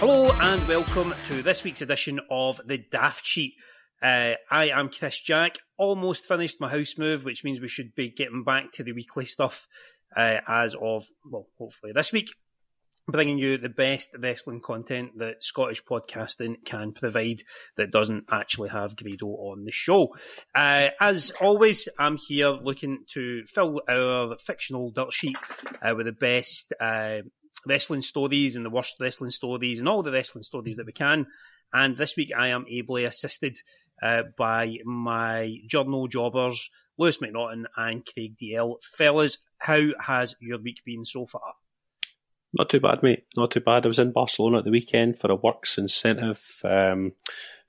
[0.00, 3.52] Hello and welcome to this week's edition of The Daft Sheet.
[4.02, 5.58] Uh, I am Kris Jack.
[5.76, 9.26] Almost finished my house move, which means we should be getting back to the weekly
[9.26, 9.66] stuff
[10.16, 12.30] uh, as of, well, hopefully this week
[13.10, 17.42] bringing you the best wrestling content that Scottish podcasting can provide
[17.76, 20.14] that doesn't actually have Grado on the show.
[20.54, 25.36] Uh, as always, I'm here looking to fill our fictional dirt sheet
[25.82, 27.18] uh, with the best uh,
[27.66, 31.26] wrestling stories and the worst wrestling stories and all the wrestling stories that we can.
[31.72, 33.56] And this week I am ably assisted
[34.02, 38.82] uh, by my journal jobbers, Lewis McNaughton and Craig DL.
[38.82, 41.54] Fellas, how has your week been so far?
[42.52, 43.24] Not too bad, mate.
[43.36, 43.84] Not too bad.
[43.84, 46.60] I was in Barcelona at the weekend for a works incentive.
[46.64, 47.12] Um,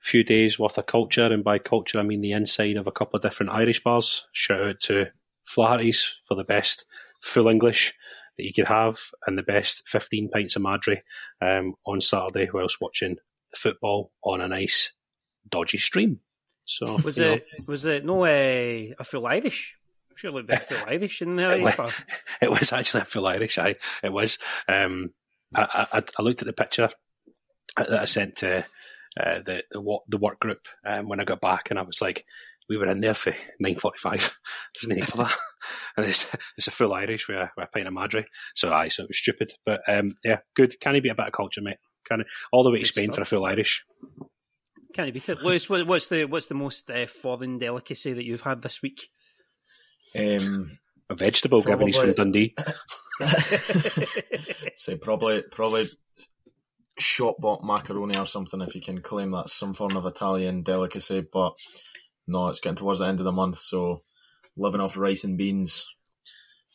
[0.00, 3.16] few days worth of culture, and by culture I mean the inside of a couple
[3.16, 4.26] of different Irish bars.
[4.32, 5.06] Shout out to
[5.44, 6.84] Flaherty's for the best
[7.20, 7.94] full English
[8.36, 10.98] that you could have, and the best fifteen pints of Madrí
[11.40, 13.16] um, on Saturday whilst watching
[13.52, 14.92] the football on a nice
[15.48, 16.20] dodgy stream.
[16.64, 19.76] So Was you know, it was it no uh, a full Irish?
[20.14, 21.52] Surely they're full Irish in there.
[21.52, 21.92] it, was,
[22.42, 23.58] it was actually a full Irish.
[23.58, 24.38] I it was.
[24.68, 25.12] Um,
[25.54, 26.88] I, I, I looked at the picture
[27.76, 28.64] that I sent to
[29.18, 32.24] uh, the the, the work group um, when I got back, and I was like,
[32.68, 34.38] "We were in there for nine forty-five.
[34.74, 35.36] There's no need for that."
[35.96, 38.24] and it's it's a full Irish with a, with a pint of Madrí.
[38.54, 40.78] So aye, so it was stupid, but um, yeah, good.
[40.80, 41.78] Can he be a bit of culture, mate?
[42.06, 42.26] Can he?
[42.52, 43.16] All the way to Spain stuff.
[43.28, 43.84] for a full Irish.
[44.94, 45.68] Can he you beat it, Lewis?
[45.68, 49.08] What, what's the what's the most uh, foreign delicacy that you've had this week?
[50.18, 50.78] Um,
[51.08, 52.54] A vegetable, given he's from Dundee.
[54.74, 55.86] so probably probably
[56.98, 61.24] shop bought macaroni or something if you can claim that's some form of Italian delicacy.
[61.32, 61.54] But
[62.26, 64.00] no, it's getting towards the end of the month, so
[64.56, 65.86] living off rice and beans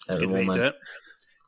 [0.09, 0.65] at the Good way to do moment.
[0.65, 0.75] it.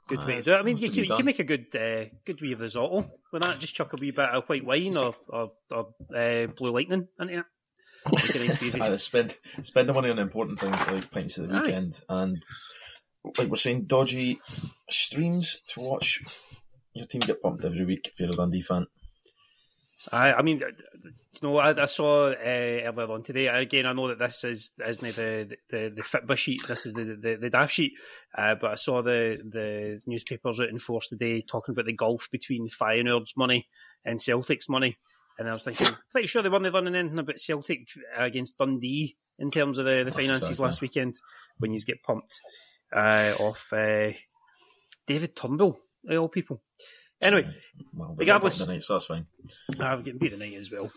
[0.07, 0.57] Good Ah, way to do it.
[0.59, 3.59] I mean, you can, you can make a good uh, good wee risotto with that.
[3.59, 7.39] Just chuck a wee bit of white wine or or, or uh, blue lightning into
[7.39, 7.45] it.
[8.11, 11.47] Make a nice wee- Aye, spend spend the money on important things like pints of
[11.47, 11.61] the Aye.
[11.61, 12.41] weekend and
[13.37, 14.39] like we're saying, dodgy
[14.89, 16.21] streams to watch
[16.93, 18.87] your team get pumped every week if you're a Dundee fan.
[20.11, 23.47] I, I mean, you know, I, I saw uh, earlier on today.
[23.47, 26.65] Again, I know that this is isn't the the the Fitba sheet.
[26.67, 27.93] This is the the, the Daft sheet.
[28.37, 32.29] Uh, but I saw the the newspapers out in force today talking about the gulf
[32.31, 33.67] between Feyenoord's money
[34.05, 34.97] and Celtic's money.
[35.37, 39.51] And I was thinking, pretty sure they weren't running anything about Celtic against Dundee in
[39.51, 41.15] terms of the, the Oh, finances last weekend
[41.59, 42.33] when you get pumped
[42.93, 44.11] uh, off uh,
[45.07, 46.61] David Turnbull, of all people.
[47.21, 47.49] Anyway,
[47.93, 49.27] Well, Regardless- tonight, so that's fine.
[49.79, 50.89] I've getting beat tonight as well.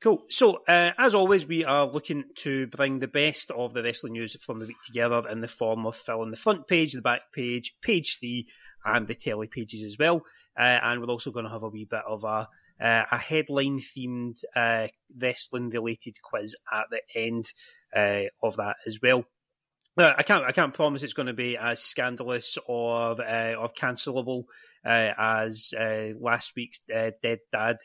[0.00, 0.24] Cool.
[0.28, 4.36] So, uh, as always, we are looking to bring the best of the wrestling news
[4.44, 7.74] from the week together in the form of filling the front page, the back page,
[7.82, 8.46] page three,
[8.84, 10.22] and the telly pages as well.
[10.58, 12.48] Uh, and we're also going to have a wee bit of a
[12.78, 14.86] uh, a headline themed uh,
[15.18, 17.46] wrestling related quiz at the end
[17.94, 19.24] uh, of that as well.
[19.98, 24.44] I can't I can't promise it's going to be as scandalous or uh, or cancelable
[24.88, 27.76] as uh, last week's uh, Dead Dad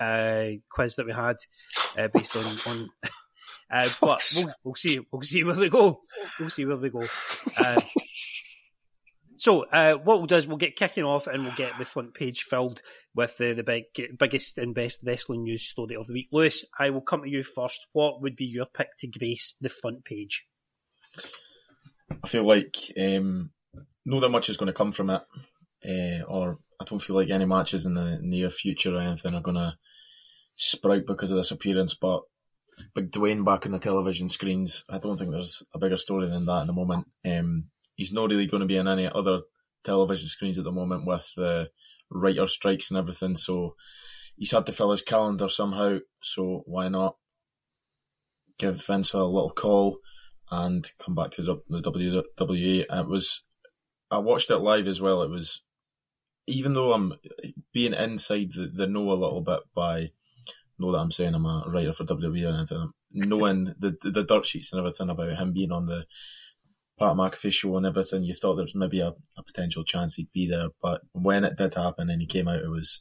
[0.00, 1.36] uh, quiz that we had
[1.98, 2.88] uh, based on on.
[3.68, 5.00] Uh, but we'll, we'll see.
[5.10, 6.00] We'll see where we go.
[6.38, 7.02] We'll see where we go.
[7.58, 7.80] Uh,
[9.36, 12.14] so uh, what we'll do is we'll get kicking off and we'll get the front
[12.14, 12.80] page filled
[13.14, 13.84] with the, the big,
[14.18, 16.28] biggest and best wrestling news story of the week.
[16.30, 17.86] Lewis, I will come to you first.
[17.92, 20.46] What would be your pick to grace the front page?
[22.22, 23.50] I feel like um,
[24.04, 25.22] not that much is going to come from it,
[25.86, 29.42] uh, or I don't feel like any matches in the near future or anything are
[29.42, 29.74] to
[30.56, 31.94] sprout because of this appearance.
[31.94, 32.22] But
[32.94, 36.46] Big Dwayne back on the television screens, I don't think there's a bigger story than
[36.46, 37.06] that in the moment.
[37.24, 39.40] Um, he's not really going to be in any other
[39.84, 41.70] television screens at the moment with the
[42.10, 43.36] writer strikes and everything.
[43.36, 43.76] So
[44.36, 45.98] he's had to fill his calendar somehow.
[46.22, 47.16] So why not
[48.58, 49.98] give Vince a little call?
[50.50, 52.84] and come back to the WWE.
[52.88, 53.42] It was
[54.10, 55.22] I watched it live as well.
[55.22, 55.62] It was
[56.46, 57.14] even though I'm
[57.72, 60.10] being inside the, the know a little bit by
[60.78, 64.24] know that I'm saying I'm a writer for WWE or anything, knowing the, the the
[64.24, 66.04] dirt sheets and everything about him being on the
[66.98, 70.32] Pat McAfee show and everything, you thought there was maybe a, a potential chance he'd
[70.32, 70.68] be there.
[70.82, 73.00] But when it did happen and he came out, it was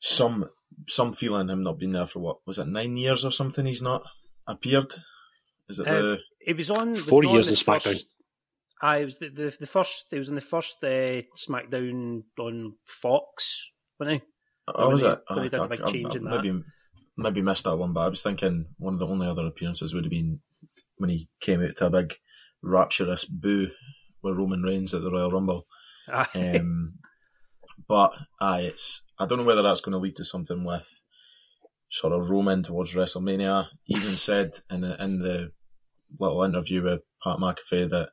[0.00, 0.46] some
[0.88, 3.66] some feeling him not being there for what was it nine years or something?
[3.66, 4.02] He's not
[4.46, 4.92] appeared.
[5.68, 7.82] Is it Uh, the It was on was Four on years the in SmackDown.
[7.82, 8.08] First,
[8.82, 10.12] I was the, the the first.
[10.12, 14.28] It was in the first uh, SmackDown on Fox, wasn't he?
[14.74, 15.18] Oh, was it?
[15.28, 16.42] they- when they did I- the big I- change I in that.
[16.44, 16.62] maybe,
[17.16, 20.04] maybe missed that one, but I was thinking one of the only other appearances would
[20.04, 20.40] have been
[20.96, 22.14] when he came out to a big
[22.62, 23.68] rapturous boo
[24.22, 25.62] with Roman Reigns at the Royal Rumble.
[26.34, 26.94] Um,
[27.88, 30.88] but aye, it's I don't know whether that's going to lead to something with
[31.90, 33.66] sort of Roman towards WrestleMania.
[33.84, 35.52] He even said in the, in the
[36.18, 38.10] little interview with Pat McAfee that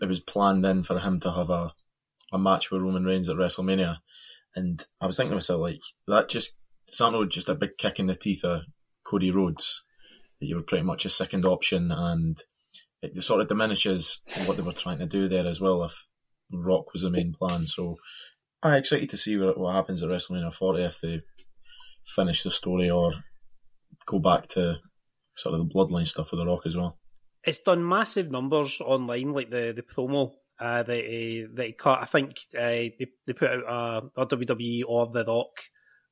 [0.00, 1.72] it was planned in for him to have a
[2.32, 3.96] a match with Roman Reigns at WrestleMania.
[4.54, 6.54] And I was thinking to myself, like, that just,
[6.98, 8.62] not just a big kick in the teeth of
[9.04, 9.82] Cody Rhodes?
[10.40, 12.38] That you were pretty much a second option and
[13.02, 16.06] it sort of diminishes what they were trying to do there as well if
[16.52, 17.60] Rock was the main plan.
[17.60, 17.96] So
[18.62, 21.20] I'm excited to see what, what happens at WrestleMania 40 if they
[22.06, 23.12] finish the story or
[24.06, 24.76] go back to
[25.36, 26.98] sort of the bloodline stuff with The Rock as well.
[27.44, 32.02] It's done massive numbers online, like the the promo uh, that he, that he cut.
[32.02, 35.60] I think uh, they they put out a, a WWE or The Rock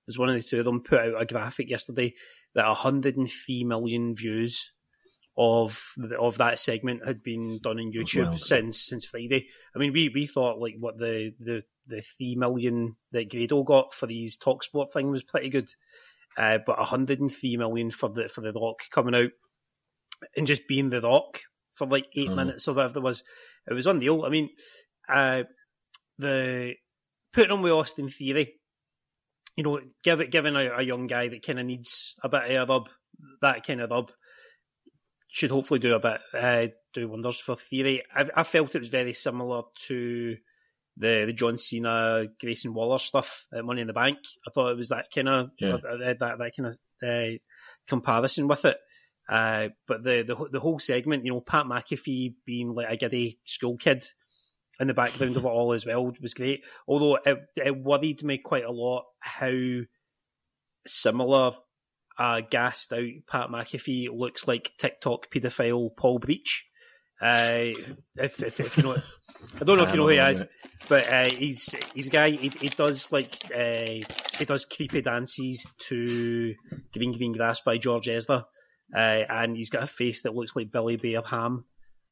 [0.06, 2.14] was one of the two of them put out a graphic yesterday
[2.54, 4.72] that 103 million views
[5.36, 9.46] of the, of that segment had been done on YouTube since since Friday.
[9.74, 13.94] I mean, we we thought like what the the the three million that Grado got
[13.94, 15.70] for these Talksport thing was pretty good,
[16.36, 19.30] uh, but 103 million for the for the Rock coming out
[20.36, 21.40] and just being the Rock
[21.74, 22.36] for like eight Mhm.
[22.36, 23.22] minutes or whatever it was,
[23.70, 24.24] it was unreal.
[24.24, 24.50] I mean,
[25.08, 25.44] uh,
[26.18, 26.74] the
[27.32, 28.54] putting on with Austin Theory,
[29.56, 32.50] you know, give it giving a, a young guy that kind of needs a bit
[32.56, 32.88] of a rub,
[33.42, 34.10] that kind of rub,
[35.30, 38.02] should hopefully do a bit, uh, do wonders for Theory.
[38.14, 40.36] I, I felt it was very similar to
[40.96, 44.18] the the John Cena Grayson Waller stuff at Money in the Bank.
[44.46, 45.76] I thought it was that kind of Yeah.
[45.82, 46.78] that that, that kind of
[47.08, 47.38] uh,
[47.86, 48.78] comparison with it.
[49.28, 53.38] Uh, but the, the the whole segment, you know, Pat McAfee being like a giddy
[53.44, 54.04] school kid
[54.80, 56.64] in the background of it all as well was great.
[56.86, 59.80] Although it, it worried me quite a lot how
[60.86, 61.52] similar
[62.18, 66.64] uh, gassed out Pat McAfee looks like TikTok paedophile Paul Breach.
[67.20, 67.74] Uh,
[68.16, 68.96] if, if, if you know,
[69.60, 70.42] I don't know if you know who he is,
[70.88, 72.30] but uh, he's he's a guy.
[72.30, 74.04] He, he does like uh,
[74.38, 76.54] he does creepy dances to
[76.92, 78.46] "Green Green Grass" by George Ezra,
[78.94, 81.64] uh, and he's got a face that looks like Billy Bear Ham,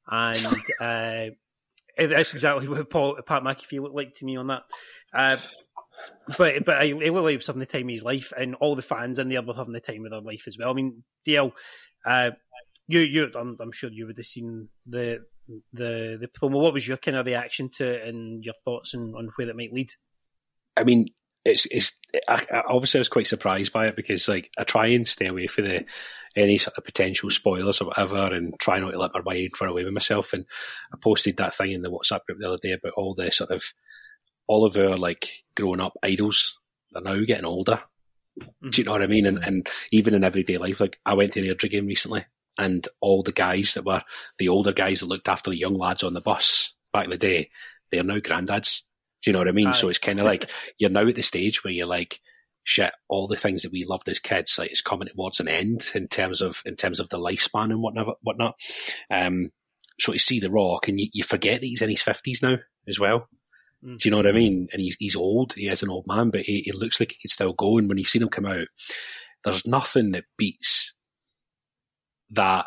[0.09, 0.47] and
[0.81, 1.35] uh,
[1.97, 4.65] that's exactly what Paul, Pat McAfee looked like to me on that.
[5.13, 5.37] Uh,
[6.39, 8.77] but but he, looked like he was having the time of his life, and all
[8.77, 10.71] the fans in there were having the time of their life as well.
[10.71, 11.53] I mean, DL,
[12.05, 12.31] uh,
[12.87, 15.21] you you, I'm, I'm sure you would have seen the
[15.73, 16.61] the the promo.
[16.61, 19.57] What was your kind of reaction to it and your thoughts on, on where it
[19.57, 19.91] might lead?
[20.77, 21.07] I mean,
[21.47, 21.93] it's it's
[22.29, 25.27] I, I obviously I was quite surprised by it because like I try and stay
[25.27, 25.85] away from the
[26.35, 29.71] any sort of potential spoilers or whatever, and try not to let my mind run
[29.71, 30.33] away with myself.
[30.33, 30.45] And
[30.93, 33.51] I posted that thing in the WhatsApp group the other day about all the sort
[33.51, 33.63] of
[34.49, 36.61] all of our like growing up idols.
[36.93, 37.81] They're now getting older.
[38.39, 39.27] Do you know what I mean?
[39.27, 42.27] And and even in everyday life, like I went to an Airdrie game recently,
[42.59, 44.03] and all the guys that were
[44.39, 47.17] the older guys that looked after the young lads on the bus back in the
[47.17, 47.51] day,
[47.91, 48.83] they're now granddads.
[49.23, 49.69] Do you know what I mean?
[49.69, 49.73] Aye.
[49.73, 52.21] So it's kind of like you're now at the stage where you're like,
[52.65, 55.89] shit, all the things that we loved as kids, like it's coming towards an end
[55.95, 58.19] in terms of in terms of the lifespan and whatnot.
[58.23, 58.61] whatnot.
[59.11, 59.53] Um,
[59.99, 62.57] so you see the Rock, and you, you forget that he's in his fifties now
[62.87, 63.29] as well.
[63.85, 63.99] Mm.
[63.99, 64.69] Do you know what I mean?
[64.73, 65.55] And he's he's old.
[65.55, 67.79] He is an old man, but he, he looks like he could still go.
[67.79, 68.69] And when you see him come out,
[69.45, 70.93] there's nothing that beats
[72.31, 72.67] that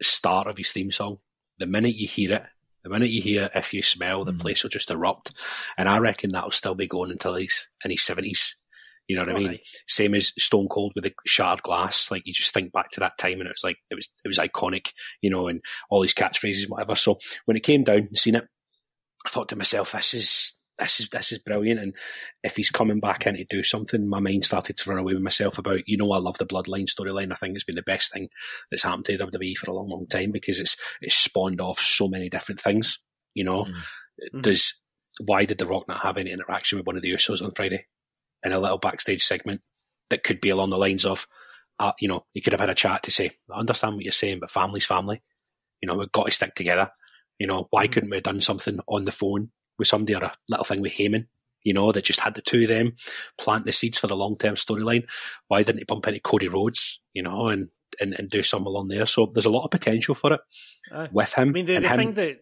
[0.00, 1.18] start of his theme song.
[1.58, 2.42] The minute you hear it,
[2.82, 4.40] the minute you hear "If You Smell," the Mm.
[4.40, 5.34] place will just erupt.
[5.76, 8.56] And I reckon that'll still be going until he's in his seventies.
[9.08, 9.58] You know what I mean?
[9.86, 12.10] Same as Stone Cold with the shattered glass.
[12.10, 14.28] Like you just think back to that time, and it was like it was it
[14.28, 14.92] was iconic,
[15.22, 16.94] you know, and all these catchphrases, whatever.
[16.94, 18.44] So when it came down and seen it,
[19.24, 21.80] I thought to myself, this is this is this is brilliant.
[21.80, 21.94] And
[22.42, 25.22] if he's coming back in to do something, my mind started to run away with
[25.22, 27.32] myself about, you know, I love the bloodline storyline.
[27.32, 28.28] I think it's been the best thing
[28.70, 32.08] that's happened to WWE for a long, long time because it's it's spawned off so
[32.08, 32.98] many different things.
[33.34, 34.42] You know, Mhm.
[34.42, 34.74] does
[35.24, 37.86] why did The Rock not have any interaction with one of the Usos on Friday
[38.44, 39.62] in a little backstage segment
[40.10, 41.26] that could be along the lines of,
[41.80, 44.12] uh, you know, he could have had a chat to say, I understand what you're
[44.12, 45.22] saying, but family's family.
[45.82, 46.90] You know, we've got to stick together.
[47.38, 47.92] You know, why Mhm.
[47.92, 50.92] couldn't we have done something on the phone with somebody or a little thing with
[50.92, 51.26] Heyman
[51.62, 52.94] you know, that just had the two of them
[53.36, 55.04] plant the seeds for the long term storyline.
[55.48, 57.68] Why didn't he bump into Cody Rhodes, you know, and,
[58.00, 59.06] and, and do something along there?
[59.06, 60.40] So there's a lot of potential for it
[60.92, 61.08] Aye.
[61.12, 61.48] with him.
[61.48, 62.38] I mean, the, the him- thing that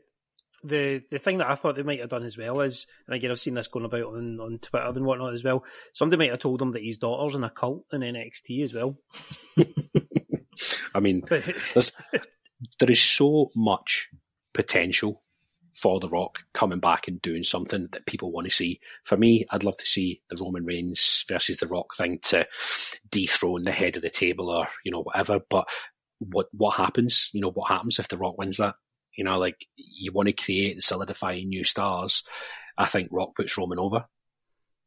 [0.64, 3.31] the the thing that I thought they might have done as well is, and again,
[3.31, 5.64] I've seen this going about on, on Twitter and whatnot as well.
[5.93, 8.99] Somebody might have told him that his daughter's in a cult in NXT as well.
[10.95, 11.93] I mean, there's,
[12.78, 14.09] there is so much
[14.55, 15.23] potential
[15.76, 18.80] for The Rock coming back and doing something that people want to see.
[19.04, 22.47] For me, I'd love to see the Roman Reigns versus The Rock thing to
[23.11, 25.40] dethrone the head of the table or, you know, whatever.
[25.50, 25.68] But
[26.18, 27.30] what, what happens?
[27.35, 28.75] You know, what happens if The Rock wins that?
[29.16, 32.23] You know, like you want to create and solidify new stars.
[32.78, 34.04] I think Rock puts Roman over.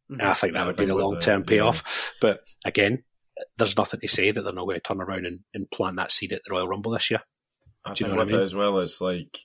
[0.09, 1.59] And I think that Yeah, I would be the long term the- yeah.
[1.61, 2.13] payoff.
[2.21, 3.03] But again,
[3.57, 6.11] there's nothing to say that they're not going to turn around and, and plant that
[6.11, 7.21] seed at the Royal Rumble this year.
[7.85, 8.41] I Do you think know what I mean?
[8.41, 9.37] it as well, it's like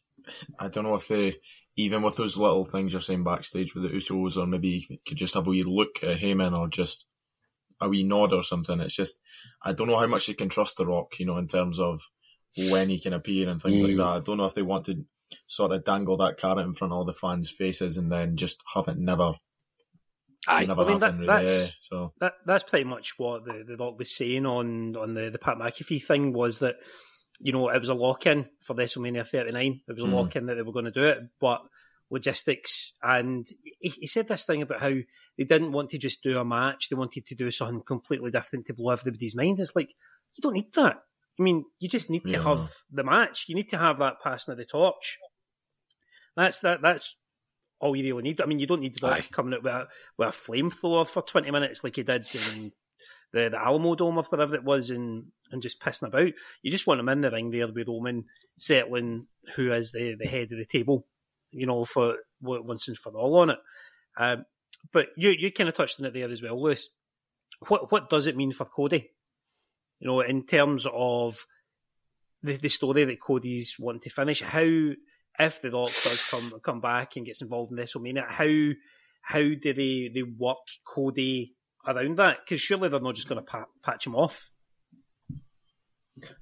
[0.58, 1.36] I don't know if they
[1.76, 5.16] even with those little things you're saying backstage with the Usos, or maybe you could
[5.18, 7.04] just have a wee look at Heyman or just
[7.80, 8.78] a wee nod or something.
[8.80, 9.18] It's just
[9.62, 12.00] I don't know how much you can trust The Rock, you know, in terms of
[12.70, 13.96] when he can appear and things like Mm.
[13.96, 14.06] that.
[14.06, 15.04] I don't know if they want to
[15.48, 18.62] sort of dangle that carrot in front of all the fans' faces and then just
[18.74, 19.32] have it never,
[20.46, 21.26] I, never I mean, that- happen.
[21.26, 21.26] really.
[21.26, 25.14] that's- Yeah, so that that's pretty much what the, the Rock was saying on on
[25.14, 26.76] the, the Pat McAfee thing was that
[27.40, 29.80] you know it was a lock in for WrestleMania 39.
[29.88, 30.12] It was a Mm.
[30.14, 31.62] lock in that they were going to do it, but
[32.10, 33.46] logistics and
[33.80, 36.88] he, he said this thing about how they didn't want to just do a match;
[36.88, 39.58] they wanted to do something completely different to blow everybody's mind.
[39.58, 39.90] It's like
[40.34, 40.96] you don't need that.
[41.38, 42.42] I mean, you just need to Yeah.
[42.44, 43.46] have the match.
[43.48, 45.18] You need to have that passing of the torch.
[46.36, 46.82] That's that.
[46.82, 47.16] That's
[47.80, 48.40] all you really need.
[48.40, 51.50] I mean, you don't need to coming out with a, with a flamethrower for twenty
[51.50, 52.72] minutes like he did in
[53.34, 56.32] the, the Alamo Dome or whatever it was, and and just pissing about.
[56.62, 58.24] You just want him in the ring there with Roman
[58.56, 59.26] settling
[59.56, 61.06] who is the, the head of the table,
[61.50, 63.58] you know, for once and for all on it.
[64.16, 64.44] Um,
[64.92, 66.88] but you you kind of touched on it there as well, Lewis.
[67.68, 69.10] What what does it mean for Cody?
[69.98, 71.44] You know, in terms of
[72.42, 76.80] the, the story that Cody's wanting to finish, how if the Rock does come come
[76.80, 78.74] back and gets involved in this WrestleMania, how
[79.22, 81.54] how do they they work Cody
[81.86, 82.38] around that?
[82.44, 84.50] Because surely they're not just going to pa- patch him off.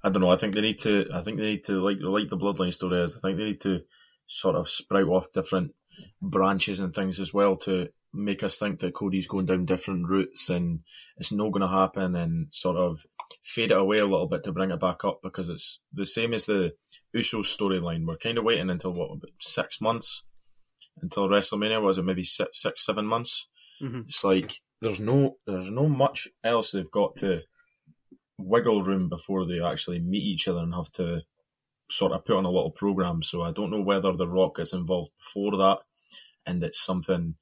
[0.04, 0.30] I don't know.
[0.30, 1.06] I think they need to.
[1.14, 3.16] I think they need to like like the bloodline story is.
[3.16, 3.80] I think they need to
[4.26, 5.74] sort of sprout off different
[6.20, 10.50] branches and things as well to make us think that Cody's going down different routes
[10.50, 10.80] and
[11.16, 13.00] it's not going to happen and sort of
[13.42, 16.34] fade it away a little bit to bring it back up because it's the same
[16.34, 16.72] as the
[17.16, 18.04] Usos storyline.
[18.06, 20.24] We're kind of waiting until what about six months
[21.00, 21.80] until WrestleMania.
[21.82, 23.48] Was it maybe six, six seven months?
[23.80, 24.04] Mhm.
[24.06, 27.40] It's like there's no there's no much else they've got to
[28.38, 31.20] wiggle room before they actually meet each other and have to
[31.88, 33.22] sort of put on a little program.
[33.22, 35.78] So I don't know whether The Rock gets involved before that
[36.46, 37.36] and it's something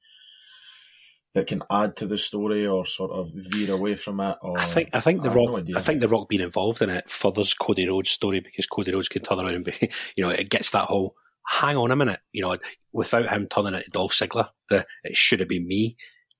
[1.33, 4.37] that can add to the story or sort of veer away from it.
[4.41, 5.77] Or I think I think the have Rock no.
[5.77, 9.09] I think the Rock being involved in it furthers Cody Rhodes' story because Cody Rhodes
[9.09, 9.73] can turn around and be
[10.15, 11.15] you know it gets that whole
[11.47, 12.55] hang on a minute you know
[12.91, 15.95] without him turning into Dolph Ziggler the it should have been me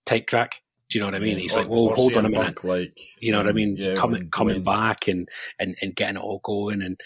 [0.05, 0.62] type crack.
[0.91, 1.38] Do you know what I mean?
[1.38, 2.45] He's Or- like, well, hold on a minute.
[2.57, 3.77] Punk, like You know what I mean?
[3.77, 6.81] yeah, coming coming back and, and, and getting it all going.
[6.81, 7.00] And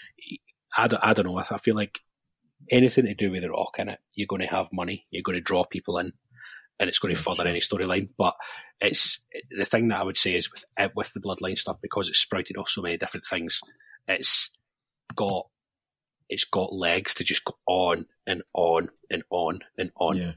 [0.76, 1.38] I don't, I don't know.
[1.38, 2.00] I feel like
[2.70, 5.06] anything to do with the Rock in it, you're going to have money.
[5.10, 6.12] You're going to draw people in,
[6.80, 8.08] and it's going to Yeah, further any storyline.
[8.18, 8.34] But
[8.80, 9.24] it's
[9.56, 12.18] the thing that I would say is with eh, with the bloodline stuff because it's
[12.18, 13.60] sprouted off so many different things.
[14.08, 14.50] It's
[15.14, 15.46] got
[16.28, 20.16] it's got legs to just go on and on and on and on.
[20.16, 20.32] Yeah.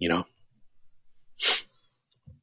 [0.00, 0.24] You know.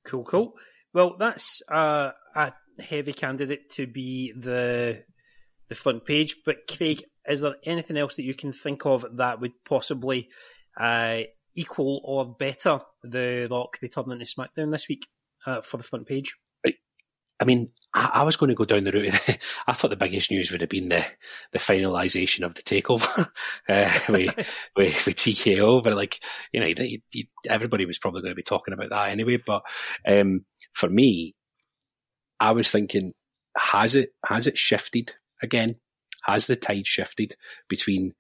[0.08, 0.54] Cool, cool.
[0.94, 5.04] Well, that's uh, a heavy candidate to be the
[5.68, 6.36] the front page.
[6.46, 10.30] But Craig, is there anything else that you can think of that would possibly
[10.80, 11.20] uh,
[11.56, 15.08] equal or better the Rock they turn into SmackDown this week
[15.46, 16.34] uh, for the front page?
[17.40, 19.14] I mean, I, I was going to go down the route.
[19.14, 21.06] Of the, I thought the biggest news would have been the
[21.52, 23.30] the finalisation of the takeover
[23.70, 24.36] uh, with,
[24.76, 26.20] with with TKO, but like
[26.52, 29.38] you know, you, you, everybody was probably going to be talking about that anyway.
[29.38, 29.64] But
[30.08, 31.34] um, for me,
[32.40, 33.14] I was thinking,
[33.58, 35.76] has it has it shifted again?
[36.24, 37.36] Has the tide shifted
[37.70, 38.14] between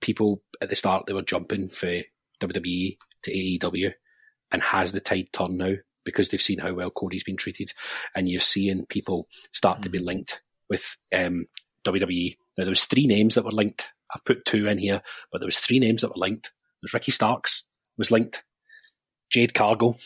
[0.00, 2.02] people at the start they were jumping for
[2.40, 3.92] WWE to AEW,
[4.50, 5.74] and has the tide turned now?
[6.12, 7.72] Because they've seen how well Cody's been treated,
[8.14, 11.46] and you're seeing people start to be linked with um,
[11.84, 12.36] WWE.
[12.56, 13.92] Now there was three names that were linked.
[14.14, 16.52] I've put two in here, but there was three names that were linked.
[16.80, 17.64] There's Ricky Starks
[17.98, 18.44] was linked,
[19.30, 19.98] Jade Cargill,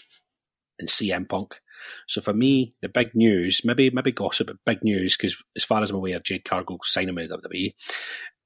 [0.78, 1.60] and CM Punk.
[2.06, 5.82] So for me, the big news, maybe maybe gossip, but big news because as far
[5.82, 7.72] as I'm aware, Jade Cargill signing with WWE.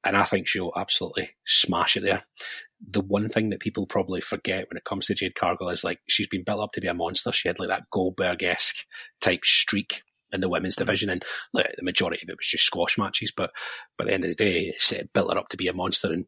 [0.07, 2.25] And I think she'll absolutely smash it there.
[2.89, 5.99] The one thing that people probably forget when it comes to Jade Cargill is like
[6.09, 7.33] she's been built up to be a monster.
[7.33, 8.77] She had like that Goldberg esque
[9.21, 12.97] type streak in the women's division, and like, the majority of it was just squash
[12.97, 13.33] matches.
[13.37, 13.53] But
[13.99, 16.13] by the end of the day, it built her up to be a monster.
[16.13, 16.27] And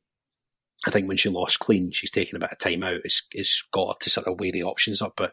[0.86, 3.00] I think when she lost clean, she's taken a bit of time out.
[3.04, 5.32] It's, it's got her to sort of weigh the options up, but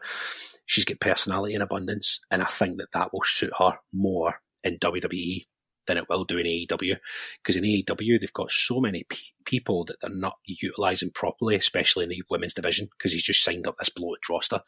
[0.66, 4.78] she's got personality in abundance, and I think that that will suit her more in
[4.78, 5.42] WWE
[5.86, 6.96] than it will do in AEW.
[7.42, 12.04] Because in AEW, they've got so many pe- people that they're not utilising properly, especially
[12.04, 14.60] in the women's division, because he's just signed up this bloated roster.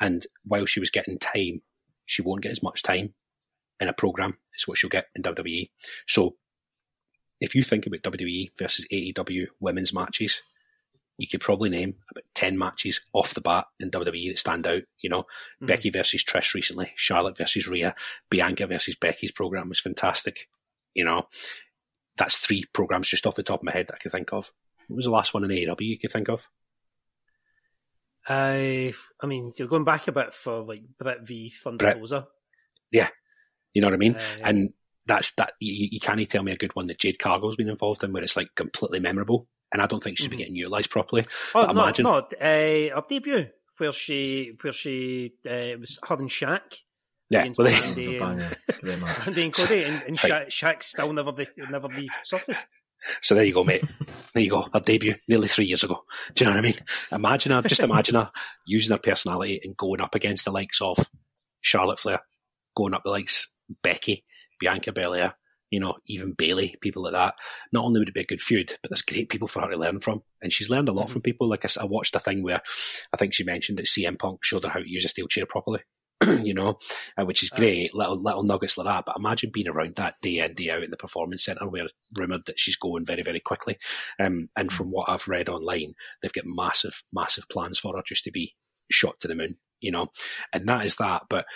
[0.00, 1.62] And while she was getting time,
[2.04, 3.14] she won't get as much time
[3.80, 5.70] in a program as what she'll get in WWE.
[6.06, 6.36] So
[7.40, 10.42] if you think about WWE versus AEW women's matches,
[11.18, 14.82] you could probably name about 10 matches off the bat in WWE that stand out.
[15.00, 15.66] You know, mm-hmm.
[15.66, 17.94] Becky versus Trish recently, Charlotte versus Rhea,
[18.30, 20.48] Bianca versus Becky's program was fantastic.
[20.98, 21.28] You know,
[22.16, 24.50] that's three programs just off the top of my head that I could think of.
[24.88, 26.48] What was the last one in AEW you could think of?
[28.28, 32.26] I, I mean, you're going back a bit for like Britt v Thunder Rosa.
[32.90, 33.10] Yeah,
[33.74, 34.16] you know what I mean.
[34.16, 34.48] Uh, yeah.
[34.48, 34.72] And
[35.06, 35.52] that's that.
[35.60, 38.24] You, you, can't tell me a good one that Jade Cargill's been involved in where
[38.24, 39.46] it's like completely memorable.
[39.72, 40.38] And I don't think she should mm-hmm.
[40.38, 41.26] be getting utilised properly.
[41.54, 46.00] Oh, but no, imagine, no, uh, her debut where she where she uh, it was
[46.08, 46.80] her and Shaq
[47.30, 48.56] yeah, well, they, Andy, and,
[49.26, 52.66] Andy and Cody, and, and Shaq, Shaq still never be, never be surfaced.
[53.20, 53.84] So there you go, mate.
[54.34, 54.68] There you go.
[54.72, 56.02] Her debut nearly three years ago.
[56.34, 56.78] Do you know what I mean?
[57.12, 58.30] Imagine her, just imagine her
[58.66, 60.96] using her personality and going up against the likes of
[61.60, 62.20] Charlotte Flair,
[62.76, 63.46] going up the likes
[63.82, 64.24] Becky,
[64.58, 65.34] Bianca Belair,
[65.70, 67.34] you know, even Bayley, people like that.
[67.72, 69.76] Not only would it be a good feud, but there's great people for her to
[69.76, 70.22] learn from.
[70.42, 71.12] And she's learned a lot mm-hmm.
[71.12, 71.48] from people.
[71.48, 72.62] Like I, I watched a thing where
[73.12, 75.46] I think she mentioned that CM Punk showed her how to use a steel chair
[75.46, 75.80] properly.
[76.42, 76.78] you know,
[77.16, 79.04] uh, which is great, little little nuggets like that.
[79.06, 81.94] But imagine being around that day in day out in the performance centre, where it's
[82.16, 83.78] rumoured that she's going very very quickly.
[84.18, 88.24] Um, and from what I've read online, they've got massive massive plans for her just
[88.24, 88.56] to be
[88.90, 89.58] shot to the moon.
[89.80, 90.08] You know,
[90.52, 91.22] and that is that.
[91.30, 91.46] But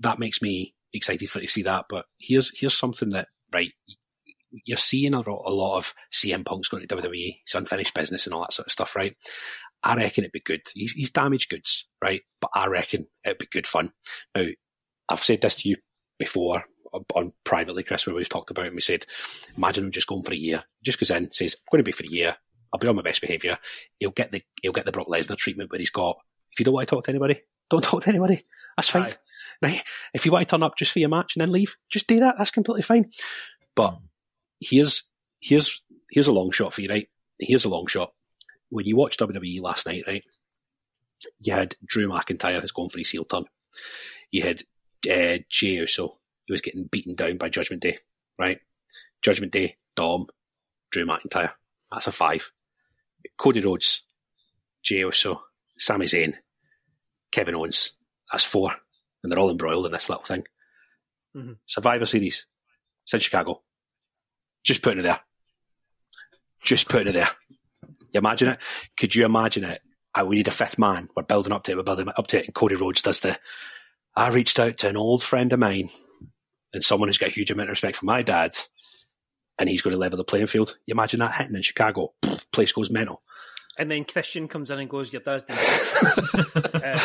[0.00, 1.84] that makes me excited for to see that.
[1.88, 3.72] But here's here's something that right
[4.64, 8.26] you're seeing a lot, a lot of CM Punk's going to WWE, it's unfinished business
[8.26, 9.16] and all that sort of stuff, right?
[9.82, 10.62] I reckon it'd be good.
[10.74, 12.22] He's, he's damaged goods, right?
[12.40, 13.92] But I reckon it'd be good fun.
[14.36, 14.46] Now,
[15.08, 15.76] I've said this to you
[16.18, 16.64] before
[17.14, 19.06] on privately, Kris, where we've talked about it and we said,
[19.56, 20.62] imagine him just going for a year.
[20.82, 22.36] Just goes in, says, I'm going to be for a year.
[22.72, 23.58] I'll be on my best behaviour.
[23.98, 26.18] He'll get the he'll get the Brock Lesnar treatment where he's got,
[26.52, 28.44] if you don't want to talk to anybody, don't talk to anybody.
[28.76, 29.02] That's fine.
[29.04, 29.14] Aye.
[29.62, 29.82] Right?
[30.14, 32.20] If you want to turn up just for your match and then leave, just do
[32.20, 32.36] that.
[32.38, 33.10] That's completely fine.
[33.76, 34.00] But mm.
[34.58, 35.02] here's
[35.38, 37.08] here's here's a long shot for you, right?
[37.38, 38.12] Here's a long shot
[38.70, 40.24] when you watched WWE last night, right?
[41.40, 43.44] You had Drew McIntyre has gone for his heel turn.
[44.30, 44.62] You had
[45.10, 47.98] uh, Jey Uso who was getting beaten down by Judgment Day,
[48.38, 48.58] right?
[49.22, 50.26] Judgment Day, Dom,
[50.90, 51.52] Drew McIntyre.
[51.92, 52.50] That's a five.
[53.38, 54.02] Cody Rhodes,
[54.82, 55.42] Jey Uso,
[55.78, 56.34] Sami Zayn,
[57.30, 57.92] Kevin Owens.
[58.32, 58.74] That's four.
[59.22, 60.44] And they're all embroiled in this little thing.
[61.36, 61.52] Mm-hmm.
[61.66, 62.46] Survivor Series.
[63.04, 63.62] It's in Chicago.
[64.64, 65.20] Just putting it there.
[66.62, 67.30] Just putting it there.
[68.12, 68.62] You imagine it?
[68.98, 69.80] Could you imagine it?
[70.14, 71.08] I, we need a fifth man.
[71.16, 71.76] We're building up to it.
[71.76, 72.46] We're building up to it.
[72.46, 73.38] And Cody Rhodes does the.
[74.16, 75.88] I reached out to an old friend of mine
[76.72, 78.56] and someone who's got a huge amount of respect for my dad,
[79.58, 80.76] and he's going to level the playing field.
[80.86, 82.12] You imagine that hitting in Chicago,
[82.52, 83.22] place goes mental.
[83.78, 85.44] And then Christian comes in and goes, "Your dad's."
[86.54, 86.98] uh.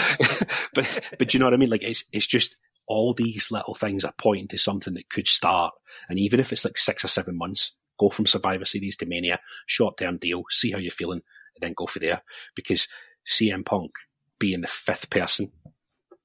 [0.73, 1.69] but but you know what I mean?
[1.69, 5.73] Like it's it's just all these little things are pointing to something that could start,
[6.09, 9.39] and even if it's like six or seven months, go from Survivor Series to Mania,
[9.65, 11.21] short term deal, see how you're feeling,
[11.55, 12.21] and then go for there.
[12.55, 12.87] Because
[13.27, 13.91] CM Punk
[14.39, 15.51] being the fifth person,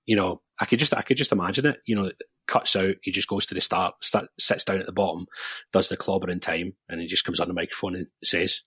[0.06, 1.78] you know, I could just I could just imagine it.
[1.86, 2.10] You know,
[2.46, 5.26] cuts out, he just goes to the start, start sits down at the bottom,
[5.72, 8.62] does the clobber in time, and he just comes on the microphone and says,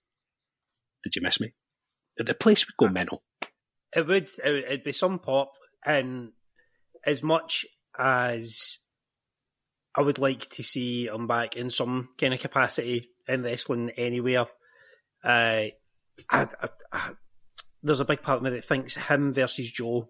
[1.02, 1.54] "Did you miss me?"
[2.16, 3.22] The place would go mental.
[3.94, 4.30] It would.
[4.42, 5.52] It'd be some pop,
[5.84, 6.32] and
[7.04, 7.66] as much
[7.98, 8.78] as
[9.94, 14.46] I would like to see him back in some kind of capacity in wrestling anywhere.
[15.22, 15.72] Uh, I,
[16.30, 17.10] I, I,
[17.82, 20.08] there's a big part of me that thinks him versus Joe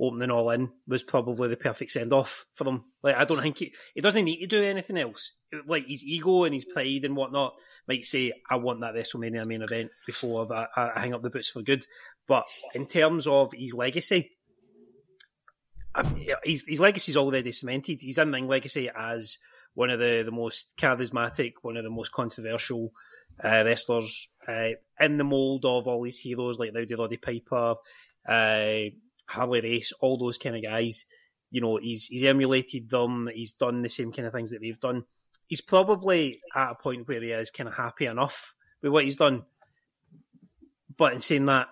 [0.00, 2.84] opening all in was probably the perfect send off for him.
[3.02, 5.32] Like I don't think he, he doesn't need to do anything else.
[5.66, 7.54] Like his ego and his pride and whatnot
[7.88, 11.50] might say, "I want that WrestleMania main event before I, I hang up the boots
[11.50, 11.84] for good."
[12.26, 14.30] But in terms of his legacy,
[16.44, 18.00] his, his legacy is already cemented.
[18.00, 19.38] He's in ring legacy as
[19.74, 22.92] one of the, the most charismatic, one of the most controversial
[23.42, 27.76] uh, wrestlers uh, in the mold of all these heroes like Rowdy Roddy Piper,
[28.28, 28.90] uh,
[29.26, 31.04] Harley Race, all those kind of guys.
[31.50, 33.28] You know, he's he's emulated them.
[33.32, 35.04] He's done the same kind of things that they've done.
[35.48, 39.16] he's probably at a point where he is kind of happy enough with what he's
[39.16, 39.44] done.
[40.96, 41.68] But in saying that,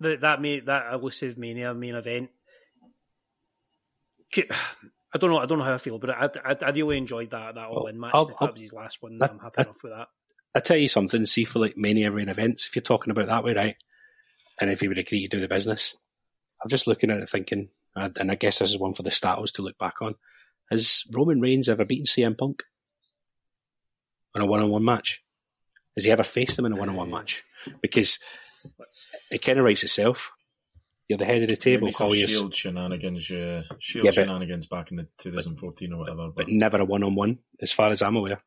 [0.00, 2.30] that that may, that elusive mania main event,
[5.12, 5.38] I don't know.
[5.38, 7.86] I don't know how I feel, but I I, I really enjoyed that that all
[7.86, 8.12] in match.
[8.14, 10.08] I'll- that was his last one, I- I'm happy I- enough with that.
[10.54, 13.44] I tell you something, see for like mania main events, if you're talking about that
[13.44, 13.76] way, right?
[14.60, 15.94] And if he would agree to do the business,
[16.62, 19.10] I'm just looking at it thinking, and and I guess this is one for the
[19.12, 20.16] status to look back on.
[20.70, 22.62] Has Roman Reigns ever beaten CM Punk
[24.34, 25.22] in a one-on-one match?
[25.96, 27.42] Has he ever faced him in a one-on-one uh, match?
[27.82, 28.18] Because
[29.30, 30.32] it kind of writes itself.
[31.10, 33.62] You're the head of the table, Maybe call you, Shield shenanigans, yeah.
[33.80, 36.28] Shield Yeah, but- shenanigans back in the 2014 or whatever.
[36.28, 38.40] But, but never a one-on-one, as far as I'm aware.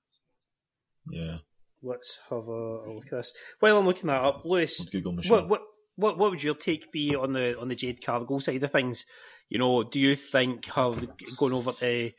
[1.11, 1.39] yeah,
[1.81, 3.33] Let's have a, a look at this.
[3.59, 5.33] While I'm looking that up, Lewis, Google machine.
[5.33, 5.61] what what
[5.97, 9.05] what what would your take be on the on the Jade Cargill side of things?
[9.49, 10.95] You know, do you think her
[11.37, 12.11] going over to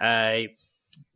[0.00, 0.38] uh,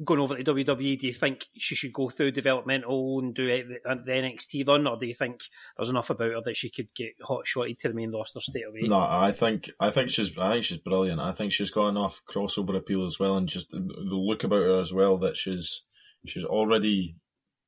[0.04, 0.98] going over to WWE?
[0.98, 5.06] Do you think she should go through developmental and do the, NXT run, or do
[5.06, 5.40] you think
[5.76, 8.66] there's enough about her that she could get hot shotted to the main roster straight
[8.68, 8.88] away?
[8.88, 11.20] No, I think I think she's I think she's brilliant.
[11.20, 14.80] I think she's got enough crossover appeal as well, and just the look about her
[14.80, 15.82] as well that she's
[16.26, 17.16] she's already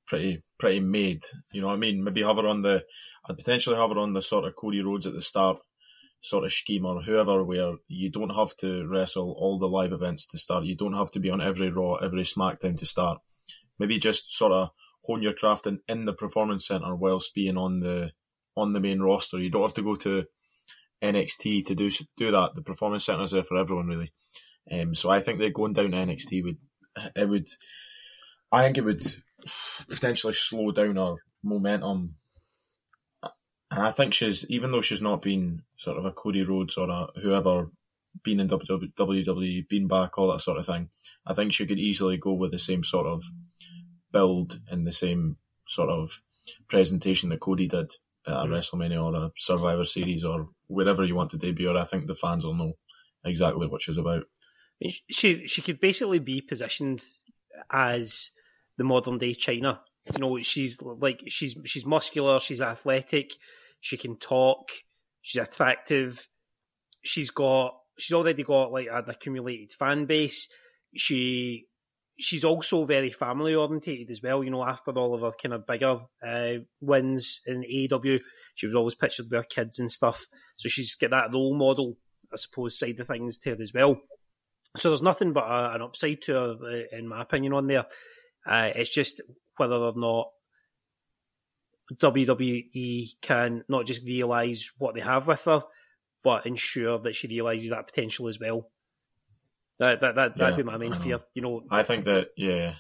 [0.07, 1.23] pretty pretty made.
[1.53, 2.03] You know what I mean?
[2.03, 2.83] Maybe have her on the
[3.29, 5.59] I'd potentially have her on the sort of Cody Rhodes at the start
[6.21, 10.27] sort of scheme or whoever where you don't have to wrestle all the live events
[10.29, 10.65] to start.
[10.65, 13.21] You don't have to be on every Raw, every SmackDown to start.
[13.79, 14.71] Maybe just sort of
[15.05, 18.11] hone your craft in, in the performance center whilst being on the
[18.57, 19.39] on the main roster.
[19.39, 20.25] You don't have to go to
[21.03, 22.55] NXT to do do that.
[22.55, 24.13] The performance center is there for everyone, really.
[24.71, 26.59] Um, so I think that going down to NXT would
[27.15, 27.47] it would
[28.51, 29.03] I think it would
[29.89, 32.17] potentially slow down our momentum.
[33.79, 36.91] And I think she's even though she's not been sort of a Cody Rhodes or
[36.91, 37.71] a whoever
[38.25, 40.89] been in WWE, been back, all that sort of thing.
[41.25, 43.23] I think she could easily go with the same sort of
[44.13, 45.37] build and the same
[45.69, 46.21] sort of
[46.67, 47.93] presentation that Cody did
[48.27, 51.79] at a WrestleMania or a Survivor Series or wherever you want to debut.
[51.79, 52.73] I think the fans will know
[53.25, 54.25] exactly what she's about.
[54.83, 57.05] She she could basically be positioned
[57.71, 58.33] as
[58.77, 59.79] the modern day Chyna.
[60.13, 63.35] You know, she's like she's she's muscular, she's athletic,
[63.81, 64.69] she can talk,
[65.23, 66.29] she's attractive,
[67.05, 70.49] she's got she's already got like an accumulated fan base.
[70.97, 71.67] She
[72.19, 74.43] she's also very family orientated as well.
[74.43, 78.21] You know, after all of her kind of bigger uh, wins in AEW,
[78.55, 80.27] she was always pictured with her kids and stuff.
[80.57, 81.97] So she's got that role model,
[82.33, 83.97] I suppose, side of things to her as well.
[84.77, 87.87] So there's nothing but a, an upside to her, uh, in my opinion, on there.
[88.47, 89.21] Uh, it's just
[89.57, 90.29] whether or not
[91.95, 95.63] WWE can not just realise what they have with her,
[96.23, 98.71] but ensure that she realises that potential as well.
[99.79, 101.03] That that that that'd Yeah, be my main I know.
[101.05, 101.21] fear.
[101.35, 102.75] You know, I think that yeah,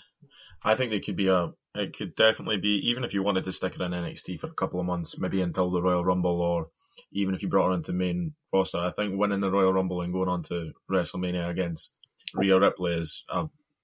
[0.63, 1.53] I think they could be a.
[1.75, 4.55] It could definitely be even if you wanted to stick her in NXT for a
[4.55, 6.71] couple of months, maybe until the Royal Rumble, or
[7.13, 8.79] even if you brought her into main roster.
[8.79, 11.97] I think winning the Royal Rumble and going on to WrestleMania against
[12.35, 13.43] Rhea Ripley is a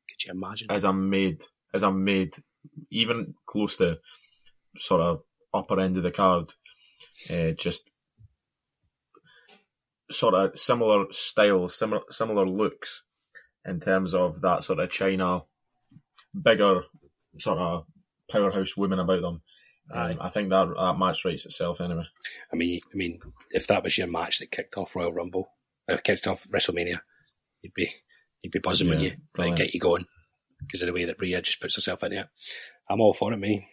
[0.09, 0.67] Could you imagine?
[0.71, 2.35] as I'm made as I'm made
[2.91, 3.99] even close to
[4.79, 6.53] sort of upper end of the card.
[7.33, 7.91] Uh, just
[10.11, 13.03] sort of similar style, similar similar looks
[13.65, 15.45] in terms of that sort of Chyna,
[16.41, 16.83] bigger
[17.39, 17.87] sort of
[18.31, 19.43] powerhouse women about them.
[19.93, 22.07] Um, I think that that match writes itself anyway.
[22.53, 25.51] I mean, I mean, if that was your match that kicked off Royal Rumble,
[25.91, 27.01] uh, kicked off WrestleMania,
[27.63, 27.93] you'd be
[28.43, 30.07] you'd be buzzing when Yeah, you like, get you going
[30.61, 32.27] because of the way that Rhea just puts herself in it.
[32.89, 33.67] I'm all for it, me.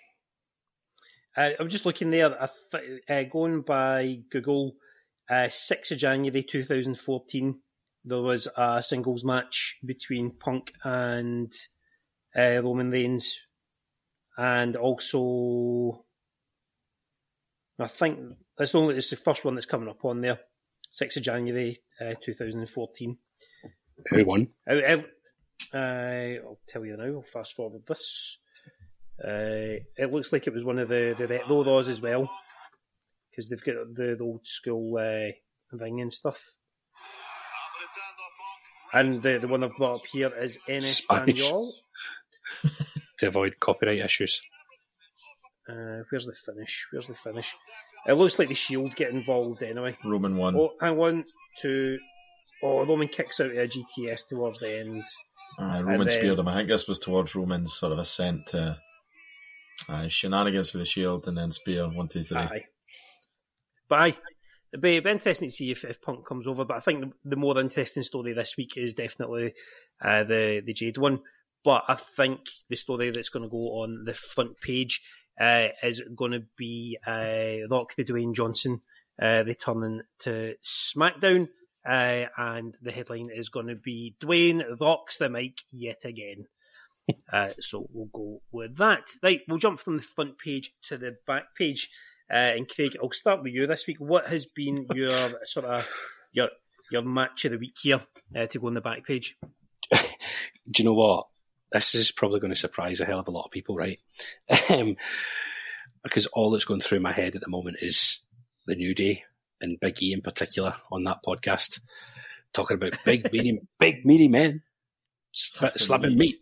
[1.36, 2.42] Uh, I'm just looking there.
[2.42, 4.76] I th- uh, going by Google,
[5.30, 7.60] uh, 6th of January 2014,
[8.04, 11.54] there was a singles match between Punk and
[12.36, 13.36] uh, Roman Reigns.
[14.38, 16.06] And also,
[17.80, 18.20] I think
[18.58, 20.40] that's the only, it's the first one that's coming up on there.
[20.94, 23.18] 6th of January uh, 2014.
[24.10, 24.48] Who won?
[24.68, 25.04] I,
[26.44, 27.06] will tell you now.
[27.06, 28.40] I'll fast forward this.
[29.24, 32.30] Uh, it looks like it was one of the the retro Raws as well,
[33.30, 36.42] because they've got the, the old school uh, thing and stuff.
[38.94, 41.42] And the the one I've brought up here is En Spanish.
[41.42, 41.74] Espanol.
[43.20, 44.42] To avoid copyright issues.
[45.70, 46.88] Uh, where's the finish?
[46.92, 47.54] Where's the finish?
[48.08, 49.96] It looks like the Shield get involved anyway.
[50.04, 50.56] Roman one.
[50.56, 51.26] Oh, hang on
[51.62, 52.00] to.
[52.64, 55.04] Oh, Roman kicks out a GTS towards the end.
[55.60, 56.48] Uh, Roman and then- speared him.
[56.48, 58.80] I think this was towards Roman's sort of ascent to
[59.90, 62.38] uh, shenanigans for the Shield and then spear one two three.
[62.38, 62.66] Aye.
[63.90, 64.16] Aye,
[64.72, 66.64] it'd be, it'd be interesting to see if, if Punk comes over.
[66.64, 69.54] But I think the, the more interesting story this week is definitely
[70.02, 71.20] uh, the the Jade one.
[71.64, 75.02] but I think the story that's going to go on the front page
[75.40, 78.82] uh, is going to be uh, Rock the Dwayne Johnson
[79.22, 81.50] uh, returning to SmackDown.
[81.84, 86.46] Uh, and the headline is going to be Dwayne rocks the mic yet again.
[87.34, 89.04] uh, so we'll go with that.
[89.24, 91.90] Right, we'll jump from the front page to the back page.
[92.32, 93.98] Uh, and Craig, I'll start with you this week.
[94.00, 95.10] What has been your
[95.44, 95.90] sort of
[96.32, 96.50] your
[96.92, 98.02] your match of the week here
[98.36, 99.38] uh, to go on the back page?
[99.94, 100.00] Do
[100.78, 101.28] you know what?
[101.72, 104.00] This is probably going to surprise a hell of a lot of people, right?
[104.70, 104.98] um,
[106.04, 108.20] because all that's going through my head at the moment is
[108.66, 109.24] the New Day
[109.62, 111.80] and Big E in particular on that podcast,
[112.54, 114.64] talking about big, meaty, big, meaty men
[115.32, 116.38] slapping meat.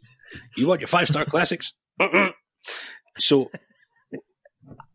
[0.56, 1.74] You want your five star classics?
[3.18, 3.52] so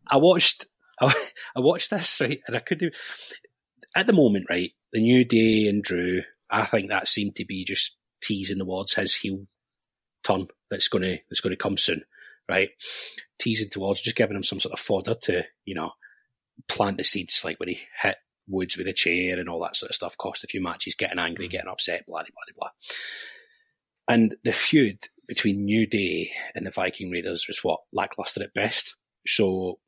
[0.07, 0.65] I watched,
[1.01, 1.13] I,
[1.55, 2.91] I watched this right, and I could do
[3.95, 4.71] at the moment, right?
[4.91, 6.21] The New Day and Drew.
[6.49, 9.45] I think that seemed to be just teasing towards his heel
[10.23, 12.03] turn that's going to that's going to come soon,
[12.49, 12.69] right?
[13.39, 15.91] Teasing towards just giving him some sort of fodder to you know
[16.67, 18.17] plant the seeds, like when he hit
[18.47, 21.19] Woods with a chair and all that sort of stuff, cost a few matches, getting
[21.19, 21.51] angry, mm.
[21.51, 22.69] getting upset, blah, blah, blah, blah.
[24.07, 28.95] And the feud between New Day and the Viking Raiders was what lackluster at best.
[29.27, 29.79] So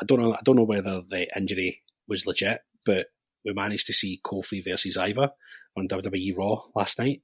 [0.00, 0.32] I don't know.
[0.32, 3.06] I don't know whether the injury was legit, but
[3.44, 5.30] we managed to see Kofi versus Ivar
[5.76, 7.22] on WWE Raw last night,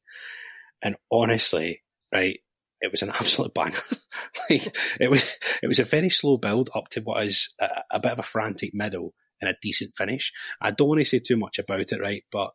[0.83, 2.41] and honestly, right,
[2.81, 3.77] it was an absolute banger.
[4.51, 8.01] like, it was it was a very slow build up to what is a, a,
[8.01, 10.33] bit of a frantic middle and a decent finish.
[10.61, 12.25] I don't want to say too much about it, right?
[12.31, 12.53] But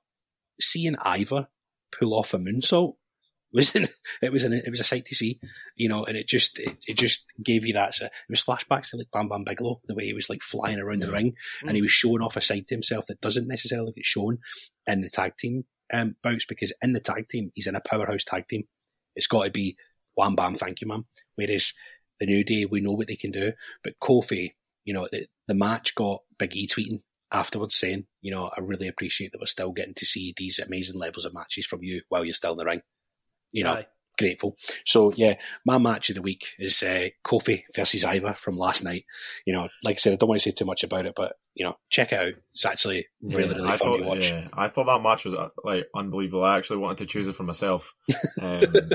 [0.60, 1.48] seeing Ivar
[1.98, 2.96] pull off a moonsault
[3.54, 5.40] was it was an, it was a sight to see,
[5.76, 7.94] you know, and it just it, it just gave you that.
[7.94, 10.80] So it was flashbacks to like Bam Bam Bigelow, the way he was like flying
[10.80, 11.68] around the ring, mm.
[11.68, 14.40] and he was showing off a side to himself that doesn't necessarily get shown
[14.88, 18.24] in the tag team um, bouts because in the tag team he's in a powerhouse
[18.24, 18.64] tag team.
[19.16, 19.78] It's got to be
[20.16, 21.06] wham bam, thank you, man.
[21.36, 21.74] Whereas
[22.20, 23.54] the New Day, we know what they can do.
[23.84, 24.54] But Kofi,
[24.84, 28.88] you know, the, the match got Big E tweeting afterwards saying, you know, I really
[28.88, 32.24] appreciate that we're still getting to see these amazing levels of matches from you while
[32.24, 32.82] you're still in the ring.
[33.56, 33.88] You know, Aye.
[34.18, 34.58] grateful.
[34.86, 39.06] So yeah, my match of the week is uh, Kofi versus Ivar from last night.
[39.46, 41.38] You know, like I said, I don't want to say too much about it, but
[41.54, 42.34] you know, check it out.
[42.52, 44.30] It's actually really, yeah, really I fun thought, to watch.
[44.30, 46.44] Yeah, I thought that match was uh, like unbelievable.
[46.44, 47.96] I actually wanted to choose it for myself,
[48.42, 48.90] um,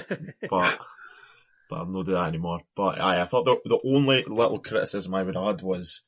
[0.51, 0.79] but
[1.71, 2.61] but I'm not doing that anymore.
[2.77, 6.03] But aye, I thought the the only little criticism I would add was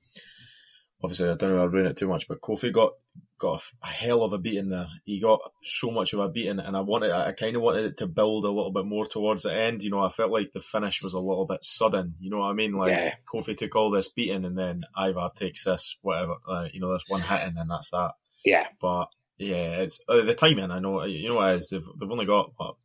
[1.02, 2.92] obviously I don't know I ruin it too much, but Kofi got
[3.42, 4.86] got a, hell of a beating there.
[5.04, 7.96] He got so much of a beating, and I wanted I kind of wanted it
[7.98, 9.82] to build a little bit more towards the end.
[9.82, 12.14] You know, I felt like the finish was a little bit sudden.
[12.20, 12.72] You know what I mean?
[12.72, 13.14] Like yeah.
[13.30, 17.04] Kofi took all this beating, and then Ivar takes this whatever, uh, you know, this
[17.08, 18.12] one hit, and then that's that.
[18.44, 19.06] Yeah, but
[19.38, 20.70] yeah, it's uh, the timing.
[20.70, 21.68] I know you know what it is.
[21.70, 22.76] They've they've only got what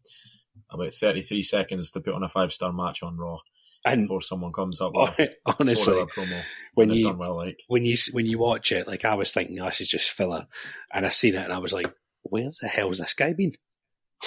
[0.72, 3.38] about 33 seconds to put on a five star match on Raw.
[3.94, 6.42] And before someone comes up with honestly, promo,
[6.74, 9.82] when you well, like when you when you watch it, like I was thinking, this
[9.82, 10.48] is just filler,
[10.94, 13.52] and I seen it, and I was like, where the hell's this guy been?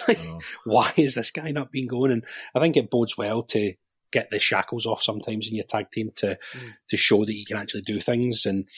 [0.65, 2.13] why is this guy not been going?
[2.13, 3.75] And I think it bodes well to
[4.13, 6.73] get the shackles off sometimes in your tag team to mm.
[6.89, 8.47] to show that you can actually do things.
[8.47, 8.69] And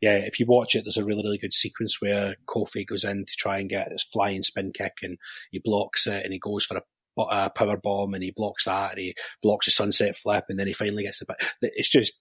[0.00, 3.24] yeah, if you watch it, there's a really really good sequence where Kofi goes in
[3.24, 5.18] to try and get his flying spin kick, and
[5.50, 6.82] he blocks it, and he goes for a
[7.18, 10.66] a power bomb and he blocks that and he blocks a sunset flip and then
[10.66, 11.36] he finally gets the.
[11.62, 12.20] It's just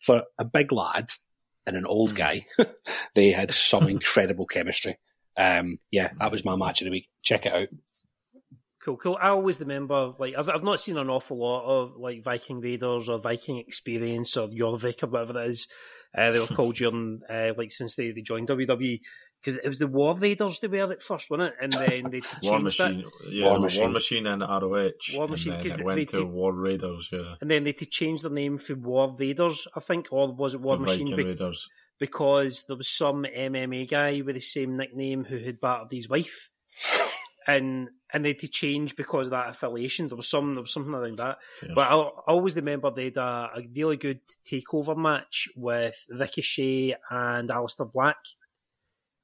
[0.00, 1.06] for a big lad
[1.66, 2.16] and an old mm.
[2.16, 2.46] guy,
[3.14, 4.98] they had some incredible chemistry.
[5.36, 7.08] Um, yeah, that was my match of the week.
[7.22, 7.68] Check it out.
[8.84, 9.18] Cool, cool.
[9.20, 13.08] I always remember, like, I've I've not seen an awful lot of like Viking Raiders
[13.08, 15.68] or Viking Experience or Jorvik or whatever it is.
[16.16, 19.00] Uh, they were called during, uh, like, since they, they joined WWE
[19.42, 21.54] because it was the War Raiders they were at first, wasn't it?
[21.60, 23.30] And then they War Machine, that.
[23.32, 23.80] yeah, War Machine.
[23.82, 24.90] War Machine and ROH.
[25.14, 27.34] War Machine because it went they, to War Raiders, yeah.
[27.40, 30.60] And then they to change their name for War Raiders, I think, or was it
[30.60, 31.16] War to Machine?
[31.16, 31.68] Be- Raiders.
[31.98, 36.50] Because there was some MMA guy with the same nickname who had battered his wife,
[37.46, 40.08] and and they had to change because of that affiliation.
[40.08, 41.38] There was some there was something around that.
[41.62, 41.72] Yes.
[41.74, 46.96] But I, I, always remember they had a, a really good takeover match with Ricochet
[47.10, 48.16] and Aleister Black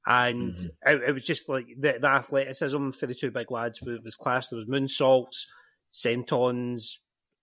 [0.09, 0.89] and mm-hmm.
[0.91, 4.15] it, it, was just like the, the, athleticism for the two big lads was, was
[4.15, 4.49] class.
[4.49, 5.45] There was moonsaults,
[5.91, 6.97] sentons,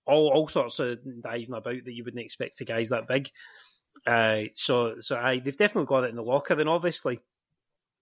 [0.05, 3.31] all all sorts of diving about that you wouldn't expect for guys that big.
[4.05, 6.59] Uh, so so I they've definitely got it in the locker.
[6.59, 7.21] And obviously,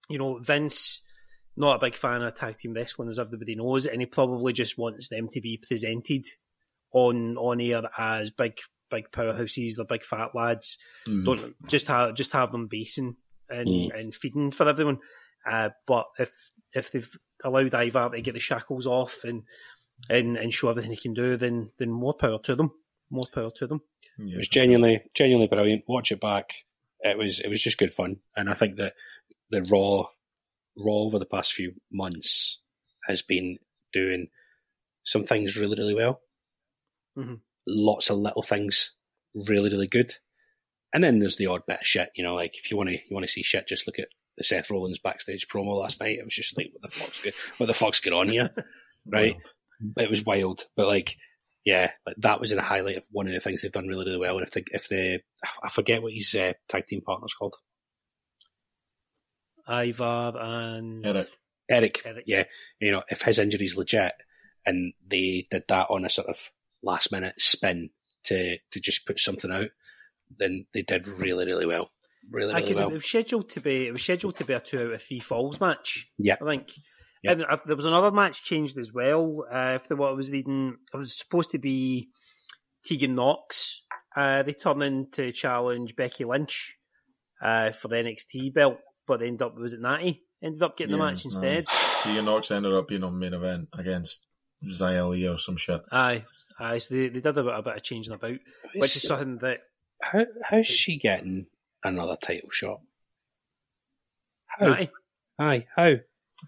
[0.09, 1.03] you know Vince,
[1.59, 4.79] not a big fan of tag team wrestling as everybody knows, and he probably just
[4.79, 6.24] wants them to be presented
[6.90, 8.55] on on air as big
[8.90, 10.79] big powerhouses, they're big fat lads.
[11.07, 11.24] Mm.
[11.27, 13.16] Don't just have just have them basing
[13.61, 13.99] and, mm.
[13.99, 14.99] and feeding for everyone.
[15.49, 16.33] Uh, but if
[16.73, 19.43] if they've allowed Ivar to get the shackles off and
[20.09, 22.73] and, and show everything he can do, then then more power to them.
[23.11, 23.83] More power to them.
[24.19, 25.85] It was genuinely, genuinely brilliant.
[25.88, 26.53] Watch it back.
[27.01, 28.95] It was, it was just good fun, and I think that
[29.51, 30.07] the Raw,
[30.77, 32.62] Raw over the past few months
[33.07, 33.59] has been
[33.93, 34.29] doing
[35.03, 36.23] some things really, really well.
[37.17, 37.40] Mhm.
[37.67, 38.93] Lots of little things,
[39.35, 40.14] really, really good.
[40.94, 42.94] And then there's the odd bit of shit, you know, like if you want to,
[42.94, 46.18] you want to see shit, just look at the Seth Rollins backstage promo last night.
[46.18, 48.50] It was just like, what the fuck's good, what the fuck's going on here,
[49.07, 49.37] right?
[49.98, 51.16] It was wild, but like,
[51.64, 54.04] yeah, like that was in a highlight of one of the things they've done really,
[54.04, 54.38] really well.
[54.38, 55.20] And if they, if they,
[55.62, 57.57] I forget what his uh, tag team partner's called,
[59.68, 61.28] Ivar and Erik.
[61.68, 62.02] Erik.
[62.04, 62.24] Erik.
[62.26, 62.44] Yeah,
[62.78, 64.12] you know, if his injury's legit,
[64.66, 66.52] and they did that on a sort of
[66.83, 67.90] last minute spin
[68.24, 69.70] to to just put something out,
[70.38, 71.90] then they did really, really well,
[72.31, 72.90] really, really because well.
[72.90, 75.20] it was scheduled to be it was scheduled to be a two out of three
[75.20, 76.09] falls match.
[76.18, 76.37] Yeah.
[76.40, 76.73] I think.
[77.23, 77.33] Yeah.
[77.33, 79.44] And uh, there was another match changed as well.
[79.51, 82.11] Uh, if the what I was reading, it was supposed to be
[82.85, 83.83] Tegan Nox.
[84.14, 86.77] Uh, they turned in to challenge Becky Lynch
[87.42, 90.92] uh, for the NXT belt, but they ended up was it Natty ended up getting
[90.92, 91.31] the match no.
[91.31, 91.66] instead.
[92.03, 94.27] Tegan Nox ended up being on main event against
[94.64, 95.81] Xia Li or some shit.
[95.90, 96.25] Aye,
[96.61, 96.79] aye.
[96.79, 98.37] So they, they did a bit, a bit of changing about,
[98.75, 99.61] which is something that
[100.12, 101.47] How how's she getting
[101.83, 102.81] another title shot?
[104.47, 104.67] How?
[104.67, 104.90] Natty.
[105.38, 105.95] Aye, how?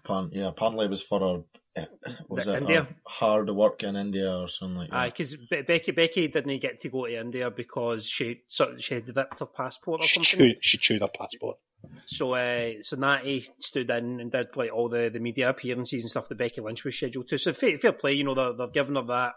[0.03, 1.43] Apparently, yeah, apparently it was for her.
[1.75, 1.85] eh,
[2.29, 2.87] Was The it India?
[3.05, 4.95] hard work in India or something like that?
[4.95, 5.35] Aye, because
[5.67, 9.45] Becky Becky didn't get to go to India because she so she had ripped her
[9.45, 10.47] passport or She something.
[10.53, 11.57] chewed, she chewed her passport.
[12.05, 16.09] So uh, so Natty stood in and did like all the, the media appearances and
[16.11, 17.37] stuff that Becky Lynch was scheduled to.
[17.37, 19.33] So fair, fair play, you know they're, they're giving her that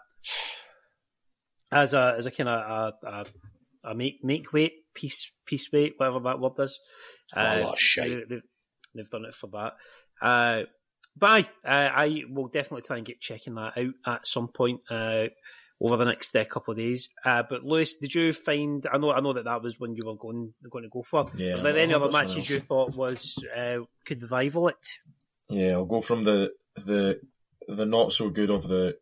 [1.72, 3.24] as a as a kind of a, a,
[3.84, 6.78] a make make weight piece piece weight whatever that word is.
[7.34, 8.28] Oh, a lot of shite.
[8.28, 8.42] They, have
[8.94, 9.72] they've done it for that.
[10.20, 10.64] Uh,
[11.16, 14.80] but aye, uh, I will definitely try and get checking that out at some point.
[14.90, 15.28] Uh,
[15.82, 18.86] over the next uh, couple of days, uh, but Lewis, did you find?
[18.92, 21.30] I know, I know that that was when you were going going to go for.
[21.34, 22.50] Yeah, was there any other matches else.
[22.50, 24.76] you thought was uh, could rival it?
[25.48, 27.20] Yeah, I'll go from the the
[27.66, 28.98] the not so good of the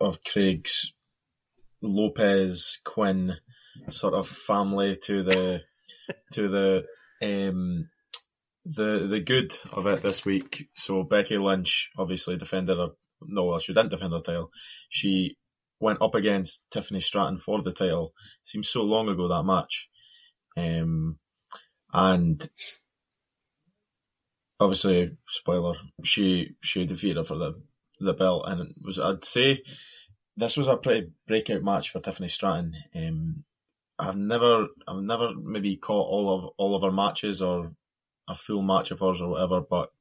[0.00, 0.92] of Craig's
[1.82, 3.36] Lopez Quinn
[3.88, 5.62] sort of family to the
[6.32, 6.84] to the
[7.22, 7.88] um
[8.64, 10.68] the the good of it this week.
[10.76, 12.88] So Becky Lynch obviously defended her
[13.22, 14.50] no, well, she didn't defend her title.
[14.88, 15.36] She
[15.78, 18.12] went up against Tiffany Stratton for the title.
[18.42, 19.88] Seems so long ago that match.
[20.56, 21.18] Um
[21.92, 22.48] and
[24.60, 27.60] obviously, spoiler, she she defeated her for the
[27.98, 29.62] the belt, and it was I'd say
[30.40, 32.74] this was a pretty breakout match for Tiffany Stratton.
[32.94, 33.44] Um,
[33.98, 37.72] I've never I've never maybe caught all of all of her matches or
[38.28, 39.92] a full match of hers or whatever, but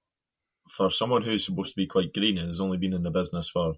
[0.69, 3.49] for someone who's supposed to be quite green and has only been in the business
[3.49, 3.73] for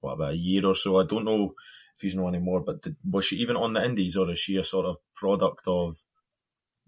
[0.00, 1.54] what about a year or so, I don't know
[1.96, 2.60] if he's know anymore.
[2.60, 5.62] But did, was she even on the Indies, or is she a sort of product
[5.66, 5.96] of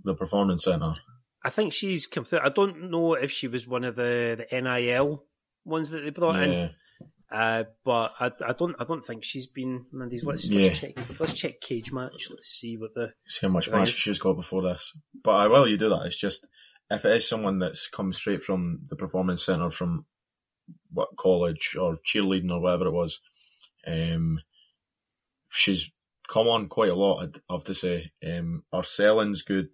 [0.05, 0.95] the Performance Centre?
[1.43, 2.09] I think she's.
[2.33, 5.25] I don't know if she was one of the, the NIL
[5.65, 6.69] ones that they brought in, Yeah.
[7.31, 10.25] Uh, but I, I don't I don't think she's been these.
[10.25, 10.69] Let's, Yeah.
[10.69, 12.31] let's check let's check Cagematch.
[12.31, 14.97] Let's see what the see how much match she's got before this.
[15.23, 16.07] But I will you do that.
[16.07, 16.47] It's just
[16.91, 20.07] if it is someone that's come straight from the performance centre from
[20.91, 23.21] what college or cheerleading or whatever it was,
[23.87, 24.41] um,
[25.51, 25.91] she's
[26.33, 27.23] come on quite a lot.
[27.23, 28.11] I'd have to say.
[28.27, 29.69] Um, her selling's good.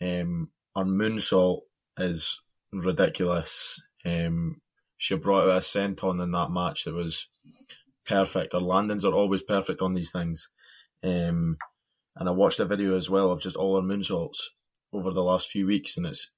[0.00, 1.60] Um, her moonsault
[1.98, 2.40] is
[2.72, 3.80] ridiculous.
[4.06, 4.60] Um,
[4.98, 7.28] she brought a senton in that match that was
[8.04, 8.52] perfect.
[8.52, 10.50] Her landings are always perfect on these things.
[11.02, 11.56] Um,
[12.16, 14.38] and I watched a video as well of just all her moonsaults
[14.92, 16.32] over the last few weeks, and it's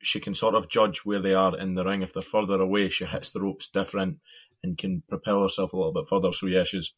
[0.00, 2.02] she can sort of judge where they are in the ring.
[2.02, 4.18] If they're further away, she hits the ropes different
[4.62, 6.32] and can propel herself a little bit further.
[6.32, 6.94] So yeah, she's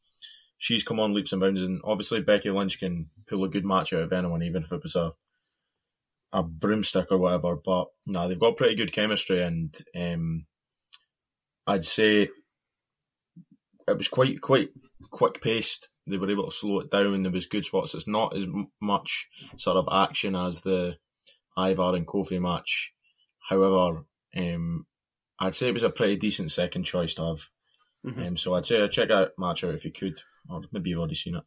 [0.58, 3.92] she's come on leaps and bounds, and obviously Becky Lynch can pull a good match
[3.94, 5.12] out of anyone, even if it was a
[6.32, 7.56] a broomstick or whatever.
[7.56, 10.46] But nah, they've got pretty good chemistry, and um,
[11.66, 12.28] I'd say
[13.88, 14.68] it was quite quite
[15.10, 15.88] quick paced.
[16.06, 17.22] They were able to slow it down.
[17.22, 17.94] There was good spots.
[17.94, 18.46] It's not as
[18.80, 20.96] much sort of action as the
[21.58, 22.92] Ivar and Kofi match.
[23.48, 24.04] However,
[24.36, 24.86] um,
[25.40, 27.40] I'd say it was a pretty decent second choice to have.
[28.04, 28.26] Mhm.
[28.26, 31.16] Um, so I'd say check out match out if you could, or maybe you've already
[31.16, 31.42] seen it.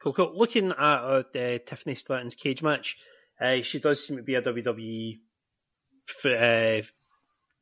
[0.00, 0.38] Cool, cool.
[0.38, 2.96] Looking at uh, uh, Tiffany Stratton's Cagematch,
[3.40, 5.18] uh, she does seem to be a WWE
[6.10, 6.86] f- uh,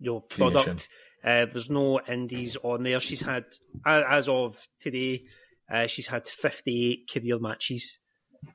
[0.00, 0.64] you know, product.
[0.64, 0.78] Creation.
[1.24, 3.00] Uh, there's no indies on there.
[3.00, 3.44] She's had,
[3.86, 5.24] as of today,
[5.72, 7.98] uh, she's had 58 career matches.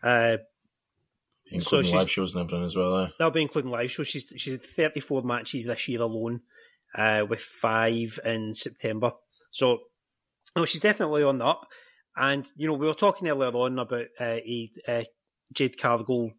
[0.03, 0.37] Uh,
[1.49, 2.97] Including she's- live shows and everything as well.
[2.97, 3.07] Eh?
[3.17, 4.09] that'll be including live shows.
[4.09, 6.41] She's she's had 34 matches this year alone,
[6.93, 9.13] uh, with five in September.
[9.51, 9.79] So,
[10.57, 11.67] no, she's definitely on the up.
[12.17, 15.03] And you know, we were talking earlier on about uh, a, uh,
[15.53, 16.31] Jade Cargill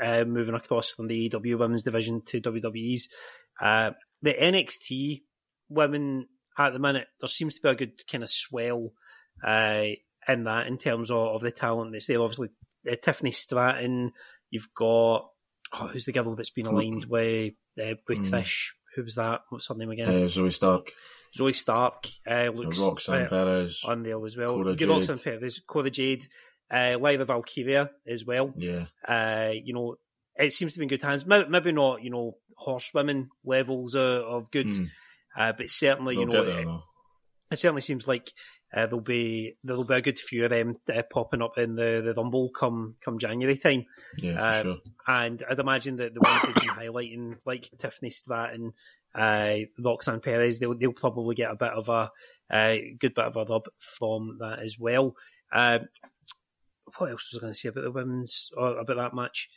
[0.00, 3.08] uh, moving across from the AEW Women's Division to WWE's.
[3.60, 5.22] Uh, the NXT
[5.68, 6.26] women
[6.58, 8.92] at the minute, there seems to be a good kind of swell
[9.46, 9.84] uh,
[10.28, 12.20] in that in terms of, of the talent that's there.
[12.20, 12.48] Obviously,
[12.90, 14.12] uh, Tiffany Stratton,
[14.50, 15.28] you've got
[15.74, 18.30] oh, who's the girl that's been aligned with uh, with Mm.
[18.30, 18.68] Trish?
[18.96, 19.42] Who was that?
[19.50, 20.08] What's her name again?
[20.08, 20.90] Uh, Zoey Stark,
[21.38, 23.82] Zoey Stark uh, looks Roxanne uh, Perez.
[23.84, 24.54] on there as well.
[24.54, 24.88] Cora Jade.
[24.88, 26.26] Roxanne Perez, Cora Jade,
[26.72, 28.52] uh, Lyra Valkyria as well.
[28.56, 29.96] Yeah, Uh, you know,
[30.34, 31.26] it seems to be in good hands.
[31.26, 34.88] Maybe, maybe not, you know, horsewomen levels of, of good, Mm.
[35.36, 36.68] Uh, but certainly, they'll you know, there it,
[37.50, 38.30] it certainly seems like
[38.74, 42.02] uh, there'll be there'll be a good few of them uh, popping up in the,
[42.04, 43.86] the Rumble come come January time.
[44.18, 44.76] Yeah, uh, sure.
[45.06, 48.72] And I'd imagine that the ones they've been highlighting, like Tiffany Stratton,
[49.14, 52.10] uh, Roxanne Perez, they'll, they'll probably get a bit of a
[52.50, 55.14] uh, good bit of a rub from that as well.
[55.52, 55.80] Uh,
[56.96, 59.48] what else was I going to say about the women's or about that match?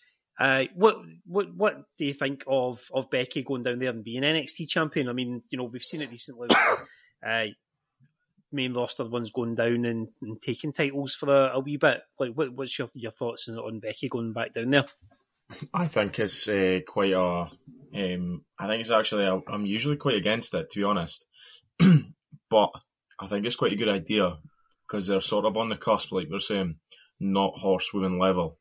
[0.41, 0.95] Uh, what
[1.27, 5.07] what what do you think of of Becky going down there and being NXT champion?
[5.07, 6.49] I mean, you know, we've seen it recently.
[7.23, 7.45] Uh,
[8.51, 12.01] main roster ones going down and, and taking titles for a, a wee bit.
[12.19, 14.85] Like, what, what's your your thoughts on, on Becky going back down there?
[15.71, 17.51] I think it's uh, quite a.
[17.93, 19.27] Um, I think it's actually.
[19.27, 21.23] i I'm usually quite against it, to be honest.
[22.49, 22.71] but
[23.19, 24.39] I think it's quite a good idea
[24.87, 26.77] because they're sort of on the cusp, like we're saying,
[27.19, 28.57] not horsewoman level.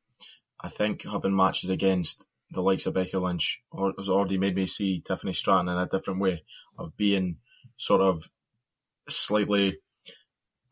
[0.62, 3.60] I think having matches against the likes of Becky Lynch
[3.98, 6.42] has already made me see Tiffany Stratton in a different way
[6.78, 7.36] of being
[7.76, 8.24] sort of
[9.08, 9.78] slightly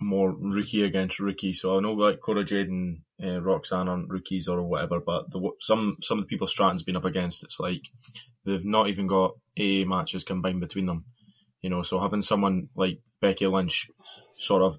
[0.01, 1.53] more rookie against rookie.
[1.53, 5.51] So I know like Cora Jade and uh, Roxanne aren't rookies or whatever, but the,
[5.61, 7.82] some some of the people Stratton's been up against, it's like
[8.45, 11.05] they've not even got AA matches combined between them.
[11.62, 13.91] You know, so having someone like Becky Lynch
[14.36, 14.78] sort of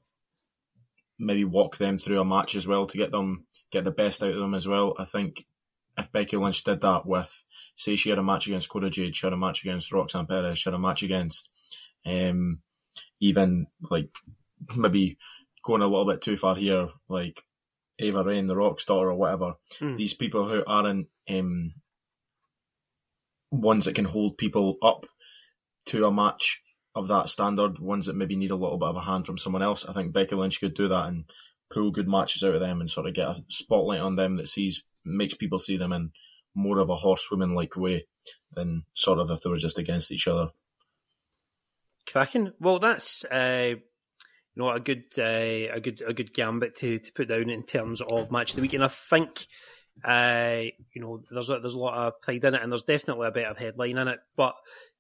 [1.20, 4.30] maybe walk them through a match as well to get them get the best out
[4.30, 4.96] of them as well.
[4.98, 5.46] I think
[5.98, 7.46] if Becky Lynch did that with
[7.76, 10.60] say she had a match against Cora Jade, she had a match against Roxanne Perez,
[10.60, 11.50] she had a match against
[12.06, 12.60] um
[13.20, 14.10] even like
[14.76, 15.18] maybe
[15.64, 17.44] going a little bit too far here, like
[18.00, 19.54] Ava Raine, the Rock's daughter, or whatever.
[19.80, 19.98] Mm.
[19.98, 21.74] These people who aren't um,
[23.52, 25.06] ones that can hold people up
[25.88, 26.62] to a match
[27.00, 29.64] of that standard, ones that maybe need a little bit of a hand from someone
[29.64, 29.86] else.
[29.86, 31.26] I think Becky Lynch could do that and
[31.72, 34.50] pull good matches out of them and sort of get a spotlight on them that
[34.50, 36.12] sees makes people see them in
[36.54, 38.06] more of a horsewoman like way
[38.54, 40.50] than sort of if they were just against each other.
[42.06, 42.52] Cracking.
[42.60, 43.82] Well, that's uh, you
[44.56, 48.02] know a good uh, a good a good gambit to, to put down in terms
[48.02, 49.48] of match of the week, and I think
[50.04, 50.62] uh,
[50.94, 53.32] you know there's a, there's a lot of pride in it, and there's definitely a
[53.32, 54.20] better headline in it.
[54.36, 54.56] But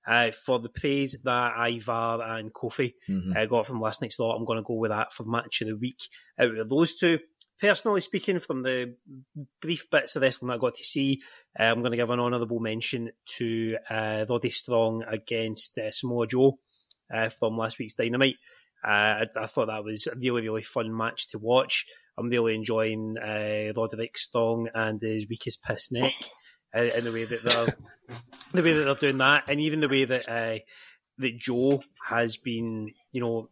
[0.07, 3.35] uh, for the praise that Ivar and Kofi Mhm.
[3.35, 5.67] uh, got from last night's lot, I'm going to go with that for match of
[5.67, 6.01] the week
[6.39, 7.19] out of those two.
[7.61, 8.95] Personally speaking, from the
[9.61, 11.21] brief bits of wrestling that I got to see,
[11.59, 16.25] uh, I'm going to give an honourable mention to uh, Roddy Strong against uh, Samoa
[16.27, 16.57] Joe
[17.13, 18.37] uh, from last week's Dynamite.
[18.81, 21.85] Uh, I, I thought that was a really, really fun match to watch.
[22.19, 26.13] I'm really enjoying uh, Roderick Strong and his weakest piss neck
[26.75, 27.75] uh, in the way that they're
[28.53, 30.59] the way that they're doing that, and even the way that uh,
[31.17, 33.49] that Joe has been, you know,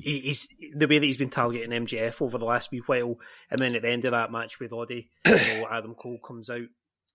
[0.00, 3.16] he, he's the way that he's been targeting MJF over the last wee while,
[3.50, 6.48] and then at the end of that match with Roddy, you know, Adam Cole comes
[6.50, 6.68] out,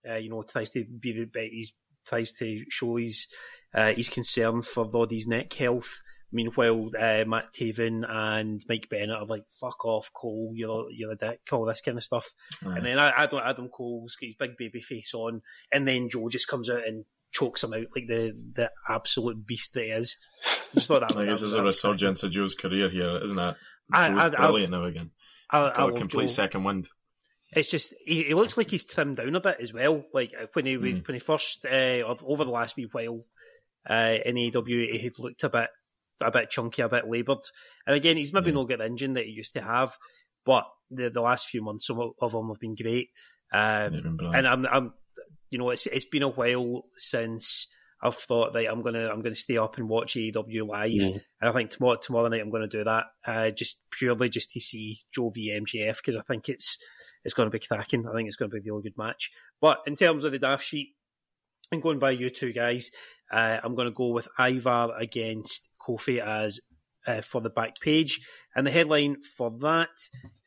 [0.09, 1.73] uh, you know, tries to be the bit he's
[2.05, 3.27] tries to show his
[3.73, 6.01] uh, his concern for Roddy's neck health.
[6.31, 10.51] Meanwhile, uh, Matt Taven and Mike Bennett are like, "Fuck off, Cole!
[10.55, 12.33] You're you're a dick," all this kind of stuff.
[12.61, 16.29] And then I, Adam, Adam Cole's got his big baby face on, and then Joe
[16.29, 20.17] just comes out and chokes him out like the the absolute beast that he is.
[20.45, 23.55] I just thought that, I guess there's a resurgence of Joe's career here, isn't it?
[23.91, 25.11] I- Joe's I- I- brilliant now again.
[25.49, 26.33] I, He's I got a complete Joe.
[26.33, 26.89] second wind.
[27.53, 30.03] It's just he, he looks like he's trimmed down a bit as well.
[30.13, 31.07] Like uh, when he Mm.
[31.07, 33.25] when he first uh, over the last wee while
[33.89, 35.69] uh, in AEW, he had looked a bit
[36.21, 37.39] a bit chunky, a bit laboured.
[37.87, 38.55] And again, he's maybe Yeah.
[38.55, 39.95] not got the engine that he used to have,
[40.45, 43.09] but the the last few months of, of him have been great.
[43.53, 44.93] Um, been and I'm, I'm,
[45.49, 47.67] you know, it's it's been a while since
[48.01, 51.21] I've thought that I'm gonna I'm gonna stay up and watch AEW live, Mm.
[51.41, 54.59] and I think tomorrow tomorrow night I'm gonna do that, uh, just purely just to
[54.59, 56.77] see Joe v MJF because I think it's
[57.25, 58.07] it's going to be cracking.
[58.07, 59.29] I think it's going to be a really good match.
[59.59, 60.95] But in terms of the daft sheet,
[61.69, 62.91] I'm going by you two guys,
[63.29, 66.59] uh, I'm going to go with Ivar against Kofi as
[67.07, 68.19] uh, for the back page,
[68.55, 69.89] and the headline for that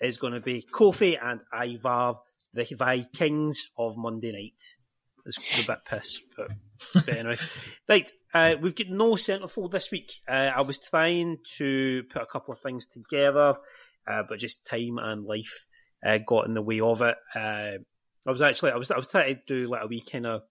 [0.01, 2.15] is going to be Kofi and Ivar,
[2.55, 4.63] the Vikings of Monday night.
[5.25, 6.51] It's a bit piss, but
[6.95, 7.37] but anyway,
[7.89, 10.15] right, uh, we've got no centerfold this week.
[10.29, 13.55] Uh, I was trying to put a couple of things together,
[14.11, 15.67] uh, but just time and life
[16.05, 17.17] uh, got in the way of it.
[17.35, 17.79] Uh,
[18.27, 20.43] I was actually I was I was trying to do like a wee kind of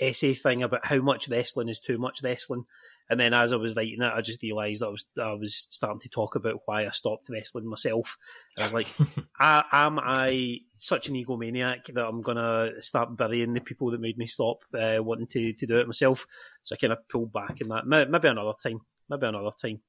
[0.00, 2.64] essay thing about how much wrestling is too much wrestling.
[3.10, 6.00] And then as I was writing it, I just realised I was I was starting
[6.00, 8.18] to talk about why I stopped wrestling myself.
[8.56, 8.88] And I was like,
[9.40, 14.18] I, am I such an egomaniac that I'm gonna start burying the people that made
[14.18, 16.26] me stop uh, wanting to, to do it myself?
[16.62, 17.86] So I kind of pulled back in that.
[17.86, 18.80] Maybe another time.
[19.08, 19.80] Maybe another time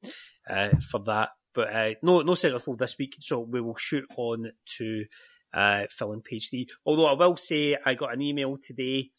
[0.50, 1.30] uh, for that.
[1.54, 3.18] But uh, no, no centerfold this week.
[3.20, 5.06] So we will shoot on to
[5.54, 6.68] uh, filling page three.
[6.86, 9.12] Although I will say I got an email today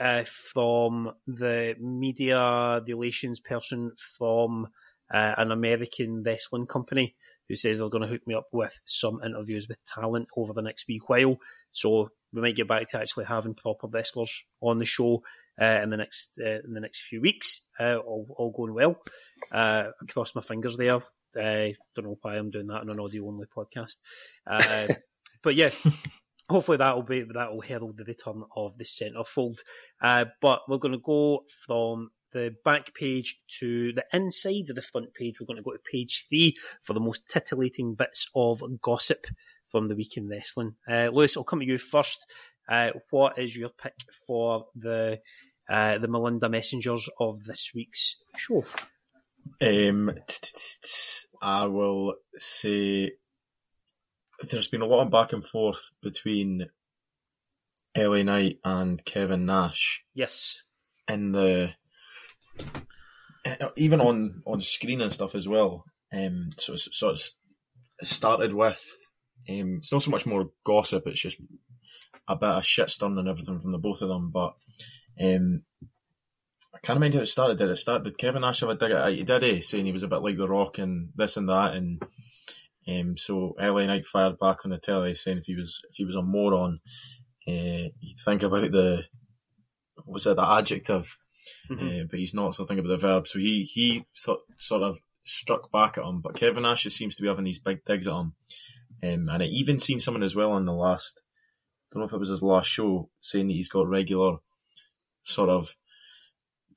[0.00, 4.66] uh, from the media relations person from
[5.12, 7.14] uh, an American wrestling company
[7.48, 10.62] who says they're going to hook me up with some interviews with talent over the
[10.62, 11.36] next wee while.
[11.70, 15.22] So we might get back to actually having proper wrestlers on the show
[15.60, 17.66] uh, in the next uh, in the next few weeks.
[17.78, 18.96] Uh, all, all going well.
[19.50, 21.00] Uh, I cross my fingers there.
[21.36, 23.98] I don't know why I'm doing that on an audio only podcast.
[25.42, 25.70] but yeah,
[26.48, 29.58] hopefully that'll be that'll herald the return of the centerfold.
[30.00, 34.82] Uh, but we're going to go from the back page to the inside of the
[34.82, 35.40] front page.
[35.40, 39.26] We're going to go to page three for the most titillating bits of gossip
[39.68, 40.76] from the week in wrestling.
[40.88, 42.26] Uh, Lewis, I'll come to you first.
[42.68, 43.94] Uh, what is your pick
[44.26, 45.20] for the
[45.68, 48.64] uh, the Melinda Messengers of this week's show?
[49.60, 50.12] Um,
[51.40, 53.12] I will say
[54.48, 56.68] there's been a lot of back and forth between
[57.96, 60.04] LA Knight and Kevin Nash.
[60.14, 60.62] Yes.
[61.08, 61.74] In the
[63.76, 65.84] even on on screen and stuff as well.
[66.12, 67.36] Um, so it's, so it's
[67.98, 68.84] it started with
[69.48, 71.06] um, it's not so much more gossip.
[71.06, 71.38] It's just
[72.28, 74.30] a bit of shit stirring and everything from the both of them.
[74.32, 74.54] But
[75.20, 75.62] um,
[76.74, 77.58] I can't remember how it started.
[77.58, 78.04] Did it start?
[78.04, 79.12] Did Kevin Nash have a dig at?
[79.12, 79.60] He did, eh?
[79.60, 82.02] Saying he was a bit like The Rock and this and that, and
[82.88, 86.04] um, so LA Knight fired back on the telly saying if he was if he
[86.04, 86.80] was a moron,
[87.46, 89.04] uh, he'd think about the
[90.04, 91.16] what was it the adjective,
[91.70, 91.86] mm-hmm.
[91.86, 92.54] uh, but he's not.
[92.54, 93.28] So think about the verb.
[93.28, 97.22] So he he sort sort of struck back at him, but Kevin just seems to
[97.22, 98.34] be having these big digs at him,
[99.02, 101.20] um, and I even seen someone as well on the last.
[101.90, 104.38] I don't know if it was his last show saying that he's got regular
[105.24, 105.76] sort of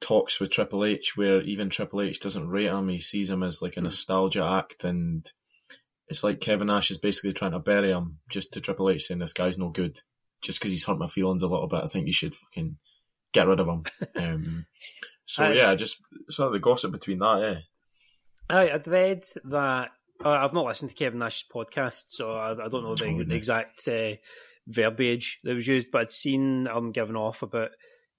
[0.02, 2.90] talks with Triple H where even Triple H doesn't rate him.
[2.90, 5.32] He sees him as like a nostalgia act and
[6.08, 9.20] it's like Kevin Nash is basically trying to bury him just to Triple H saying
[9.20, 9.98] this guy's no good
[10.42, 11.82] just because he's hurt my feelings a little bit.
[11.84, 12.78] I think you should fucking
[13.34, 13.84] get rid of him.
[14.16, 14.66] Um,
[15.26, 15.98] so yeah, just
[16.30, 17.40] sort of the gossip between that.
[18.50, 19.90] Yeah, I, I'd read that.
[20.24, 23.36] Uh, I've not listened to Kevin Nash's podcast, so I, I don't know the, the
[23.36, 24.14] exact uh,
[24.68, 27.72] verbiage that was used, but I'd seen him giving off about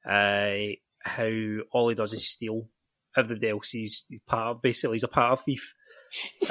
[0.07, 0.57] uh,
[1.03, 1.31] how
[1.73, 2.69] all he does is steal
[3.17, 3.71] everybody else.
[3.71, 5.75] He's, he's part of, basically he's a power thief.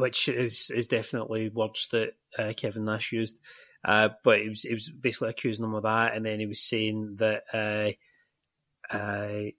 [0.00, 3.38] Uh, which is is definitely words that uh, Kevin Nash used.
[3.84, 6.60] Uh, but it was it was basically accusing him of that, and then he was
[6.60, 9.50] saying that uh, uh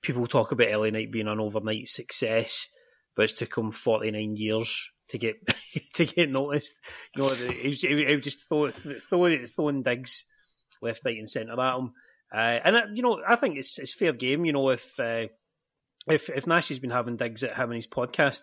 [0.00, 2.68] people talk about LA Knight being an overnight success,
[3.16, 5.36] but it's took him forty nine years to get
[5.94, 6.80] to get noticed.
[7.16, 8.72] You know, it was, it was just throwing,
[9.48, 10.26] throwing digs
[10.80, 11.92] left, right, and centre at him.
[12.32, 14.44] Uh, and uh, you know, I think it's it's fair game.
[14.44, 18.42] You know, if if if Nash has been having digs at him his podcast,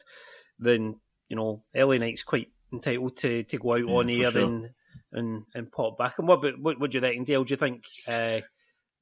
[0.60, 1.00] then
[1.30, 4.44] you know LA Knight's quite entitled to, to go out on air sure.
[4.44, 4.70] and,
[5.12, 6.20] and and pop back.
[6.20, 7.44] And what but what, do you reckon, Dale?
[7.44, 8.42] Do you think uh,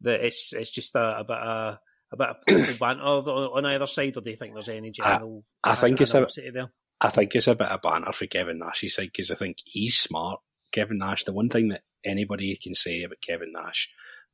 [0.01, 1.77] that it's it's just a, a bit of
[2.11, 5.43] a bit of banter on either side, or do you think there's any general?
[5.63, 6.71] I, I think it's a there?
[7.01, 9.97] I think it's a bit of banter for Kevin Nash's side because I think he's
[9.97, 10.39] smart.
[10.71, 13.89] Kevin Nash, the one thing that anybody can say about Kevin Nash,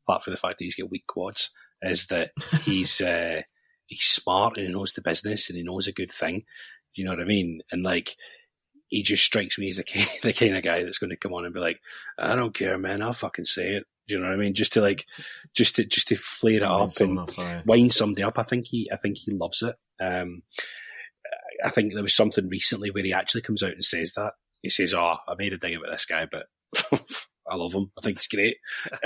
[0.06, 1.52] apart from the fact that he's got weak quads,
[1.82, 2.32] is that
[2.64, 3.42] he's uh,
[3.88, 6.44] he's smart and he knows the business and he knows a good thing.
[6.94, 7.62] Do you know what I mean?
[7.72, 8.16] And like,
[8.88, 11.46] he just strikes me as the, the kind of guy that's going to come on
[11.46, 11.80] and be like,
[12.18, 13.02] I don't care, man.
[13.02, 13.86] I'll fucking say it.
[14.08, 14.54] Do you know what I mean?
[14.54, 15.06] Just to like,
[15.56, 17.30] just to just to flare it up and up,
[17.66, 18.38] wind somebody up.
[18.38, 19.76] I think he, I think he loves it.
[20.04, 20.42] Um,
[21.64, 24.34] I think there was something recently where he actually comes out and says that.
[24.62, 26.48] He says, "Oh, I made a dig about this guy, but
[27.48, 27.92] I love him.
[27.98, 28.58] I think he's great."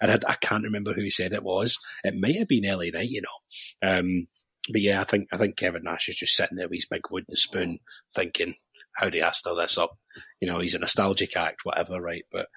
[0.00, 1.78] and I, I, can't remember who he said it was.
[2.04, 3.88] It might have been LA Knight, you know.
[3.88, 4.26] Um,
[4.70, 7.02] but yeah, I think I think Kevin Nash is just sitting there with his big
[7.10, 7.80] wooden spoon,
[8.14, 8.54] thinking,
[8.96, 9.98] "How do I stir this up?"
[10.40, 12.24] You know, he's a nostalgic act, whatever, right?
[12.30, 12.48] But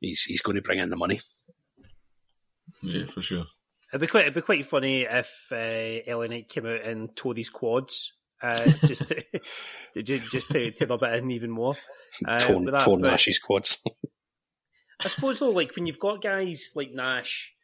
[0.00, 1.20] he's he's going to bring in the money.
[2.82, 3.44] Yeah, for sure.
[3.92, 7.34] It'd be quite it'd be quite funny if uh, LA Knight came out and tore
[7.34, 8.12] his quads.
[8.42, 9.22] Uh, just to,
[9.94, 11.76] to, just to, to rub it in even more.
[12.26, 13.78] Uh, torn, torn Nash's quads.
[15.00, 17.54] I suppose though, like when you've got guys like Nash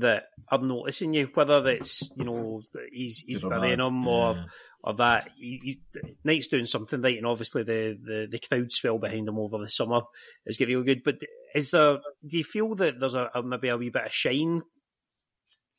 [0.00, 4.44] that are noticing you, whether it's you know he's he's or burying him or yeah.
[4.82, 5.80] or that he, he,
[6.24, 9.68] Knight's doing something right, and obviously the, the the crowd swell behind him over the
[9.68, 10.02] summer
[10.44, 11.02] is getting real good.
[11.04, 11.20] But
[11.54, 11.98] is there?
[12.26, 14.62] Do you feel that there's a, a maybe a wee bit of shine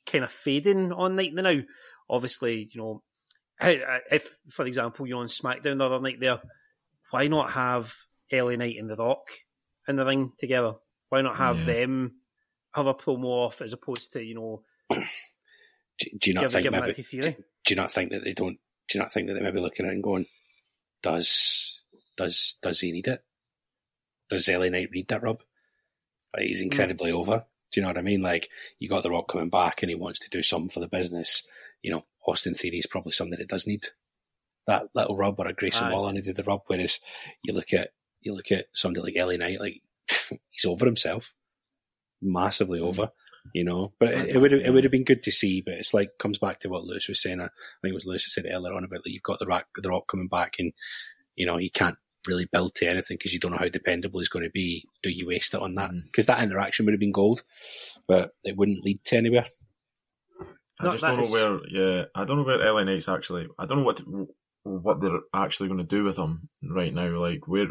[0.05, 1.59] kind of fading on Knight now?
[2.09, 3.03] Obviously, you know,
[3.61, 6.39] uh, if for example you're on SmackDown the other night there,
[7.11, 7.93] why not have
[8.31, 9.27] LA Knight and The Rock
[9.87, 10.73] in the ring together?
[11.09, 11.65] Why not have Yeah.
[11.65, 12.21] them
[12.73, 14.63] have a promo off as opposed to you know
[15.99, 16.93] Do, do you not give, think give maybe?
[17.21, 17.37] that?
[17.65, 18.59] Do you not think that they don't?
[18.87, 20.27] Do you not think that they may be looking at it and going,
[21.01, 23.23] "Does does does he need it?
[24.29, 25.41] Does LA Knight need that rub?
[26.35, 26.65] Like, he's mm.
[26.65, 27.45] incredibly over.
[27.71, 28.21] Do you know what I mean?
[28.21, 28.49] Like
[28.79, 31.43] you got the Rock coming back, and he wants to do something for the business.
[31.81, 33.87] You know, Austin Theory is probably something that does need
[34.67, 35.91] that little rub, or a Grayson.
[35.91, 36.61] Waller needed the rub.
[36.67, 36.99] Whereas
[37.43, 37.91] you look at
[38.21, 39.81] you look at somebody like LA Knight, like
[40.49, 41.33] he's over himself,
[42.21, 43.11] massively over.
[43.53, 45.61] You know, but it, it would it would have been good to see.
[45.61, 47.39] But it's like comes back to what Lewis was saying.
[47.39, 47.47] I
[47.81, 49.87] think it was Lewis who said earlier on about like you've got the rock the
[49.87, 50.73] rock coming back, and
[51.35, 51.95] you know he can't
[52.27, 54.83] really build to anything because you don't know how dependable he's going to be.
[55.01, 55.91] Do you waste it on that?
[55.91, 56.03] Mm.
[56.07, 57.43] Because that interaction would have been gold,
[58.05, 59.45] but it wouldn't lead to anywhere.
[60.81, 61.59] I No, just don't know is- where.
[61.69, 63.47] Yeah, I don't know where LA Knight's actually.
[63.57, 64.01] I don't know what
[64.63, 67.07] what they're actually going to do with him right now.
[67.17, 67.67] Like, where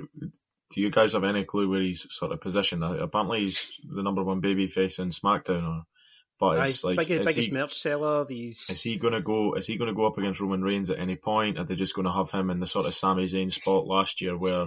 [0.70, 2.82] do you guys have any clue where he's sort of positioned?
[2.82, 5.82] Apparently, he's the number one baby face in SmackDown, or
[6.38, 8.24] but it's like, biggest, is biggest he, merch seller.
[8.24, 9.54] These is he going to go?
[9.54, 11.58] Is he going to go up against Roman Reigns at any point?
[11.58, 14.20] Are they just going to have him in the sort of Sami Zayn spot last
[14.20, 14.66] year where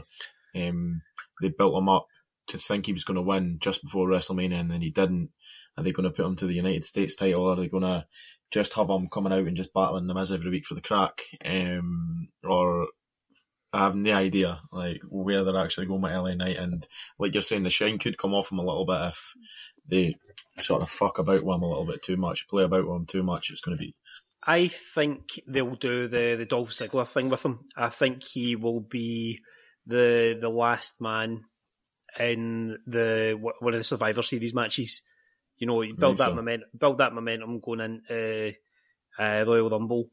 [0.56, 1.02] um,
[1.42, 2.08] they built him up
[2.48, 5.30] to think he was going to win just before WrestleMania and then he didn't?
[5.78, 7.46] Are they going to put him to the United States title?
[7.46, 8.06] Or are they going to
[8.52, 11.22] just have him coming out and just battling them as every week for the crack?
[11.46, 12.88] Um, or
[13.72, 16.58] I have no idea like where they're actually going with LA Knight.
[16.58, 16.88] And
[17.20, 19.34] like you're saying, the shine could come off him a little bit if
[19.88, 20.16] they
[20.58, 23.06] sort of fuck about with him a little bit too much, play about with him
[23.06, 23.52] too much.
[23.52, 23.96] It's going to be
[24.46, 27.66] I think they'll do the the Dolph Ziggler thing with him.
[27.76, 29.42] I think he will be
[29.86, 31.44] the the last man
[32.18, 35.02] in the one of the Survivor Series matches.
[35.58, 36.36] You know, you build that so.
[36.36, 38.54] momentum, build that momentum going into
[39.20, 40.10] uh, Royal Rumble,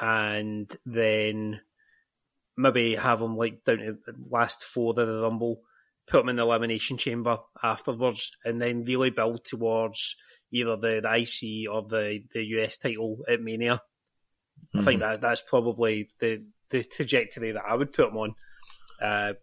[0.00, 1.60] and then
[2.56, 5.60] maybe have him like down to the last four of the Rumble,
[6.06, 10.16] put him in the elimination chamber afterwards, and then really build towards
[10.52, 13.80] either the, the IC or the, the US title at Mania.
[14.76, 18.34] I think that that's probably the the trajectory that I would put him on,
[19.00, 19.34] uh,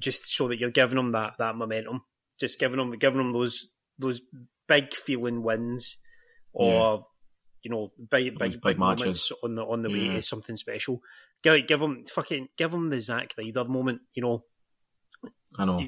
[0.00, 2.02] just so that you're giving him that, that momentum,
[2.40, 4.22] just giving him giving him those those
[4.66, 5.98] big feeling wins,
[6.52, 7.06] or
[7.62, 9.32] you know big big, big moments matches.
[9.42, 10.14] on the on the way Yeah.
[10.14, 11.00] to something special.
[11.42, 14.00] Give, give him fucking give him the Zack Ryder moment.
[14.14, 14.44] You know,
[15.56, 15.80] I know.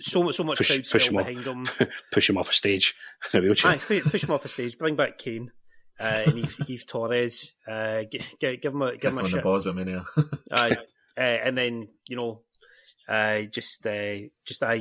[0.00, 1.26] So much so much Push- crowd push still him off.
[1.44, 1.46] behind
[1.78, 1.88] him.
[2.12, 2.94] Push him off a stage
[3.32, 3.72] in a wheelchair.
[3.72, 4.78] Aye, push, push him off the stage.
[4.78, 5.50] Bring back Kane
[6.00, 7.52] uh, and Eve, Eve Torres.
[7.68, 9.42] Uh, g- g- give him a give Kick him a on the shit.
[9.42, 10.04] balls at Mania.
[10.52, 10.76] Aye.
[11.16, 12.42] uh, and then you know,
[13.08, 14.16] uh, just uh,
[14.46, 14.76] just uh,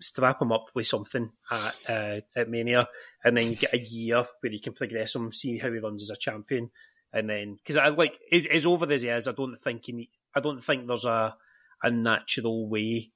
[0.00, 2.88] strap him up with something at uh, at Mania,
[3.24, 6.02] and then you get a year where you can progress him, see how he runs
[6.02, 6.70] as a champion,
[7.12, 9.92] and then because I like as, as over as he is, I don't think he
[9.92, 11.34] need, I don't think there's a
[11.82, 13.10] a natural way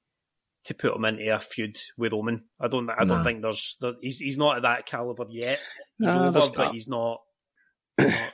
[0.65, 2.43] to put him into a feud with Roman.
[2.59, 3.23] I don't I don't Nah.
[3.23, 5.59] think there's there, he's he's not at that caliber yet.
[5.97, 7.21] He's No, over, but he's not.
[7.99, 8.33] not-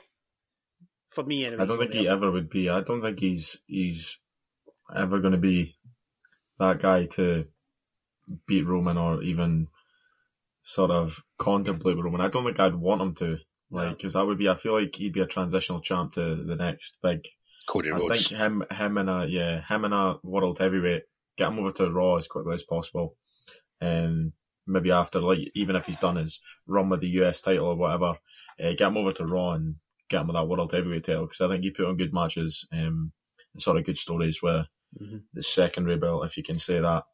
[1.10, 1.62] for me, anyway.
[1.62, 2.68] I don't think he ever would be.
[2.68, 4.18] I don't think he's he's
[4.94, 5.76] ever going to be
[6.58, 7.46] that guy to
[8.46, 9.68] beat Roman or even
[10.62, 12.20] sort of contemplate with Roman.
[12.20, 13.38] I don't think I'd want him to,
[13.70, 14.48] like, because that would be.
[14.48, 17.20] I feel like he'd be a transitional champ to the next big.
[17.68, 18.28] Cody I Rhodes.
[18.28, 21.02] think him, him and a yeah, him and a world heavyweight.
[21.36, 23.16] Get him over to Raw as quickly as possible,
[23.80, 24.32] and
[24.66, 28.18] maybe after, like, even if he's done his run with the US title or whatever,
[28.62, 29.76] uh, get him over to Raw and
[30.08, 32.66] get him with that world heavyweight title because I think he put on good matches,
[32.72, 33.12] um,
[33.52, 34.66] and sort of good stories with
[35.00, 35.22] Mhm.
[35.32, 37.04] the secondary belt, if you can say that,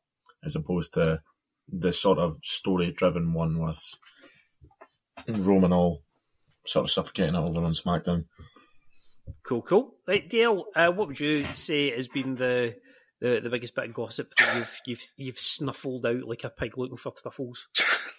[0.44, 1.22] as opposed to
[1.68, 3.82] the sort of story-driven one with
[5.28, 6.02] Roman all
[6.70, 8.24] sort of suffocating it over on SmackDown.
[9.44, 9.94] Cool, cool.
[10.06, 12.76] Right, Dale, uh, what would you say has been the,
[13.20, 16.76] the, the biggest bit of gossip that you've you've you've snuffled out like a pig
[16.76, 17.68] looking for truffles?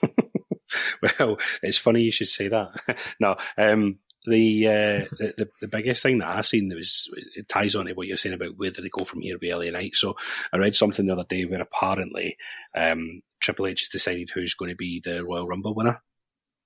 [1.20, 2.99] well, it's funny you should say that.
[3.20, 7.49] no, um, the, uh, the the the biggest thing that I've seen that was it
[7.49, 9.72] ties on to what you're saying about where do they go from here with LA
[9.72, 9.95] Knight.
[9.95, 10.16] So
[10.54, 12.38] I read something the other day where apparently
[12.76, 16.02] um, Triple H has decided who's going to be the Royal Rumble winner.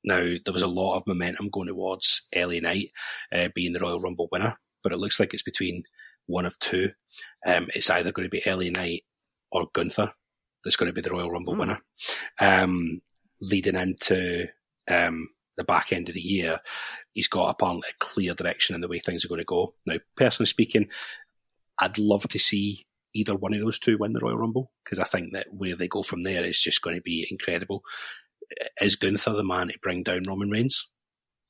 [0.06, 2.92] Now there was a lot of momentum going towards LA Knight
[3.34, 5.84] uh, being the Royal Rumble winner, but it looks like it's between
[6.28, 6.92] one of two.
[7.46, 9.04] Um, it's either going to be LA Knight
[9.52, 10.12] or Gunther
[10.64, 11.60] that's going to be the Royal Rumble Hmm.
[11.60, 11.82] winner.
[12.40, 13.02] Um,
[13.42, 14.48] leading into
[14.90, 16.60] um, the back end of the year,
[17.14, 19.74] he's got apparently a clear direction in the way things are going to go.
[19.86, 20.90] Now, personally speaking,
[21.80, 25.04] I'd love to see either one of those two win the Royal Rumble because I
[25.06, 27.84] think that where they go from there is just going to be incredible.
[28.82, 30.90] Is Gunther the man to bring down Roman Reigns?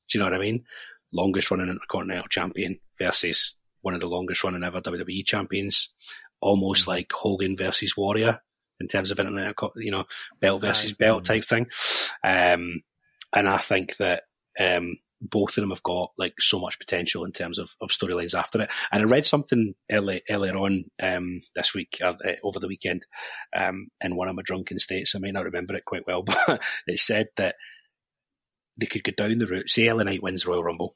[0.08, 0.64] Do you know what I mean?
[1.12, 5.90] Longest running Intercontinental Champion versus one of the longest running ever WWE champions,
[6.40, 6.90] almost mm-hmm.
[6.90, 8.40] like Hogan versus Warrior
[8.80, 10.04] in terms of internet, you know,
[10.40, 11.66] belt versus belt type thing.
[12.24, 12.82] Um,
[13.34, 14.24] and I think that
[14.58, 18.38] um, both of them have got like so much potential in terms of, of storylines
[18.38, 18.70] after it.
[18.92, 23.06] And I read something early, earlier on um, this week, uh, uh over the weekend,
[23.56, 25.14] um, in one of my drunken states.
[25.14, 27.56] I may not remember it quite well, but it said that
[28.78, 29.70] they could go down the route.
[29.70, 30.94] Say LA Knight wins Royal Rumble,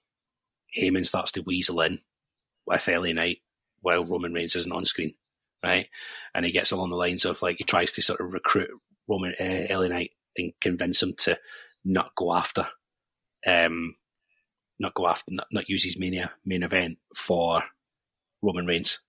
[0.77, 1.99] Heyman starts to weasel in
[2.67, 3.39] with LA Knight
[3.81, 5.15] while Roman Reigns isn't on screen,
[5.65, 5.89] right?
[6.35, 8.71] And he gets along the lines of like he tries to sort of recruit
[9.09, 11.39] Roman uh, LA Knight and convince him to
[11.85, 12.69] not go after
[13.47, 13.95] um,
[14.81, 17.63] not go after, not, not use his mania main event for
[18.43, 19.01] Roman Reigns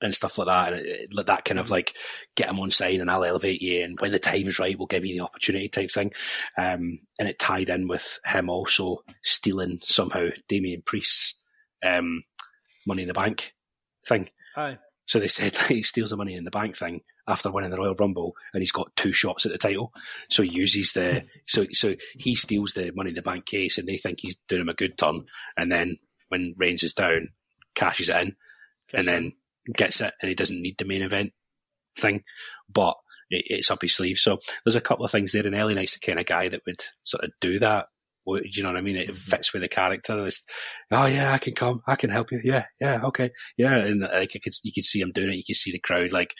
[0.00, 0.72] and stuff like that.
[0.72, 1.94] And it, it, that kind of like
[2.36, 3.84] get him on side and I'll elevate you.
[3.84, 6.12] And when the time is right, we'll give you the opportunity type thing.
[6.56, 11.34] Um, and it tied in with him also stealing somehow Damian Priest's
[11.84, 12.22] um,
[12.86, 13.54] money in the bank
[14.06, 14.28] thing.
[14.56, 14.78] Aye.
[15.04, 17.94] So they said he steals the money in the bank thing after winning the Royal
[17.94, 19.92] Rumble, and he's got two shots at the title.
[20.28, 23.86] So he uses the so so he steals the Money in the Bank case, and
[23.86, 25.26] they think he's doing him a good turn.
[25.56, 25.98] And then
[26.28, 27.28] when Reigns is down,
[27.74, 28.36] cashes it in,
[28.88, 29.32] Cash and then
[29.72, 31.32] gets it, and he doesn't need the main event
[31.96, 32.24] thing,
[32.72, 32.96] but
[33.30, 34.18] it, it's up his sleeve.
[34.18, 36.62] So there's a couple of things there, and LA Knight's the kind of guy that
[36.66, 37.88] would sort of do that
[38.36, 38.96] do you know what I mean?
[38.96, 40.26] It fits with the character.
[40.26, 40.44] It's,
[40.90, 41.80] oh yeah, I can come.
[41.86, 42.40] I can help you.
[42.44, 43.76] Yeah, yeah, okay, yeah.
[43.76, 45.36] And like could, you could see him doing it.
[45.36, 46.34] You could see the crowd like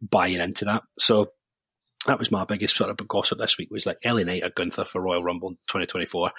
[0.00, 0.82] buying into that.
[0.98, 1.28] So
[2.06, 4.84] that was my biggest sort of gossip this week was like LA Knight or Gunther
[4.84, 6.30] for Royal Rumble 2024.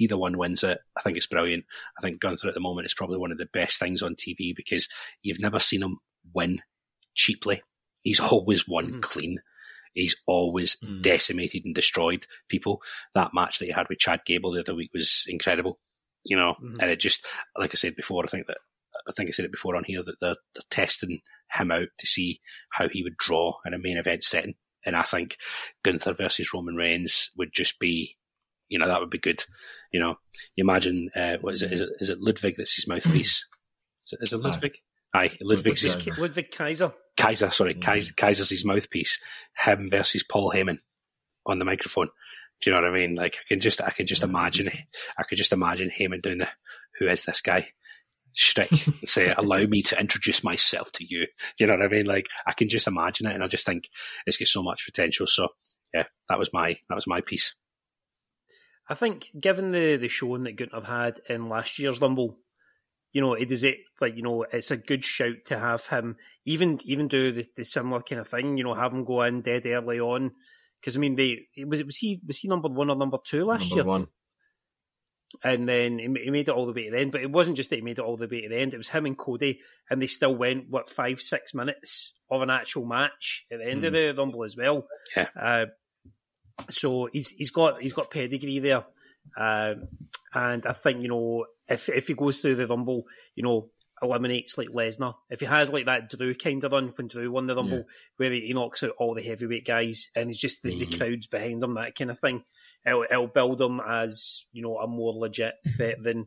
[0.00, 0.78] Either one wins it.
[0.96, 1.64] I think it's brilliant.
[1.98, 4.54] I think Gunther at the moment is probably one of the best things on TV
[4.54, 4.88] because
[5.22, 5.98] you've never seen him
[6.34, 6.60] win
[7.14, 7.62] cheaply.
[8.02, 9.00] He's always won mm-hmm.
[9.00, 9.38] clean.
[9.94, 11.02] He's always mm.
[11.02, 12.82] decimated and destroyed people.
[13.14, 15.78] That match that he had with Chad Gable the other week was incredible,
[16.24, 16.76] you know, mm.
[16.80, 17.24] and it just,
[17.58, 18.58] like I said before, I think that,
[19.08, 21.20] I think I said it before on here that they're, they're testing
[21.52, 22.40] him out to see
[22.70, 24.54] how he would draw in a main event setting.
[24.86, 25.36] And I think
[25.82, 28.16] Gunther versus Roman Reigns would just be,
[28.68, 29.42] you know, that would be good.
[29.92, 30.16] You know,
[30.56, 31.72] you imagine, uh, what is it?
[31.72, 33.46] Is it, is it Ludwig that's his mouthpiece?
[34.06, 34.74] Is it, is it Ludwig?
[35.14, 36.92] Aye, Ludwig's his, Ludwig Kaiser.
[37.16, 37.82] Kaiser, sorry, mm.
[37.82, 39.20] Kaiser, Kaiser's his mouthpiece.
[39.56, 40.78] Him versus Paul Heyman
[41.46, 42.08] on the microphone.
[42.60, 43.14] Do you know what I mean?
[43.14, 44.68] Like I can just, I can just imagine,
[45.18, 46.48] I could just imagine Heyman doing the,
[46.98, 47.68] who is this guy?
[48.36, 51.26] Shtick and say, allow me to introduce myself to you.
[51.56, 52.06] Do you know what I mean?
[52.06, 53.88] Like I can just imagine it, and I just think
[54.26, 55.28] it's got so much potential.
[55.28, 55.48] So
[55.94, 57.54] yeah, that was my that was my piece.
[58.88, 62.36] I think, given the the showing that Gunther had in last year's Rumble,
[63.14, 66.16] you know, it is it like you know, it's a good shout to have him
[66.44, 68.58] even even do the, the similar kind of thing.
[68.58, 70.32] You know, have him go in dead early on
[70.80, 73.70] because I mean, they was was he was he number one or number two last
[73.70, 73.84] number year?
[73.84, 74.06] One.
[75.42, 77.70] And then he made it all the way to the end, but it wasn't just
[77.70, 78.74] that he made it all the way to the end.
[78.74, 79.60] It was him and Cody,
[79.90, 83.82] and they still went what five, six minutes of an actual match at the end
[83.82, 83.86] mm.
[83.86, 83.94] of hmm.
[83.94, 84.86] the Rumble as well.
[85.16, 85.28] Yeah.
[85.40, 85.66] Uh,
[86.70, 88.84] so he's he's got he's got pedigree there.
[89.36, 89.74] Uh,
[90.34, 93.04] and I think, you know, if if he goes through the Rumble,
[93.34, 93.68] you know,
[94.02, 97.46] eliminates like Lesnar, if he has like that Drew kind of run when Drew won
[97.46, 97.82] the Rumble, yeah.
[98.16, 100.90] where he, knocks out all the heavyweight guys and he's just the, mm-hmm.
[100.90, 102.42] the crowds behind him, that kind of thing,
[102.84, 106.26] it'll, it'll, build him as, you know, a more legit threat than.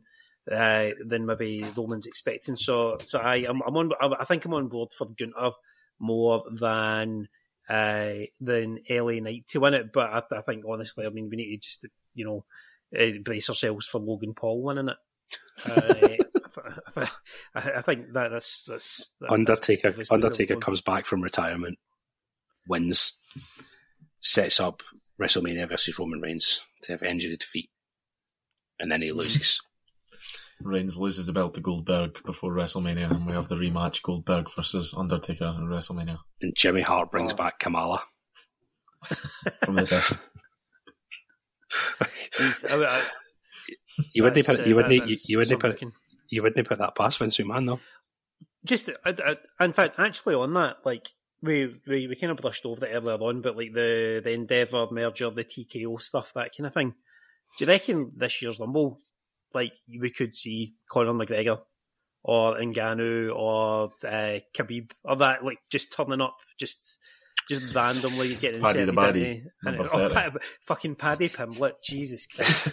[0.50, 2.56] Uh, than maybe Roman's expecting.
[2.56, 3.90] So, so I, I'm, I'm on.
[4.18, 5.50] I think I'm on board for Gunther
[5.98, 7.28] more than
[7.68, 9.92] uh, than LA Knight to win it.
[9.92, 12.46] But I, I, think honestly, I mean, we need to just you know
[12.98, 14.96] uh, brace ourselves for Logan Paul winning it.
[16.96, 17.06] uh,
[17.54, 19.90] I, I, think that that's, that's that, Undertaker.
[19.90, 21.78] That's Undertaker comes back from retirement,
[22.66, 23.18] wins,
[24.20, 24.82] sets up
[25.20, 27.70] WrestleMania versus Roman Reigns to avenge the defeat,
[28.78, 29.60] and then he loses.
[30.60, 34.92] Reigns loses the belt to Goldberg before WrestleMania, and we have the rematch Goldberg versus
[34.96, 36.18] Undertaker in WrestleMania.
[36.40, 37.36] And Jimmy Hart brings oh.
[37.36, 38.02] back Kamala
[39.64, 40.20] from the death.
[42.00, 43.02] I
[44.12, 45.82] you wouldn't put you wouldn't you, you wouldn't put
[46.28, 47.80] you wouldn't put that past Vince McMahon though.
[48.64, 51.08] Just I, I, in fact, actually on that, like
[51.42, 54.88] we, we we kind of brushed over it earlier on, but like the the Endeavor
[54.90, 56.94] merger, the TKO stuff, that kind of thing.
[57.58, 59.00] Do you reckon this year's Rumble,
[59.54, 61.60] like we could see Conor McGregor
[62.22, 66.98] or Ngannou or uh, Khabib or that, like just turning up, just
[67.48, 70.14] just randomly getting Paddy the inserted Baddy, into- number and- oh, 30.
[70.14, 72.68] Pa- fucking Paddy Pimblett, Jesus Christ.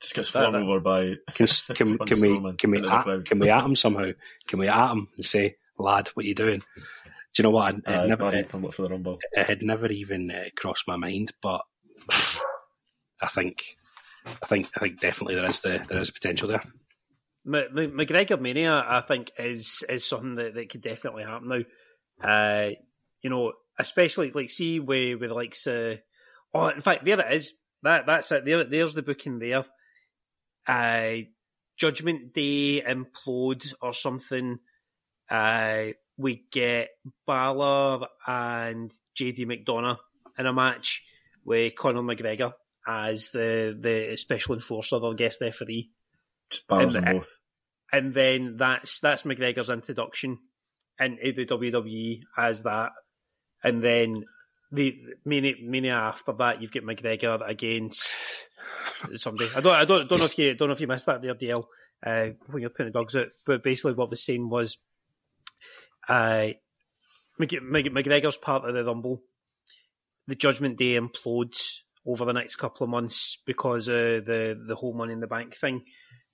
[0.00, 1.14] Just gets That- flung over by.
[1.34, 4.10] Can, can, can we can we at, can we at him somehow?
[4.46, 6.62] Can we at him and say, "Lad, what are you doing?"
[7.34, 7.74] Do you know what?
[7.74, 9.18] It, Uh, never, Paddy it, for the Rumble.
[9.32, 11.62] it had never even uh, crossed my mind, but
[13.20, 13.62] I think,
[14.26, 16.62] I think, I think definitely there is the there is potential there.
[17.46, 22.26] M- M- McGregor Mania, I think, is is something that, that could definitely happen now.
[22.28, 22.70] Uh,
[23.22, 25.96] you know, especially like see with with like uh,
[26.54, 27.52] oh, in fact, there it is.
[27.82, 28.44] That that's it.
[28.44, 29.64] There, there's the booking there.
[30.66, 31.24] Uh,
[31.76, 34.58] Judgment Day implode or something.
[35.30, 36.90] Uh, we get
[37.26, 39.98] Balor and JD McDonagh
[40.38, 41.04] in a match
[41.44, 42.52] with Conor McGregor
[42.86, 45.90] as the the special enforcer or guest referee
[46.50, 47.36] Just And them the- both.
[47.92, 50.38] and then that's that's McGregor's introduction
[51.00, 52.92] into the WWE as that,
[53.62, 54.14] and then
[54.70, 58.16] the mania, mania after that you've got McGregor against
[59.14, 59.50] somebody.
[59.54, 61.34] I don't I don't don't know if you don't know if you missed that there,
[61.34, 61.64] DL,
[62.04, 63.28] uh, when you're putting the dogs out.
[63.46, 64.78] But basically, what was saying was,
[66.08, 66.48] uh,
[67.38, 69.22] Mc- Mc- McGregor's part of the Rumble.
[70.28, 74.94] The Judgment Day implodes over the next couple of months because of the the whole
[74.94, 75.84] Money in the Bank thing.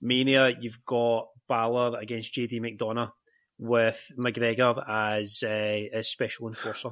[0.01, 3.11] Mania, you've got Balor against JD McDonagh
[3.57, 6.91] with McGregor as uh, as special enforcer.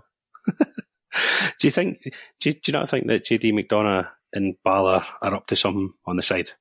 [1.60, 2.02] Do you think?
[2.04, 5.92] Do you, do you not think that JD McDonagh and Balor are up to something
[6.06, 6.52] on the side?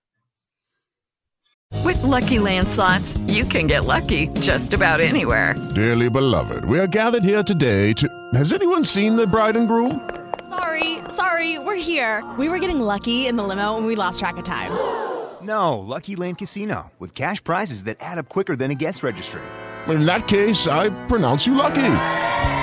[1.85, 5.55] With Lucky Land slots, you can get lucky just about anywhere.
[5.75, 8.09] Dearly beloved, we are gathered here today to.
[8.35, 10.09] Has anyone seen the bride and groom?
[10.49, 12.25] Sorry, sorry, we're here.
[12.39, 14.71] We were getting lucky in the limo and we lost track of time.
[15.43, 19.43] No, Lucky Land Casino, with cash prizes that add up quicker than a guest registry.
[19.89, 22.25] In that case, I pronounce you lucky.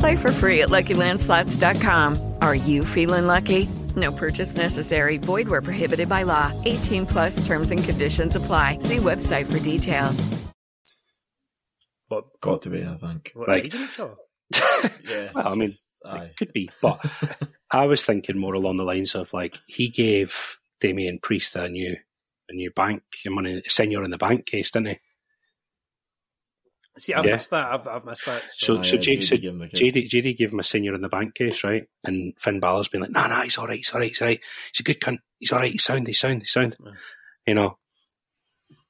[0.00, 2.34] Play for free at LuckyLandSlots.com.
[2.42, 3.68] Are you feeling lucky?
[3.96, 5.16] No purchase necessary.
[5.18, 6.52] Void where prohibited by law.
[6.64, 8.78] 18 plus terms and conditions apply.
[8.80, 10.28] See website for details.
[12.08, 13.30] But Got to be, I think.
[13.34, 13.88] what, Like- hiding
[14.54, 15.10] each?
[15.10, 15.30] Yeah.
[15.34, 17.04] Well, I mean, just- It could be, but
[17.70, 21.94] I was thinking more along the lines of like he gave Damian Priest a new
[22.48, 24.98] a new bank money, senior in the bank case, didn't he?
[27.00, 27.34] See, I've Yeah.
[27.36, 27.72] missed that.
[27.72, 28.42] I've, I've missed that.
[28.50, 29.60] So, Aye, so, yeah, J- JD so gave him.
[29.60, 31.84] JD, JD gave him a senior in the bank case, right?
[32.04, 34.28] And Finn Balor's been like, no, no, he's all right, he's all right, he's all
[34.28, 34.40] right.
[34.72, 35.18] He's a good cunt.
[35.38, 36.76] He's all right, he's sound, he's sound, he's sound.
[36.84, 36.92] Yeah.
[37.46, 37.78] You know,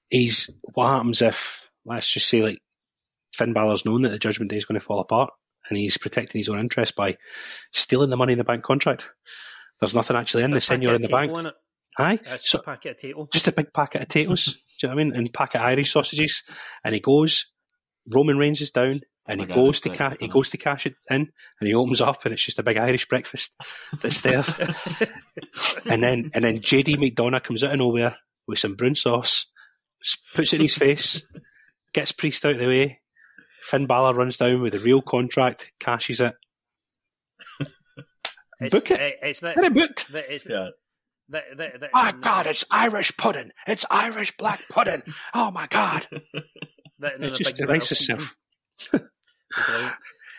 [0.08, 2.58] he's, what happens if, let's just say, like,
[3.34, 5.30] Finn Balor's known that the Judgment Day is going to fall apart
[5.68, 7.16] and he's protecting his own interest by
[7.72, 9.08] stealing the money in the bank contract?
[9.80, 11.30] There's nothing actually in the senior in the bank.
[11.30, 11.54] table in it.
[11.98, 12.18] Aye.
[12.40, 13.28] So, a packet of tato.
[13.32, 14.44] just a big packet of potatoes.
[14.44, 14.52] do
[14.86, 15.16] you know what I mean?
[15.16, 16.42] And packet of Irish sausages.
[16.84, 17.46] And he goes,
[18.12, 18.94] Roman Reigns is down,
[19.28, 20.12] and he Big goes Irish to cash.
[20.18, 21.30] He isn't goes to cash it in,
[21.61, 23.54] and he opens up, and it's just a big Irish breakfast
[24.00, 24.44] that's there.
[25.90, 29.46] and then and then JD McDonagh comes out of nowhere with some brown sauce,
[30.34, 31.22] puts it in his face,
[31.92, 33.00] gets Priest out of the way.
[33.62, 36.34] Finn Balor runs down with a real contract, cashes it.
[38.62, 39.18] It's, Book it.
[39.22, 39.56] It's that.
[39.56, 40.12] Get it booked.
[40.12, 40.68] that- it's Yeah.
[41.30, 43.52] that, that, that, My God, it's Irish pudding.
[43.66, 45.02] It's Irish black pudding.
[45.34, 46.06] Oh my God.
[47.01, 48.36] That- It's just big it of itself.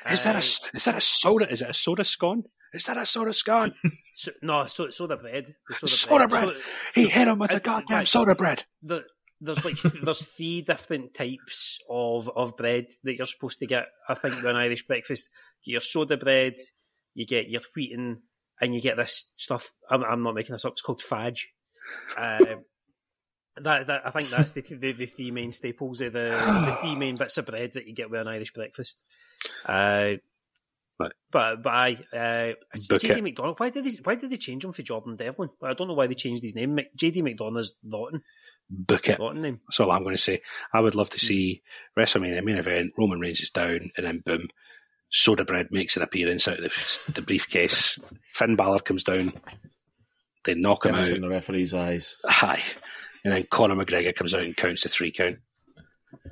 [0.09, 1.51] Is that a is that a soda?
[1.51, 2.43] Is it a soda scone?
[2.73, 3.73] Is that a soda scone?
[4.15, 5.53] so, no, so, soda bread.
[5.71, 6.49] Soda, Soda bread.
[6.49, 6.55] So-
[6.95, 8.07] He hit him with the Uh, goddamn right.
[8.07, 8.63] soda bread.
[8.81, 9.03] the,
[9.41, 13.85] there's like there's three different types of, of bread that you're supposed to get.
[14.07, 15.29] I think with an Irish breakfast,
[15.63, 16.55] you get your soda bread,
[17.13, 18.21] you get your wheaten,
[18.59, 19.71] and you get this stuff.
[19.89, 20.73] I'm, I'm not making this up.
[20.73, 21.51] It's called fudge.
[22.17, 22.63] Um,
[23.57, 26.95] that, that I think that's the, the the three main staples of the the three
[26.95, 29.01] main bits of bread that you get with an Irish breakfast.
[29.65, 30.13] Uh,
[30.99, 31.11] Right.
[31.31, 32.53] But but I uh,
[32.87, 33.23] Book JD it.
[33.23, 33.59] McDonald.
[33.59, 35.49] Why did they why did they change him for Jordan Devlin?
[35.63, 36.75] I don't know why they changed his name.
[36.75, 38.21] Mc- JD McDonald's Lawton.
[38.69, 39.19] Book it.
[39.19, 39.59] Lawton name.
[39.67, 40.41] That's all I'm going to say.
[40.71, 41.63] I would love to see
[41.97, 42.93] WrestleMania main event.
[42.99, 44.49] Roman Reigns is down, and then boom,
[45.09, 47.97] soda bread makes an appearance out of the, the briefcase.
[48.31, 49.33] Finn Balor comes down.
[50.43, 51.15] They knock him Dennis out.
[51.15, 52.17] in the referee's eyes.
[52.25, 52.61] Hi.
[53.23, 55.37] And then Conor McGregor comes out and counts the three count.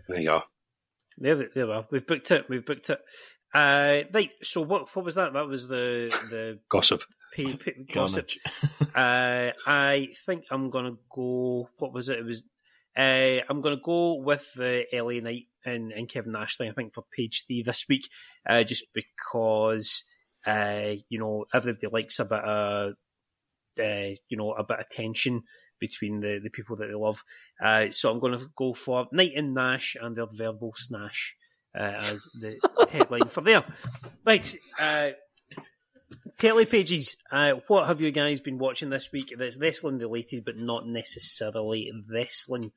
[0.08, 0.42] There you go.
[1.18, 1.86] There, there we are.
[1.92, 2.50] We've booked it.
[2.50, 3.00] We've booked it.
[3.54, 4.32] Uh, right.
[4.44, 5.34] So what what was that?
[5.34, 7.04] That was the the gossip.
[7.34, 8.30] Pay, pay, gossip.
[8.96, 11.70] uh, I think I'm gonna go.
[11.78, 12.20] What was it?
[12.20, 12.44] It was.
[12.96, 16.70] Uh, I'm gonna go with the LA Knight and, and Kevin Nash thing.
[16.70, 18.08] I think for page three this week,
[18.48, 20.04] uh, just because
[20.46, 22.94] uh, you know everybody likes a bit of
[23.80, 25.42] uh, you know a bit of tension
[25.80, 27.24] between the, the people that they love.
[27.62, 31.36] Uh, so I'm going to go for Knight and Nash and their verbal snash
[31.78, 32.60] uh, as the
[32.92, 33.64] headline for there.
[34.26, 35.10] Right, uh,
[36.38, 37.16] telepages.
[37.32, 41.92] Uh, what have you guys been watching this week that's wrestling related, but not necessarily
[42.12, 42.72] wrestling?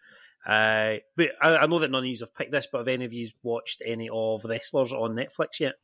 [0.46, 3.04] Uh, but I, I, know that none of you have picked this, but have any
[3.04, 5.74] of you watched any of wrestlers on Netflix yet?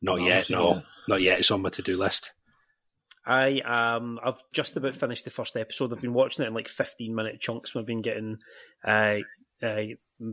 [0.00, 0.50] Not no, yet.
[0.50, 1.40] No, not yet.
[1.40, 2.32] It's on my to do list.
[3.26, 5.92] I um I've just about finished the first episode.
[5.92, 7.74] I've been watching it in like fifteen minute chunks.
[7.74, 8.38] I've been getting
[8.84, 9.16] uh,
[9.62, 9.82] uh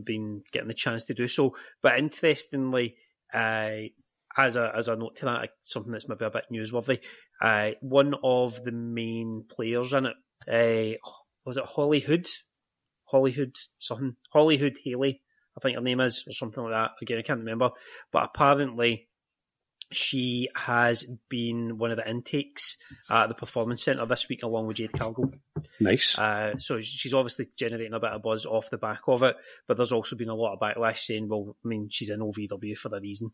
[0.04, 1.54] been getting the chance to do so.
[1.82, 2.96] But interestingly,
[3.32, 3.88] uh,
[4.36, 7.00] as a as a note to that, something that's maybe a bit newsworthy.
[7.40, 10.16] Uh, one of the main players in it
[10.48, 10.98] uh,
[11.44, 12.26] was it Hollywood,
[13.04, 15.22] Hollywood something, Hollywood Haley,
[15.56, 16.90] I think her name is, or something like that.
[17.00, 17.70] Again, I can't remember.
[18.10, 19.08] But apparently,
[19.94, 22.76] she has been one of the intakes
[23.10, 25.32] at the Performance Centre this week, along with Jade Cargill.
[25.80, 26.18] Nice.
[26.18, 29.36] Uh, so she's obviously generating a bit of buzz off the back of it,
[29.66, 32.76] but there's also been a lot of backlash saying, well, I mean, she's in OVW
[32.76, 33.30] for a reason.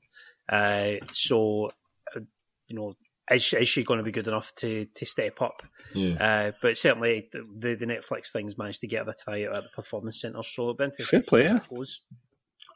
[0.49, 1.69] Uh, so,
[2.17, 2.21] uh,
[2.67, 2.95] you know,
[3.31, 5.63] is she, is she, going to be good enough to, to step up?
[5.95, 6.15] Yeah.
[6.49, 9.63] Uh, but certainly the, the Netflix thing's managed to get her a try out at
[9.65, 11.23] the Performance Centre, so it'll be interesting.
[11.23, 11.61] Fair play,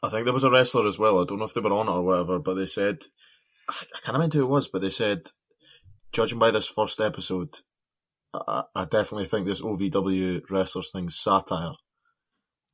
[0.03, 1.21] I think there was a wrestler as well.
[1.21, 2.99] I don't know if they were on it or whatever, but they said
[3.69, 5.31] I can't remember who it was, but they said,
[6.11, 7.55] judging by this first episode,
[8.33, 11.73] I, I definitely think this OVW wrestlers thing's satire.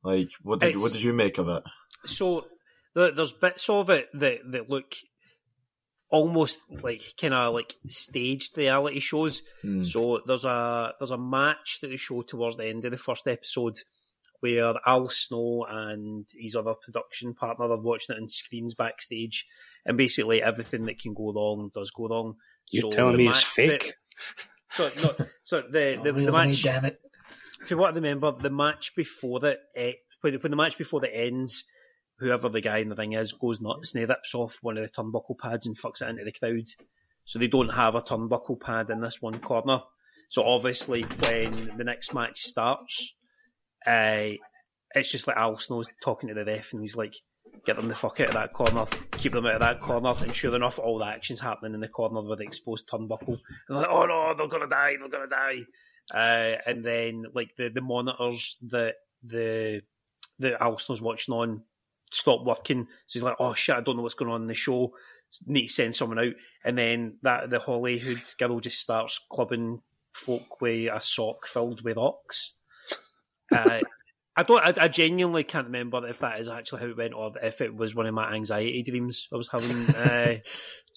[0.02, 1.62] Like, what did it's, what did you make of it?
[2.06, 2.46] So
[2.94, 4.94] there's bits of it that that look
[6.10, 9.42] almost like kind of like staged reality shows.
[9.64, 9.84] Mm.
[9.84, 13.26] So there's a there's a match that they show towards the end of the first
[13.26, 13.76] episode
[14.40, 19.46] where Al Snow and his other production partner are watching it on screens backstage,
[19.86, 22.36] and basically everything that can go wrong does go wrong.
[22.70, 23.94] You're so telling me it's fake?
[24.76, 26.62] The, so no, so the the, the match.
[26.62, 27.00] damn it!
[27.60, 31.00] If you want to remember, the match before that, eh, when, when the match before
[31.00, 31.64] that ends,
[32.20, 34.84] whoever the guy in the ring is goes nuts and he rips off one of
[34.84, 36.68] the turnbuckle pads and fucks it into the crowd.
[37.24, 39.80] So they don't have a turnbuckle pad in this one corner.
[40.28, 43.14] So obviously, when the next match starts,
[43.86, 44.30] uh,
[44.94, 47.16] it's just like Al Snow's talking to the ref and he's like,
[47.64, 50.34] get them the fuck out of that corner, keep them out of that corner, and
[50.34, 53.28] sure enough, all the action's happening in the corner with the exposed turnbuckle.
[53.28, 53.38] And
[53.68, 55.64] they're like, oh no, they're gonna die, they're gonna die.
[56.12, 59.82] Uh, and then like the, the monitors that the
[60.38, 61.62] the Al Snow's watching on
[62.10, 62.86] stop working.
[63.06, 64.92] So he's like, oh shit, I don't know what's going on in the show.
[65.46, 66.32] Need to send someone out.
[66.64, 69.80] And then that the Hollywood girl just starts clubbing
[70.12, 72.54] folk with a sock filled with rocks.
[73.54, 73.80] Uh,
[74.36, 74.78] I don't.
[74.78, 77.74] I, I, genuinely can't remember if that is actually how it went, or if it
[77.74, 80.36] was one of my anxiety dreams I was having uh,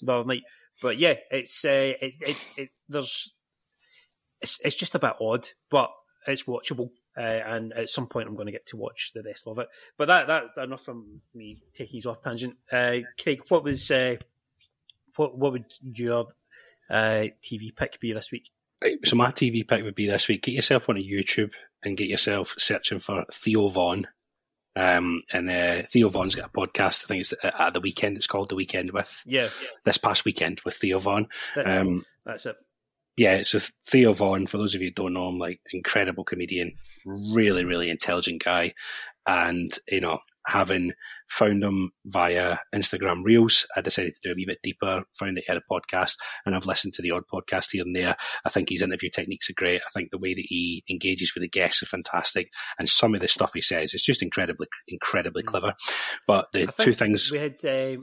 [0.00, 0.42] the other night.
[0.80, 3.32] But yeah, it's uh, it, it, it, there's
[4.40, 5.90] it's it's just a bit odd, but
[6.26, 6.90] it's watchable.
[7.16, 9.68] Uh, and at some point, I'm going to get to watch the rest of it.
[9.96, 12.56] But that that enough from me taking you off tangent.
[12.70, 14.16] Uh, Craig, what was uh,
[15.16, 16.26] what what would your
[16.90, 18.50] uh, TV pick be this week?
[18.82, 20.42] Right, so my TV pick would be this week.
[20.42, 21.52] Get yourself on a YouTube
[21.84, 24.06] and get yourself searching for Theo Von.
[24.76, 27.04] Um, and uh, Theo Von's got a podcast.
[27.04, 28.16] I think it's at the weekend.
[28.16, 29.22] It's called The Weekend with.
[29.24, 29.48] Yeah.
[29.84, 31.28] This past weekend with Theo Von.
[31.64, 32.56] Um, That's it.
[33.16, 36.74] Yeah, so Theo Von, for those of you who don't know him, like incredible comedian,
[37.06, 38.74] really, really intelligent guy.
[39.26, 40.92] And, you know, having
[41.28, 45.44] found him via Instagram Reels, I decided to do a wee bit deeper, found that
[45.46, 48.16] he had a podcast, and I've listened to the odd podcast here and there.
[48.44, 49.80] I think his interview techniques are great.
[49.82, 52.50] I think the way that he engages with the guests are fantastic.
[52.78, 55.46] And some of the stuff he says is just incredibly, incredibly mm.
[55.46, 55.74] clever.
[56.26, 57.30] But the two things.
[57.30, 57.64] We had.
[57.64, 58.02] Uh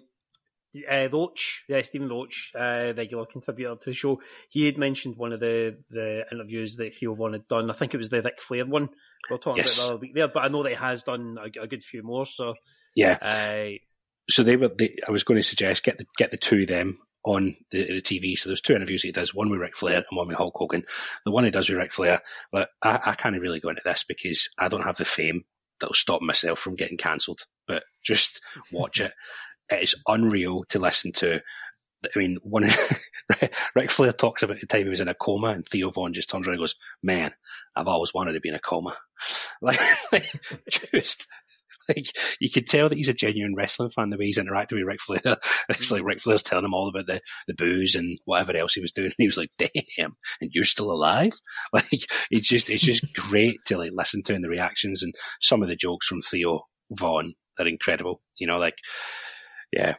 [0.90, 5.34] uh, Roach, yeah, Stephen Roach, uh, regular contributor to the show, he had mentioned one
[5.34, 7.70] of the, the interviews that Theo Von had done.
[7.70, 8.90] I think it was the Ric Flair one
[9.30, 9.78] we were talking yes.
[9.78, 11.84] about the other week there, but I know that he has done a, a good
[11.84, 12.26] few more.
[12.26, 12.56] So
[12.96, 13.78] yeah, uh,
[14.30, 14.70] so they were.
[14.70, 17.86] They, I was going to suggest get the get the two of them on the,
[17.86, 18.38] the TV.
[18.38, 20.84] So there's two interviews he does, one with Ric Flair and one with Hulk Hogan.
[21.26, 24.04] The one he does with Ric Flair, but I, I can't really go into this
[24.04, 25.44] because I don't have the fame
[25.80, 27.46] that'll stop myself from getting cancelled.
[27.68, 28.42] But just
[28.72, 29.14] watch it
[29.72, 31.42] it is unreal to listen to.
[32.04, 32.68] I mean, one
[33.76, 36.30] Ric Flair talks about the time he was in a coma, and Theo Von just
[36.30, 37.32] turns around and goes, "Man,
[37.76, 38.98] I've always wanted to be in a coma."
[39.64, 39.80] Like,
[40.92, 41.28] just
[41.88, 42.08] like
[42.40, 45.02] you could tell that he's a genuine wrestling fan the way he's interacting with Ric
[45.02, 45.22] Flair.
[45.70, 48.82] it's like Ric Flair's telling him all about the, the booze and whatever else he
[48.82, 49.08] was doing.
[49.08, 51.34] And he was like, "Damn, and you're still alive!"
[51.74, 55.62] Like it's just it's just great to like listen to and the reactions and some
[55.62, 56.62] of the jokes from Theo
[56.92, 57.36] Von.
[57.58, 58.22] They're incredible.
[58.40, 58.78] You know, like
[59.72, 59.96] yeah.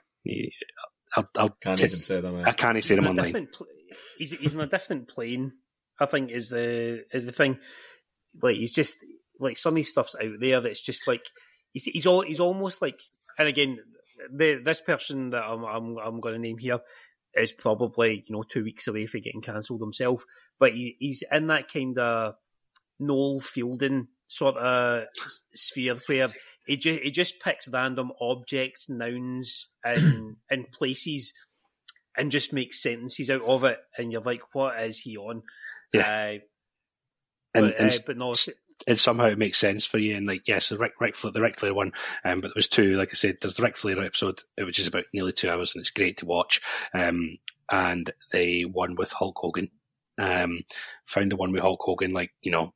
[1.14, 2.40] I'll, I'll can't t- even say them.
[2.40, 2.44] Eh?
[2.46, 3.48] I can't even say them online.
[3.52, 3.66] Pl-
[4.18, 5.52] he's he's in a different plane.
[6.00, 7.58] I think is the is the thing.
[8.40, 8.96] Like he's just
[9.38, 11.24] like some of his stuff's out there that's just like
[11.72, 13.00] he's he's all he's almost like
[13.38, 13.78] and again
[14.32, 16.80] the this person that I'm I'm I'm going to name here
[17.34, 20.24] is probably you know two weeks away from getting cancelled himself,
[20.58, 22.34] but he, he's in that kind of
[22.98, 25.04] Noel Fielding sort of
[25.54, 26.32] sphere where
[26.66, 31.32] he just he just picks random objects, nouns, and and places,
[32.16, 35.42] and just makes sentences out of it, and you're like, what is he on?
[35.92, 36.00] Yeah.
[36.00, 36.38] Uh,
[37.54, 38.32] and, but, and uh, but no,
[38.86, 40.16] and somehow it makes sense for you.
[40.16, 41.92] And like, yes, the Ric, Ric Flair, the Ric Flair one,
[42.24, 42.94] um, but there was two.
[42.94, 45.82] Like I said, there's the Ric Flair episode, which is about nearly two hours, and
[45.82, 46.60] it's great to watch.
[46.94, 47.38] Um,
[47.70, 49.70] and the one with Hulk Hogan,
[50.18, 50.60] um,
[51.04, 52.10] found the one with Hulk Hogan.
[52.12, 52.72] Like, you know,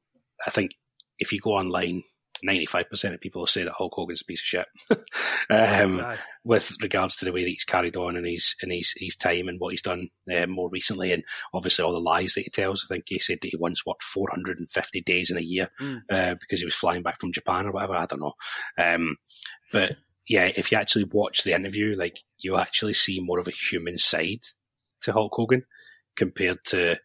[0.46, 0.72] I think
[1.18, 2.02] if you go online,
[2.44, 4.66] 95% of people will say that Hulk Hogan's a piece of shit.
[5.50, 6.04] um,
[6.44, 9.48] with regards to the way that he's carried on and his, and his, his time
[9.48, 12.84] and what he's done uh, more recently, and obviously all the lies that he tells.
[12.84, 16.02] I think he said that he once worked 450 days in a year mm.
[16.10, 17.96] uh, because he was flying back from Japan or whatever.
[17.96, 18.34] I don't know.
[18.78, 19.16] Um,
[19.72, 19.96] but
[20.28, 23.98] yeah, if you actually watch the interview, like you actually see more of a human
[23.98, 24.40] side
[25.02, 25.64] to Hulk Hogan
[26.16, 26.96] compared to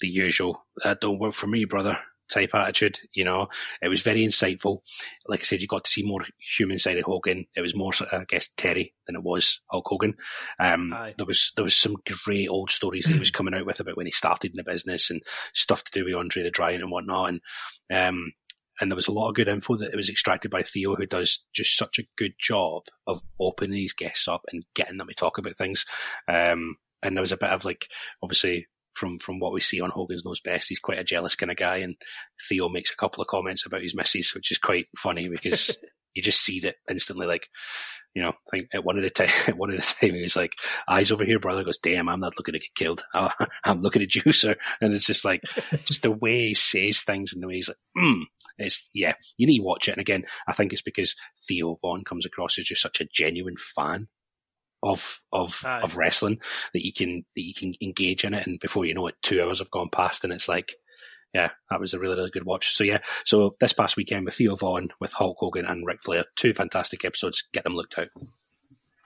[0.00, 1.98] the usual, that don't work for me, brother
[2.30, 3.00] type attitude.
[3.12, 3.48] You know,
[3.82, 4.80] it was very insightful.
[5.26, 7.46] Like I said, you got to see more human side of Hogan.
[7.56, 10.16] It was more, I guess, Terry than it was Hulk Hogan.
[10.60, 13.80] Um, there was there was some great old stories that he was coming out with
[13.80, 15.22] about when he started in the business and
[15.54, 17.28] stuff to do with Andre the Giant and whatnot.
[17.28, 17.40] And
[17.92, 18.32] um,
[18.80, 21.06] and there was a lot of good info that it was extracted by Theo, who
[21.06, 25.14] does just such a good job of opening these guests up and getting them to
[25.14, 25.84] talk about things.
[26.28, 27.88] Um, and there was a bit of like,
[28.22, 30.68] obviously, from from what we see on Hogan's Knows Best.
[30.68, 31.96] He's quite a jealous kind of guy, and
[32.48, 35.76] Theo makes a couple of comments about his missus, which is quite funny because
[36.14, 37.26] you just sees it instantly.
[37.26, 37.48] Like,
[38.14, 40.22] you know, I think at one of the time, at one of the time, he
[40.22, 40.54] was like,
[40.88, 43.02] "Eyes over here, brother." Goes, "Damn, I'm not looking to get killed.
[43.14, 45.42] I'm looking at you, sir." And it's just like,
[45.84, 48.22] just the way he says things and the way he's like, mm.
[48.58, 49.92] It's yeah, you need to watch it.
[49.92, 51.14] And again, I think it's because
[51.46, 54.08] Theo Von comes across as just such a genuine fan
[54.82, 55.80] of of Aye.
[55.80, 56.40] of wrestling
[56.72, 59.42] that you can that you can engage in it, and before you know it, two
[59.42, 60.72] hours have gone past, and it's like,
[61.34, 62.74] yeah, that was a really really good watch.
[62.74, 66.24] So yeah, so this past weekend with Theo Von, with Hulk Hogan and Ric Flair,
[66.36, 67.44] two fantastic episodes.
[67.52, 68.08] Get them looked out.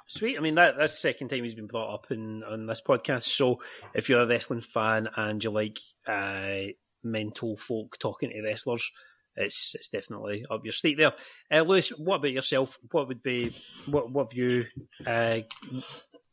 [0.08, 0.36] Sweet.
[0.36, 3.22] I mean, that that's the second time he's been brought up in on this podcast.
[3.22, 3.60] So
[3.94, 8.90] if you're a wrestling fan and you like uh, mental folk talking to wrestlers,
[9.36, 11.12] it's it's definitely up your street there.
[11.50, 12.76] Uh, Lewis, what about yourself?
[12.90, 13.54] What would be
[13.86, 14.64] what what have you
[15.06, 15.40] uh,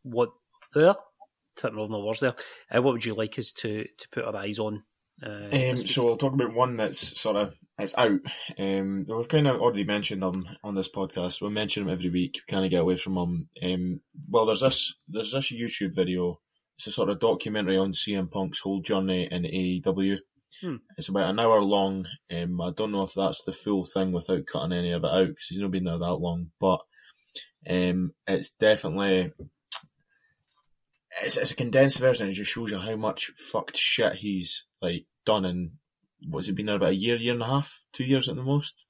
[0.04, 0.30] what
[0.74, 0.96] there?
[1.58, 2.36] Tripping over my words there.
[2.74, 4.84] Uh, what would you like us to to put our eyes on?
[5.22, 8.20] Uh, Um, so I'll talk about one that's sort of it's out.
[8.58, 11.42] Um, we've kind of already mentioned them on this podcast.
[11.42, 12.42] We mention them every week.
[12.48, 13.50] We kind of get away from them.
[13.62, 16.40] Um, well, there's this there's this YouTube video.
[16.78, 20.18] It's a sort of documentary on CM Punk's whole journey in AEW.
[20.62, 20.78] Hmm.
[20.98, 22.06] It's about an hour long.
[22.32, 25.28] Um, I don't know if that's the full thing without cutting any of it out
[25.28, 26.52] because he's not been there that long.
[26.60, 26.80] But
[27.70, 29.32] um, it's definitely
[31.22, 32.30] it's, it's a condensed version.
[32.30, 35.72] It just shows you how much fucked shit he's like done in
[36.28, 38.44] what's he been there about a year, year and a half, two years at the
[38.44, 38.86] most.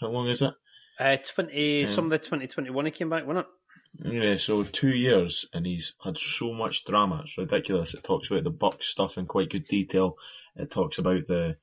[0.00, 0.54] How long is it?
[0.98, 4.12] uh, twenty of the twenty twenty one he came back, wasn't it?
[4.12, 7.20] Yeah, so two years, and he's had so much drama.
[7.24, 7.94] It's ridiculous.
[7.94, 10.16] It talks about the Bucks stuff in quite good detail.
[10.56, 11.56] It talks about the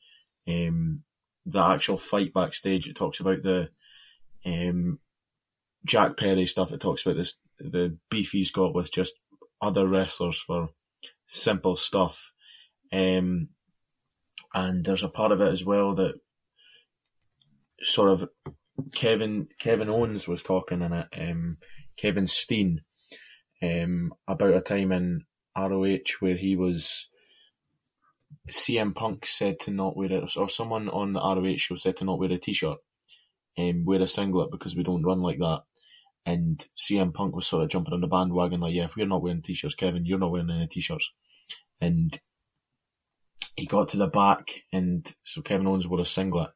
[0.47, 1.03] um,
[1.45, 2.87] the actual fight backstage.
[2.87, 3.69] It talks about the
[4.45, 4.99] um,
[5.85, 6.71] Jack Perry stuff.
[6.71, 9.13] It talks about this the beef he's got with just
[9.61, 10.69] other wrestlers for
[11.27, 12.31] simple stuff.
[12.91, 13.49] Um,
[14.53, 16.15] and there's a part of it as well that
[17.81, 18.29] sort of
[18.93, 21.07] Kevin Kevin Owens was talking in it.
[21.17, 21.57] Um,
[21.97, 22.81] Kevin Steen
[23.61, 25.25] um, about a time in
[25.57, 27.09] ROH where he was
[28.49, 32.05] CM Punk said to not wear it, or someone on the ROH show said to
[32.05, 32.77] not wear a t-shirt,
[33.57, 35.63] um, wear a singlet because we don't run like that.
[36.25, 39.21] And CM Punk was sort of jumping on the bandwagon like, yeah, if we're not
[39.21, 41.11] wearing t-shirts, Kevin, you're not wearing any t-shirts.
[41.81, 42.19] And
[43.55, 46.49] he got to the back, and so Kevin Owens wore a singlet.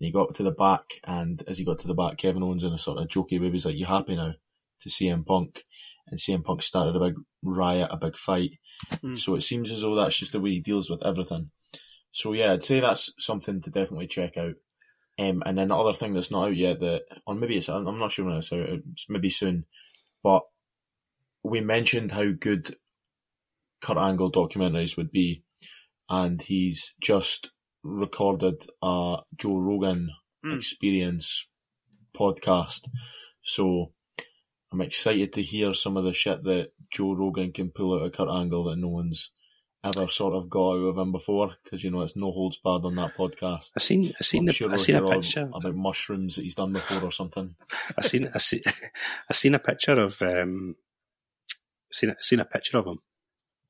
[0.00, 2.64] And he got to the back, and as he got to the back, Kevin Owens
[2.64, 4.34] in a sort of jokey way was like, "You happy now?"
[4.80, 5.64] to CM Punk,
[6.06, 8.52] and CM Punk started a big riot, a big fight.
[8.96, 9.18] Mm.
[9.18, 11.50] So it seems as though that's just the way he deals with everything.
[12.12, 14.54] So yeah, I'd say that's something to definitely check out.
[15.18, 17.84] Um, and then the other thing that's not out yet, that or maybe it's I'm
[17.98, 18.68] not sure when it's out.
[18.92, 19.64] It's maybe soon,
[20.22, 20.42] but
[21.42, 22.74] we mentioned how good
[23.80, 25.44] Kurt Angle documentaries would be,
[26.08, 27.50] and he's just
[27.82, 30.10] recorded a Joe Rogan
[30.44, 30.56] Mm.
[30.56, 31.48] experience
[32.14, 32.86] podcast.
[33.42, 33.92] So
[34.74, 38.12] I'm excited to hear some of the shit that Joe Rogan can pull out of
[38.12, 39.30] Kurt Angle that no one's
[39.84, 42.84] ever sort of got out of him before, because you know it's no holds barred
[42.84, 43.70] on that podcast.
[43.76, 45.48] I seen I seen I'm the, sure I we'll seen a picture.
[45.54, 47.54] about mushrooms that he's done before or something.
[47.96, 48.62] I seen I seen
[49.30, 50.74] I seen a picture of um
[51.92, 52.98] seen seen a picture of him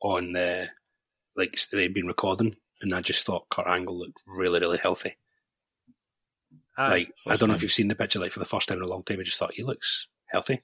[0.01, 0.69] on the
[1.37, 5.19] like they'd been recording, and I just thought Kurt Angle looked really really healthy.
[6.79, 6.89] Aye.
[6.89, 8.85] like I don't know if you've seen the picture like for the first time in
[8.85, 9.21] a long time.
[9.21, 10.63] I just thought he looks healthy.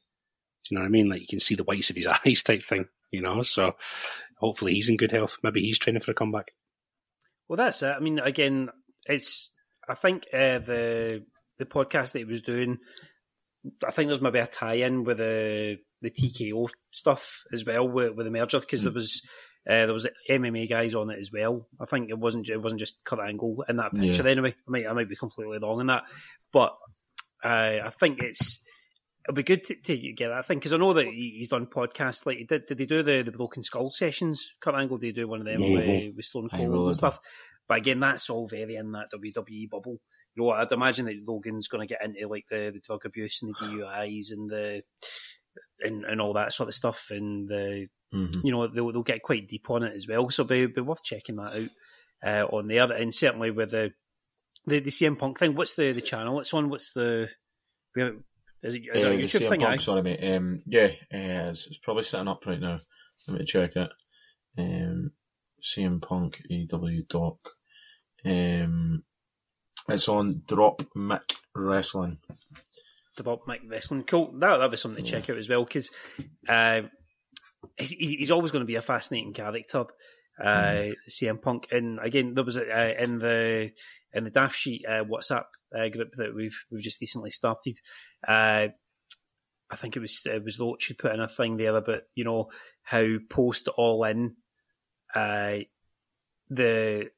[0.70, 1.08] You know what I mean?
[1.10, 2.86] Like you can see the whites of his eyes type thing.
[3.10, 3.74] You know, so
[4.38, 5.36] hopefully he's in good health.
[5.42, 6.52] Maybe he's training for a comeback.
[7.48, 7.88] Well, that's it.
[7.90, 8.70] I mean, again,
[9.06, 9.50] it's.
[9.88, 11.24] I think uh, the
[11.58, 12.78] the podcast that he was doing.
[13.86, 18.24] I think there's maybe a tie-in with the the TKO stuff as well with, with
[18.24, 19.20] the merger because there was
[19.68, 21.66] uh, there was MMA guys on it as well.
[21.80, 24.30] I think it wasn't it wasn't just Kurt Angle in that picture Yeah.
[24.30, 24.54] anyway.
[24.66, 26.04] I might I might be completely wrong in that,
[26.52, 26.76] but
[27.44, 27.48] uh,
[27.84, 28.59] I think it's
[29.24, 31.66] it'll be good to, to get that thing because I know that he, he's done
[31.66, 32.66] podcasts like did.
[32.66, 34.52] Did he do the the Broken Skull sessions?
[34.60, 36.06] Kurt Angle did do one of them Mhm.
[36.06, 37.18] with, with Stone Cold and stuff.
[37.68, 39.98] But again, that's all very in that WWE bubble.
[40.34, 43.42] You know, I'd imagine that Rogan's going to get into like the, the drug abuse
[43.42, 44.82] and the DUIs and the
[45.80, 48.42] and, and all that sort of stuff, and the Mhm.
[48.44, 50.28] you know they'll, they'll get quite deep on it as well.
[50.30, 51.68] So be be worth checking that
[52.24, 53.92] out uh, on there, and certainly with the
[54.66, 55.54] the, the CM Punk thing.
[55.54, 56.68] What's the, the channel it's on?
[56.70, 57.28] What's the
[57.94, 58.16] where-
[58.62, 59.60] is it, is Uh, a YouTube CM thing?
[59.60, 59.76] Punk, aye?
[59.76, 60.34] sorry mate.
[60.34, 62.78] Um, yeah, uh, it's, it's probably sitting up right now.
[63.28, 63.90] Let me check it.
[64.58, 65.12] Um,
[65.62, 67.36] CM Punk EW doc.
[68.24, 69.04] Um,
[69.88, 72.18] it's on Drop Mick Wrestling.
[73.16, 74.04] Drop Mike Wrestling.
[74.04, 74.32] Cool.
[74.38, 75.90] That that'll be something to check out as well because
[76.48, 76.82] uh,
[77.76, 79.84] he, he's always going to be a fascinating character.
[80.40, 83.70] Uh, CM Punk, and again, there was a, uh, in the
[84.14, 85.44] in the Daft Sheet uh, WhatsApp
[85.76, 87.76] uh, group that we've we've just recently started.
[88.26, 88.68] Uh,
[89.70, 92.24] I think it was it was Roach who put in a thing there about you
[92.24, 92.48] know
[92.82, 94.36] how post All In,
[95.14, 95.58] uh,
[96.48, 97.10] the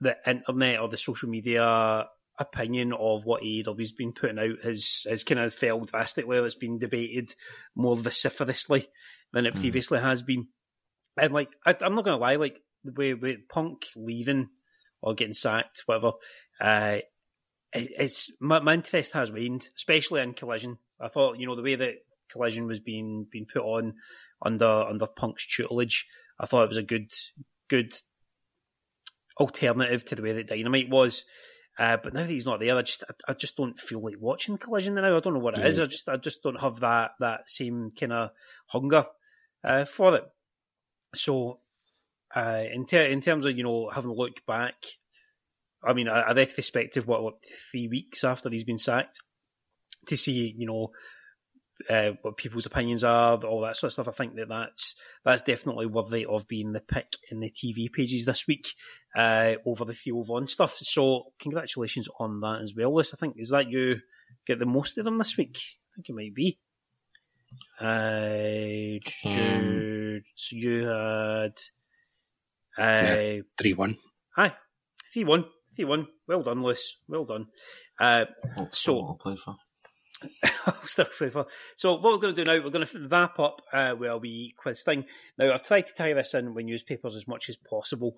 [0.00, 2.06] the internet or the social media
[2.38, 6.38] opinion of what AEW's been putting out has has kind of failed drastically.
[6.38, 7.34] It's been debated
[7.74, 8.88] more vociferously
[9.32, 10.46] than it previously has been.
[11.16, 14.48] And like, I, I'm not gonna lie, like the way with Punk leaving
[15.00, 16.12] or getting sacked, whatever,
[16.60, 16.98] uh,
[17.72, 20.78] it, it's my, my interest has waned, especially in Collision.
[21.00, 21.94] I thought, you know, the way that
[22.30, 23.94] Collision was being being put on
[24.42, 26.06] under under Punk's tutelage,
[26.38, 27.12] I thought it was a good
[27.68, 27.94] good
[29.38, 31.24] alternative to the way that Dynamite was.
[31.78, 34.16] Uh, but now that he's not there, I just I, I just don't feel like
[34.18, 35.16] watching Collision now.
[35.16, 35.80] I don't know what it is.
[35.80, 38.30] I just I just don't have that that same kind of
[38.66, 39.06] hunger
[39.62, 40.24] uh, for it.
[41.14, 41.58] So,
[42.34, 44.74] uh, in ter- in terms of you know having a look back,
[45.82, 47.34] I mean, a, a retrospective what what
[47.70, 49.20] three weeks after he's been sacked
[50.06, 50.90] to see you know
[51.88, 54.08] uh, what people's opinions are, all that sort of stuff.
[54.08, 58.24] I think that that's that's definitely worthy of being the pick in the TV pages
[58.24, 58.68] this week
[59.16, 60.76] uh, over the Theo Von stuff.
[60.78, 63.14] So congratulations on that as well, Liz.
[63.14, 64.00] I think is that you
[64.46, 65.58] get the most of them this week.
[65.58, 66.58] I think it might be.
[67.80, 68.98] Uh,
[70.34, 71.54] so you had
[72.78, 73.96] uh, Three one.
[74.36, 74.54] Hi,
[75.12, 75.44] three one,
[75.74, 76.06] three one.
[76.26, 76.96] Well done, Lewis.
[77.08, 77.46] Well done.
[77.98, 78.26] Uh,
[78.72, 79.56] so I'll play for.
[80.66, 81.46] I'll still flavor.
[81.76, 84.18] So what we're going to do now, we're going to wrap up uh, with a
[84.18, 85.04] wee quiz thing.
[85.38, 88.14] Now I've tried to tie this in with newspapers as much as possible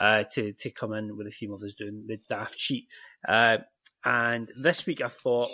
[0.00, 2.88] uh, to to come in with a few of us doing the daft sheet.
[3.26, 3.58] Uh,
[4.04, 5.48] and this week I thought,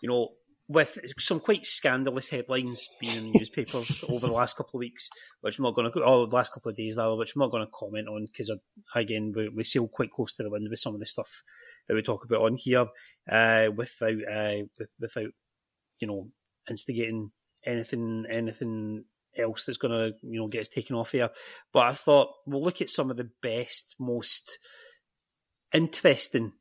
[0.00, 0.28] you know,
[0.72, 5.08] with some quite scandalous headlines being in the newspapers over the last couple of weeks,
[5.40, 7.50] which I'm not going to, oh, the last couple of days, rather, which I'm not
[7.50, 8.50] going to comment on because,
[8.94, 11.42] again, we, we sail quite close to the wind with some of the stuff
[11.88, 12.86] that we talk about on here
[13.30, 15.30] uh, without, uh, with, without,
[15.98, 16.28] you know,
[16.68, 17.32] instigating
[17.64, 19.04] anything, anything
[19.36, 21.30] else that's going to, you know, get us taken off here.
[21.72, 24.58] But I thought we'll look at some of the best, most
[25.72, 26.52] interesting,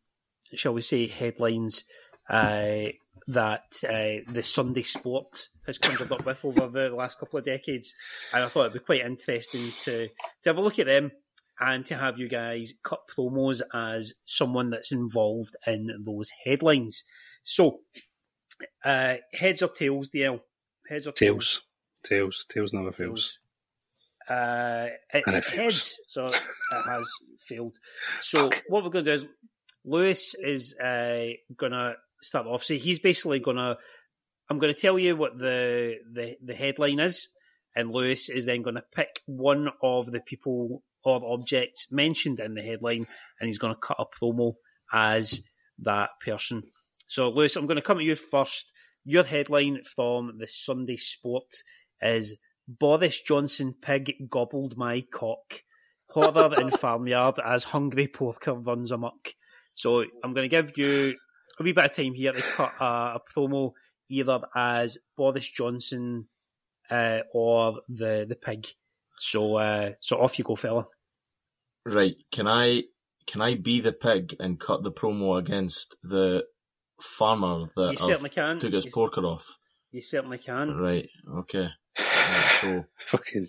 [0.55, 1.83] shall we say, headlines
[2.29, 2.87] uh,
[3.27, 7.93] that uh, the Sunday sport has conjured up with over the last couple of decades.
[8.33, 11.11] And I thought it'd be quite interesting to, to have a look at them
[11.59, 17.03] and to have you guys cut promos as someone that's involved in those headlines.
[17.43, 17.81] So,
[18.83, 20.41] uh, heads or tails, DL?
[20.89, 21.61] Heads or tails?
[21.61, 21.61] Tails.
[22.03, 22.45] Tails.
[22.49, 23.37] Tails never fails.
[24.27, 26.41] Uh, it's it heads, so it
[26.87, 27.09] has
[27.39, 27.77] failed.
[28.21, 29.25] So what we're going to do is
[29.83, 31.27] Lewis is uh,
[31.57, 32.63] gonna start off.
[32.63, 33.77] So he's basically gonna.
[34.49, 37.29] I'm going to tell you what the, the the headline is,
[37.75, 42.53] and Lewis is then going to pick one of the people or objects mentioned in
[42.53, 43.07] the headline,
[43.39, 44.53] and he's going to cut a promo
[44.93, 45.41] as
[45.79, 46.63] that person.
[47.07, 48.71] So, Lewis, I'm going to come to you first.
[49.03, 51.51] Your headline from the Sunday Sport
[52.01, 52.35] is
[52.67, 55.63] Boris Johnson pig gobbled my cock.
[56.09, 59.33] Horror in farmyard as hungry porker runs amok.
[59.73, 61.15] So I'm going to give you
[61.61, 63.71] a wee bit of time here to cut a, a promo
[64.09, 66.27] either as Boris Johnson
[66.89, 68.67] uh, or the the pig.
[69.17, 70.85] So uh, so off you go, fella.
[71.85, 72.15] Right.
[72.31, 72.83] Can I
[73.27, 76.43] can I be the pig and cut the promo against the
[76.99, 78.59] farmer that You certainly can.
[78.59, 79.57] took his You- porker off?
[79.91, 80.75] You certainly can.
[80.77, 81.09] Right.
[81.39, 81.67] Okay.
[81.99, 83.47] Right, so fucking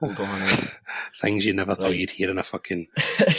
[0.00, 0.42] hold on.
[0.42, 0.56] eh.
[1.20, 1.98] things you never thought Right.
[1.98, 2.86] you'd hear on a fucking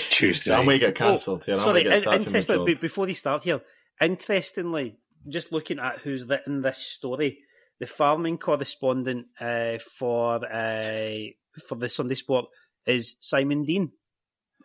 [0.09, 0.49] Tuesday.
[0.49, 0.65] So I night.
[0.65, 1.55] might get cancelled here.
[1.55, 2.81] I Oh, Sorry, might get in, sacked interesting, job.
[2.81, 3.61] before you start here,
[4.01, 4.97] interestingly,
[5.27, 7.39] just looking at who's written this story,
[7.79, 11.17] the farming correspondent uh, for uh,
[11.67, 12.45] for the Sunday Sport
[12.85, 13.91] is Simon Dean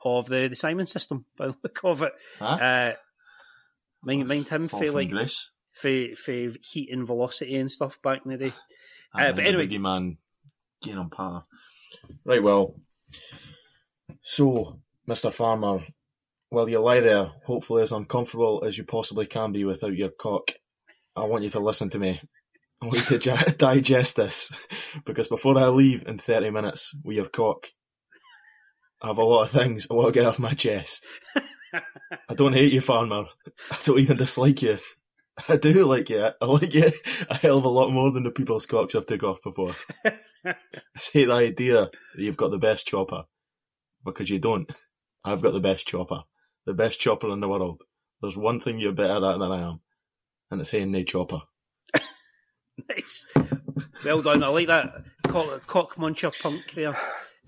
[0.05, 2.12] of the, the Simon system, by the look of it.
[2.39, 2.44] Huh?
[2.47, 2.93] Uh,
[4.02, 5.51] mind, mind him for like grace.
[5.72, 8.52] for, for heat and velocity and stuff back in the day.
[9.14, 10.16] Uh, but the anyway, biggie man
[10.82, 11.44] getting on par.
[12.24, 12.74] Right, well,
[14.23, 14.78] so
[15.09, 15.32] Mr.
[15.32, 15.85] Farmer,
[16.48, 20.52] while you lie there, hopefully as uncomfortable as you possibly can be without your cock,
[21.16, 22.20] I want you to listen to me.
[22.81, 24.56] I want you to digest this
[25.05, 27.66] because before I leave in thirty minutes with your cock,
[29.01, 31.05] I have a lot of things I want to get off my chest.
[31.74, 33.24] I don't hate you, Farmer.
[33.70, 34.78] I don't even dislike you.
[35.48, 36.35] I do like it.
[36.40, 36.94] I like it
[37.28, 39.74] a hell of a lot more than the people's cocks I've took off before.
[40.44, 40.55] I
[41.12, 43.24] hate the idea that you've got the best chopper.
[44.05, 44.70] Because you don't.
[45.24, 46.24] I've got the best chopper.
[46.66, 47.82] The best chopper in the world.
[48.20, 49.81] There's one thing you're better at than I am.
[50.51, 51.43] And it's haying the chopper.
[52.89, 53.27] nice.
[54.05, 54.43] Well done.
[54.43, 56.97] I like that cock, cock muncher punk there.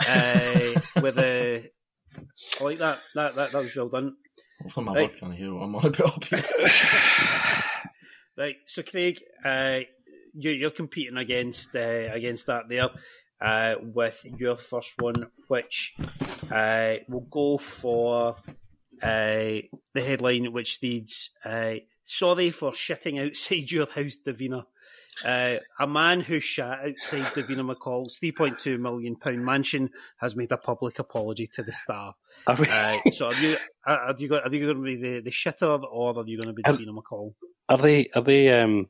[0.09, 1.71] Uh, with a.
[2.61, 3.01] I like that.
[3.15, 4.17] That that, that was well done.
[4.65, 5.11] Hopefully my Right.
[5.11, 6.29] work can't hear what I'm on about.
[8.37, 9.81] Right, so Craig, uh,
[10.33, 12.89] you, you're competing against uh, against that there
[13.41, 15.95] uh, with your first one, which
[16.51, 18.35] uh, will go for
[19.01, 19.07] uh,
[19.95, 21.75] the headline, which reads uh,
[22.05, 24.65] "Sorry for shitting outside your house, Davina."
[25.25, 30.99] Uh, a man who shat outside Davina McCall's £3.2 million mansion has made a public
[30.99, 32.15] apology to the star.
[32.59, 33.57] We- Uh, so, are you,
[33.87, 36.37] are are you, go- are you going to be the, the shitter or are you
[36.41, 37.35] going to be Are- Davina McCall?
[37.69, 38.09] Are they?
[38.15, 38.49] Are they?
[38.61, 38.89] Um,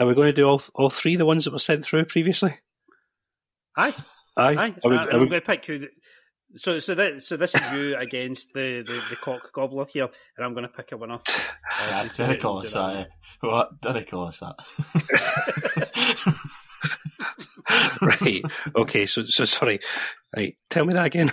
[0.00, 2.54] are we going to do all all three the ones that were sent through previously?
[3.76, 3.94] Aye.
[4.36, 4.54] Aye.
[4.56, 5.86] Aye, Are we- are I'm we- going to pick who.
[6.54, 10.46] So, so that, so this is you against the, the, the cock gobbler here, and
[10.46, 11.18] I'm going to pick a winner.
[11.90, 12.96] Yeah, Uh, didn't call us that.
[12.96, 13.04] eh?
[13.40, 13.80] What?
[13.80, 14.56] Didn't call us that.
[18.02, 18.42] right.
[18.76, 19.06] Okay.
[19.06, 19.80] So, so sorry.
[20.36, 20.56] Right.
[20.70, 21.30] Tell me that again.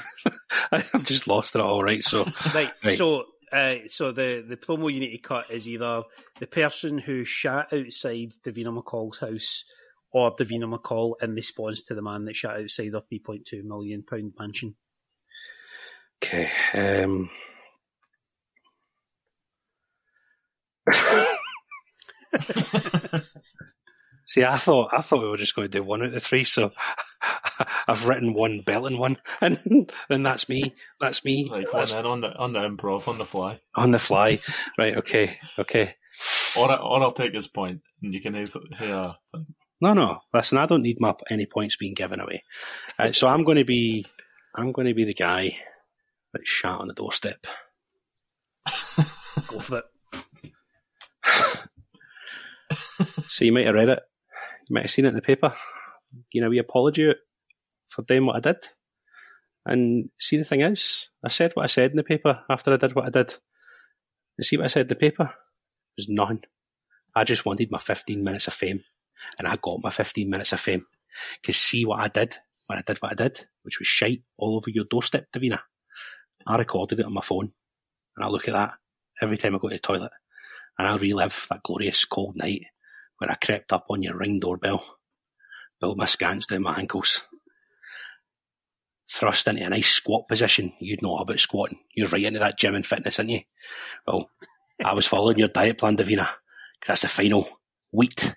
[0.71, 1.81] I've just lost it all.
[1.83, 2.03] Right.
[2.03, 2.71] So, Right.
[2.83, 2.97] Right.
[2.97, 6.03] So, uh, so the, the promo you need to cut is either
[6.39, 9.63] the person who shat outside Davina McCall's house,
[10.11, 14.33] or Davina McCall in response to the man that shot outside her 3.2 million pound
[14.37, 14.75] mansion.
[16.23, 16.49] Okay.
[16.73, 17.29] Um,
[24.27, 26.19] See, I thought I thought we were just going to do one out of the
[26.19, 26.71] three, so
[27.87, 30.73] I've written one belting one, and then that's me.
[30.99, 31.47] That's me.
[31.49, 34.39] Like on, That's then, on the on the improv on the fly, on the fly.
[34.79, 34.97] Right.
[34.97, 35.37] Okay.
[35.59, 35.93] Okay.
[36.57, 39.13] or I- or I'll take his point, and you can either hear.
[39.79, 40.21] No, no.
[40.33, 42.43] Listen, I don't need my any points being given away.
[42.97, 44.05] Uh, so I'm going to be,
[44.55, 45.57] I'm going to be the guy
[46.35, 47.47] that shat on the doorstep.
[49.47, 49.85] Go for it.
[53.27, 53.99] So you might have read it.
[54.69, 55.53] You might have seen it in the paper.
[56.31, 57.13] You know, we apology
[57.87, 58.67] for doing what I did.
[59.65, 62.77] And see, the thing is, I said what I said in the paper after I
[62.77, 63.35] did what I did.
[64.37, 65.23] And see what I said in the paper?
[65.23, 66.43] It was nothing.
[67.15, 68.83] I just wanted my 15 minutes of fame.
[69.39, 70.85] And I got my 15 minutes of fame.
[71.41, 72.35] Because see what I did
[72.67, 75.59] when I did what I did, which was shite all over your doorstep, Davina.
[76.45, 77.51] I recorded it on my phone.
[78.15, 78.73] And I look at that
[79.21, 80.11] every time I go to the toilet.
[80.77, 82.65] And I relive that glorious cold night
[83.17, 84.97] where I crept up on your ring doorbell,
[85.79, 87.25] built my scans down my ankles,
[89.09, 90.73] thrust into a nice squat position.
[90.79, 91.79] You'd know about squatting.
[91.95, 93.41] You're right into that gym and fitness, aren't you?
[94.05, 94.29] Well,
[94.83, 97.47] I was following your diet plan, Davina, 'cause that's the final
[97.91, 98.35] wheat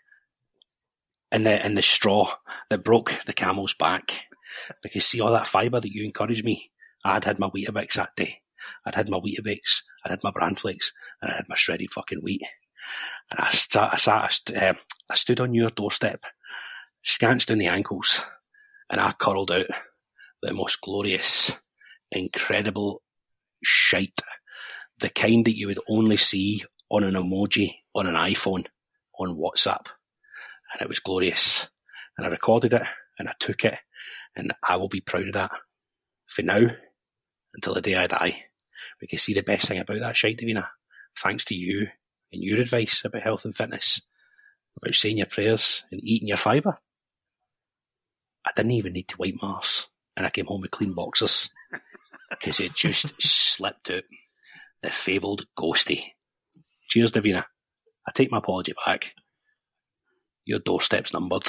[1.33, 2.33] in the in the straw
[2.71, 4.27] that broke the camel's back.
[4.83, 6.71] Because see all that fibre that you encouraged me,
[7.05, 8.41] I'd had my Weetabix that day.
[8.85, 12.21] I'd had my Weetabix, I'd had my bran flakes, and I had my shredded fucking
[12.23, 12.43] wheat.
[13.31, 14.77] And I, sat, I, sat, I, st- um,
[15.11, 16.25] I stood on your doorstep,
[17.03, 18.25] scanched in the ankles,
[18.91, 19.67] and I curled out
[20.43, 21.57] the most glorious,
[22.11, 23.03] incredible
[23.63, 24.21] shite.
[24.99, 28.67] The kind that you would only see on an emoji on an iPhone
[29.19, 29.87] on WhatsApp.
[30.73, 31.69] And it was glorious.
[32.17, 32.83] And I recorded it
[33.19, 33.79] and I took it
[34.35, 35.51] and I will be proud of that
[36.27, 36.69] for now
[37.55, 38.45] until the day I die.
[39.01, 40.69] We can see the best thing about that shite, Davina,
[41.17, 41.89] thanks to you
[42.33, 44.01] and your advice about health and fitness,
[44.77, 46.79] about saying your prayers and eating your fibre,
[48.47, 51.51] I didn't even need to wipe my arse and I came home with clean boxes
[52.31, 54.05] because it just slipped out.
[54.81, 56.13] The fabled ghosty.
[56.89, 57.45] Cheers, Davina.
[58.07, 59.15] I take my apology back.
[60.45, 61.47] Your doorstep's numbered.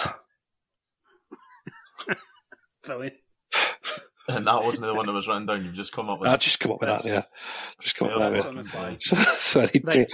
[2.83, 3.15] Brilliant.
[4.29, 5.65] And that wasn't the one that was written down.
[5.65, 6.29] You've just come up with.
[6.29, 7.05] I just come up with that.
[7.05, 7.23] Yeah,
[7.81, 8.73] just come up with that.
[8.73, 9.99] Well, So, so I need to.
[9.99, 10.11] Right.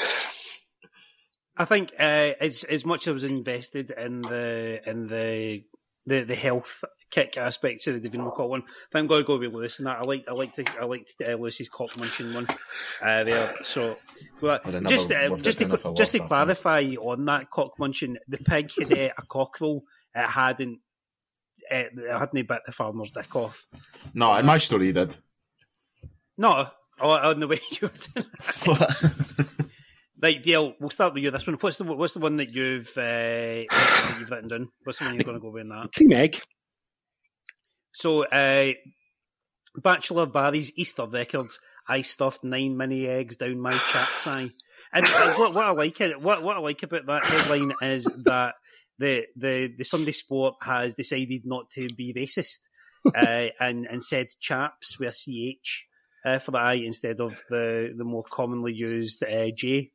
[1.58, 5.64] I think uh, as as much as I was invested in the in the
[6.06, 9.28] the, the health kick aspects of the Davina McCall one, I think I'm going to
[9.28, 10.00] go with Lewis and that.
[10.00, 12.48] I like I like the, I liked uh, Lewis's cock munching one
[13.02, 13.56] uh, there.
[13.64, 13.98] So,
[14.42, 16.46] well, I'd have never just uh, just to down if I just to lost one.
[16.46, 19.84] clarify on that cock munching, the pig had uh, a cockerel.
[20.14, 20.80] It hadn't.
[21.72, 23.68] Uh, it hadn't bit the farmer's dick off.
[24.14, 25.18] No, in my story, he did.
[26.38, 26.68] No,
[27.00, 29.48] oh, on the way you were doing
[30.22, 31.32] Right, Dale, we'll start with you.
[31.32, 31.58] This one.
[31.58, 34.70] What's the what's the one that you've uh, that you've written down?
[34.84, 35.92] What's the one you're going to go with in that?
[35.94, 36.40] Cream egg.
[37.92, 38.74] So, uh,
[39.76, 41.46] Bachelor Barry's Easter record.
[41.88, 44.50] I stuffed nine mini eggs down my chap's eye.
[44.94, 48.56] And what, what I like it, what what I like about that headline is that
[49.00, 52.68] the the the Sunday Sport has decided not to be racist
[53.16, 55.88] uh, and and said chaps with a ch
[56.26, 59.92] uh, for the I instead of the the more commonly used uh, J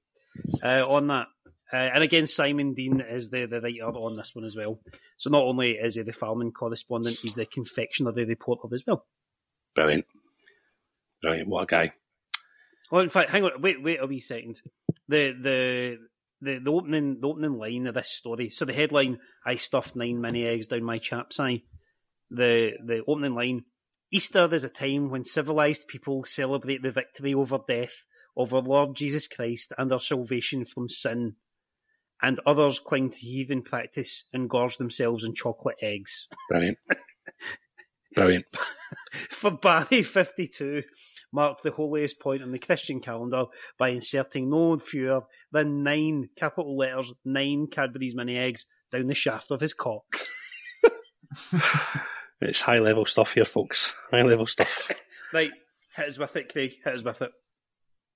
[0.64, 1.28] uh, on that.
[1.72, 4.80] Uh, and again, Simon Dean is the, the writer on this one as well.
[5.16, 9.06] So not only is he the farming correspondent, he's the confectionery reporter as well.
[9.76, 10.04] Brilliant.
[11.22, 11.48] Brilliant.
[11.48, 11.92] What a guy.
[12.90, 14.60] Well, in fact, hang on, wait, wait a wee second.
[15.08, 15.98] The the
[16.40, 18.50] the, the opening the opening line of this story.
[18.50, 21.62] So the headline: "I stuffed nine mini eggs down my chap's eye."
[22.30, 23.64] The the opening line:
[24.10, 28.04] Easter is a time when civilized people celebrate the victory over death
[28.36, 31.36] of our Lord Jesus Christ and our salvation from sin,
[32.22, 36.28] and others cling to heathen practice and gorge themselves on chocolate eggs.
[36.48, 36.78] Brilliant.
[38.14, 38.46] Brilliant.
[39.30, 40.82] For Barry 52
[41.32, 43.44] marked the holiest point on the Christian calendar
[43.78, 45.22] by inserting no fewer
[45.52, 50.04] than nine capital letters, nine Cadbury's mini eggs down the shaft of his cock.
[52.40, 53.94] It's high level stuff here, folks.
[54.10, 54.90] High level stuff.
[55.32, 55.50] Right,
[55.94, 56.72] hit us with it, Craig.
[56.84, 57.30] Hit us with it.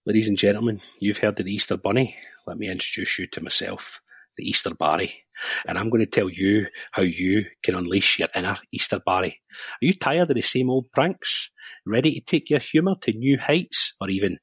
[0.04, 2.16] Ladies and gentlemen, you've heard of the Easter Bunny.
[2.44, 4.00] Let me introduce you to myself,
[4.36, 5.24] the Easter Barry.
[5.68, 9.40] And I'm going to tell you how you can unleash your inner Easter Barry.
[9.82, 11.50] Are you tired of the same old pranks?
[11.86, 14.38] Ready to take your humour to new heights or even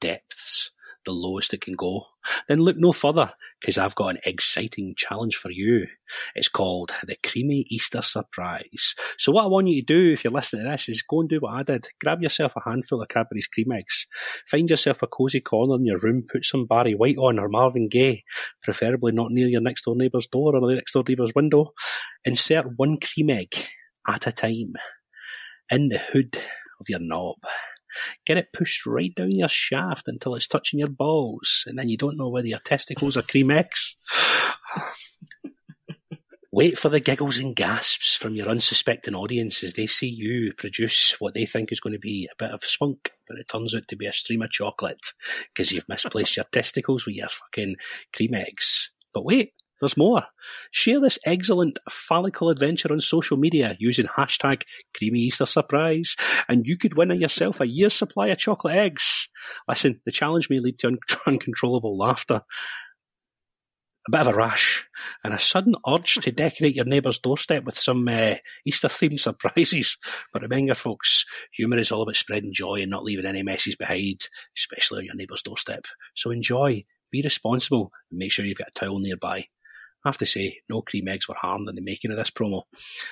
[0.00, 0.70] depths?
[1.06, 2.04] The lowest it can go?
[2.48, 5.86] Then look no further, because I've got an exciting challenge for you.
[6.34, 8.96] It's called the Creamy Easter Surprise.
[9.16, 11.28] So what I want you to do, if you're listening to this, is go and
[11.28, 11.86] do what I did.
[12.02, 14.08] Grab yourself a handful of Cadbury's cream eggs.
[14.48, 17.88] Find yourself a cosy corner in your room, put some Barry White on or Marvin
[17.88, 18.24] Gaye,
[18.62, 21.72] preferably not near your next door neighbour's door or the next door neighbour's window.
[22.24, 23.54] Insert one cream egg
[24.08, 24.74] at a time
[25.70, 26.34] in the hood
[26.80, 27.36] of your knob.
[28.24, 31.96] Get it pushed right down your shaft until it's touching your balls, and then you
[31.96, 33.96] don't know whether your testicles are cream eggs.
[36.52, 41.14] Wait for the giggles and gasps from your unsuspecting audience as they see you produce
[41.20, 43.86] what they think is going to be a bit of spunk, but it turns out
[43.86, 45.12] to be a stream of chocolate
[45.52, 47.76] because you've misplaced your testicles with your fucking
[48.14, 48.90] cream eggs.
[49.12, 50.24] But wait, there's more.
[50.70, 54.62] Share this excellent phallical adventure on social media using hashtag
[54.96, 56.16] creamy Easter surprise,
[56.48, 59.28] and you could win yourself a year's supply of chocolate eggs.
[59.68, 62.42] Listen, the challenge may lead to un- uncontrollable laughter,
[64.06, 64.86] a bit of a rash,
[65.24, 69.98] and a sudden urge to decorate your neighbour's doorstep with some uh, Easter themed surprises.
[70.32, 74.28] But remember, folks, humour is all about spreading joy and not leaving any messes behind,
[74.56, 75.84] especially on your neighbour's doorstep.
[76.14, 79.46] So enjoy, be responsible, and make sure you've got a towel nearby.
[80.06, 82.62] I have to say, no cream eggs were harmed in the making of this promo.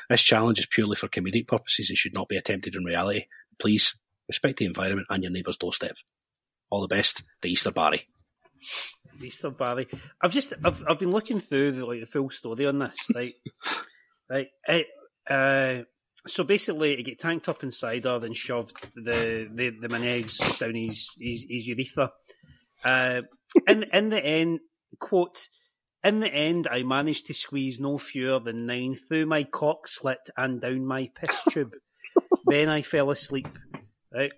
[0.09, 3.25] This challenge is purely for comedic purposes and should not be attempted in reality.
[3.59, 3.97] Please,
[4.29, 5.97] respect the environment and your neighbour's doorstep.
[6.71, 8.05] All the best, the Easter Barry.
[9.21, 9.89] Easter Barry.
[10.23, 13.33] I've just I've, I've been looking through the, like the full story on this, right?
[14.31, 14.47] right.
[14.69, 14.87] It,
[15.29, 15.83] uh,
[16.29, 20.39] so basically, he get tanked up inside her, then shoved the the, the mini eggs
[20.59, 22.13] down his his, his urethra.
[22.85, 23.23] Uh,
[23.67, 24.61] in in the end,
[25.01, 25.49] quote.
[26.05, 30.29] In the end, I managed to squeeze no fewer than nine through my cock slit
[30.37, 31.73] and down my piss tube.
[32.47, 33.49] then I fell asleep.
[34.13, 34.33] Right,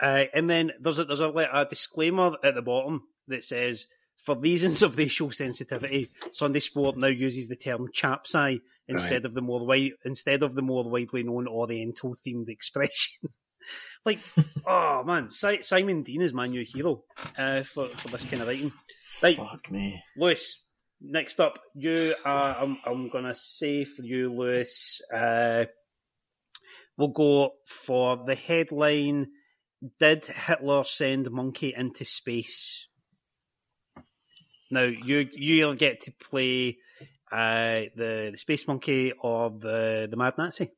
[0.00, 3.86] uh, and then there's a, there's a, a disclaimer at the bottom that says,
[4.16, 9.24] "For reasons of racial sensitivity, Sunday Sport now uses the term chap's eye instead Right.
[9.26, 13.28] of the more wi- instead of the more widely known Oriental themed expression."
[14.04, 14.20] like,
[14.66, 17.02] oh man, si- Simon Dean is my new hero
[17.36, 18.72] uh, for for this kind of writing.
[19.22, 20.02] Right, Fuck me.
[20.16, 20.62] Lewis,
[21.00, 22.56] next up, you are.
[22.60, 25.64] I'm, I'm going to say for you, Lewis, uh,
[26.96, 29.28] we'll go for the headline
[29.98, 32.86] Did Hitler send Monkey into space?
[34.70, 36.78] Now, you you'll get to play
[37.30, 40.70] uh, the, the Space Monkey or the, the Mad Nazi.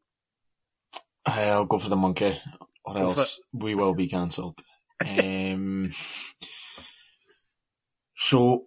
[1.26, 2.38] I'll go for the monkey,
[2.84, 4.58] or Go else we will be cancelled.
[5.00, 5.90] um,
[8.24, 8.64] so,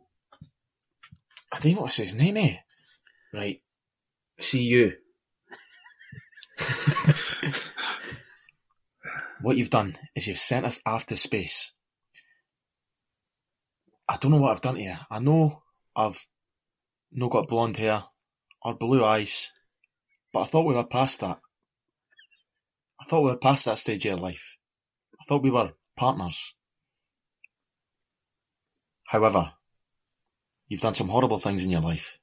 [1.51, 2.57] I don't even want to say his name, eh?
[3.33, 3.59] Right.
[4.39, 4.93] See you.
[9.41, 11.71] what you've done is you've sent us after space.
[14.07, 14.93] I don't know what I've done to you.
[15.09, 15.63] I know
[15.95, 16.23] I've
[17.11, 18.03] no got blonde hair
[18.61, 19.49] or blue eyes,
[20.31, 21.39] but I thought we were past that.
[23.01, 24.55] I thought we were past that stage of your life.
[25.19, 26.53] I thought we were partners.
[29.07, 29.53] However,
[30.67, 32.19] you've done some horrible things in your life.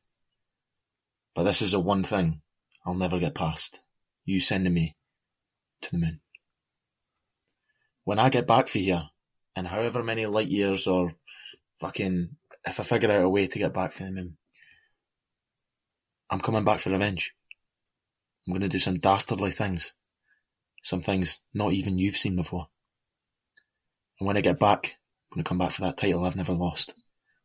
[1.34, 2.42] But this is the one thing
[2.84, 3.80] I'll never get past.
[4.26, 4.94] You sending me
[5.80, 6.20] to the moon.
[8.04, 9.08] When I get back for here,
[9.56, 11.14] in however many light years or
[11.80, 12.36] fucking,
[12.66, 14.36] if I figure out a way to get back for the moon,
[16.28, 17.34] I'm coming back for revenge.
[18.46, 19.94] I'm going to do some dastardly things.
[20.82, 22.68] Some things not even you've seen before.
[24.20, 24.96] And when I get back,
[25.34, 26.94] going to come back for that title I've never lost.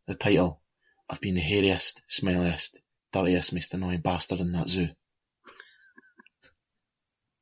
[0.07, 0.61] The title
[1.09, 2.77] of being the hairiest, smelliest,
[3.11, 4.89] dirtiest, most annoying bastard in that zoo.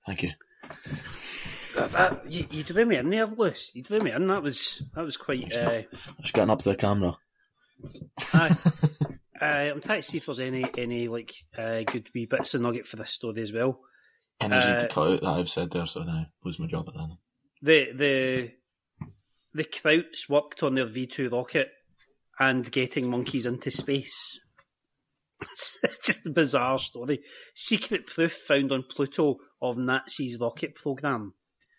[0.06, 0.32] Thank you.
[1.76, 3.72] That, that, you, you drew me in there, Lewis.
[3.76, 4.28] You drew me in.
[4.28, 5.56] That was that was quite.
[5.56, 5.84] Uh,
[6.22, 7.18] Just getting up to the camera.
[8.34, 8.56] Aye.
[9.42, 12.62] uh, I'm trying to see if there's any any like uh, good wee bits of
[12.62, 13.80] nugget for this story as well.
[14.40, 16.88] Anything Uh, to cut out that I've said there, so then I lose my job
[16.88, 17.18] at that.
[17.62, 18.52] The the
[19.58, 21.72] the Krauts worked on their V2 rocket
[22.40, 24.40] and getting monkeys into space.
[25.42, 27.22] It's just a bizarre story.
[27.56, 31.34] Secret proof found on Pluto of Nazis' rocket program.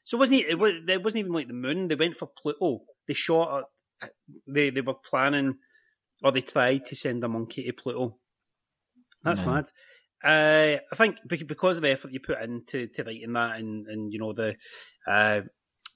[0.04, 1.86] So it wasn't it, it, was, it wasn't even like the moon.
[1.86, 2.80] They went for Pluto.
[3.06, 3.64] They shot.
[4.02, 4.06] A,
[4.46, 5.58] they they were planning,
[6.22, 8.18] or they tried to send a monkey to Pluto.
[9.22, 9.54] That's Man.
[9.54, 9.70] mad.
[10.24, 14.12] Uh, I think because of the effort you put into to writing that, and, and
[14.12, 14.56] you know the
[15.06, 15.42] uh,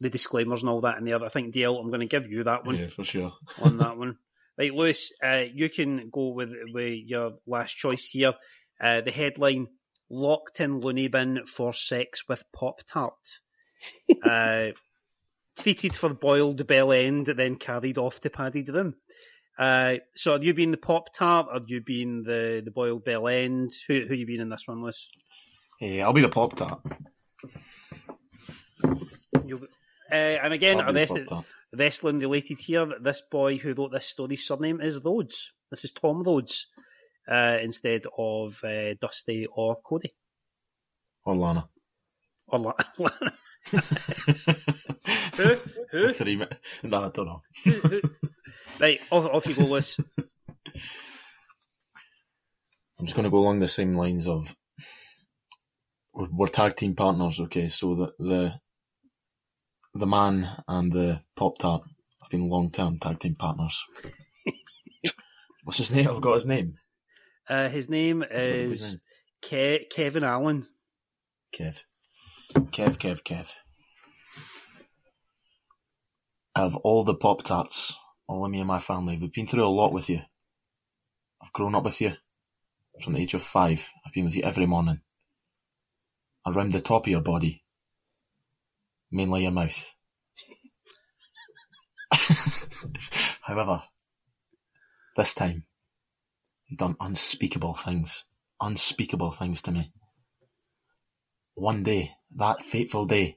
[0.02, 2.44] the disclaimers and all that in there, I think DL, I'm going to give you
[2.44, 3.32] that one Yeah, for sure.
[3.62, 4.18] on that one.
[4.58, 8.34] Right, Lewis, uh, you can go with with your last choice here.
[8.80, 9.68] Uh, the headline:
[10.10, 13.38] Locked in loony bin for sex with Pop Tart.
[14.24, 14.72] uh,
[15.56, 18.94] treated for boiled bell end, then carried off to padded room.
[19.58, 23.28] Uh, so, have you been the Pop Tart, Have you been the, the boiled bell
[23.28, 23.70] end?
[23.88, 25.08] Who who you been in this one, Lewis?
[25.78, 26.80] Hey, I'll be the Pop Tart.
[29.46, 29.60] You'll,
[30.12, 30.14] uh,
[30.44, 31.44] and again, I'll a be the rest- Pop-Tart.
[31.72, 32.86] wrestling related here.
[33.00, 35.52] This boy who wrote this story's surname is Rhodes.
[35.70, 36.66] This is Tom Rhodes
[37.30, 40.14] uh, instead of uh, Dusty or Cody
[41.24, 41.68] Or Lana.
[42.48, 43.32] or La- Lana.
[45.36, 45.56] who?
[45.92, 46.12] Who?
[46.12, 46.56] Three minutes.
[46.82, 47.42] No, I don't know.
[47.64, 48.00] who, who?
[48.80, 49.98] Right, off, off you go, Lewis.
[52.98, 54.54] I'm just going to go along the same lines of
[56.12, 57.68] we're, we're tag team partners, okay?
[57.68, 58.54] So the the
[59.94, 61.82] the man and the Pop Tart
[62.22, 63.84] have been long term tag team partners.
[65.64, 66.08] What's his name?
[66.08, 66.74] I've got his name.
[67.48, 68.96] Uh, his name is?
[69.42, 70.66] Ke- Kevin Allen.
[71.54, 71.82] Kev.
[72.54, 73.52] Kev, Kev, Kev.
[76.54, 77.96] Out of all the Pop Tarts,
[78.26, 80.20] all of me and my family, we've been through a lot with you.
[81.42, 82.12] I've grown up with you
[83.02, 83.88] from the age of five.
[84.06, 85.00] I've been with you every morning.
[86.46, 87.61] Around the top of your body.
[89.12, 89.94] Mainly your mouth.
[93.42, 93.82] However,
[95.16, 95.64] this time,
[96.66, 98.24] you've done unspeakable things.
[98.60, 99.92] Unspeakable things to me
[101.54, 103.36] one day, that fateful day,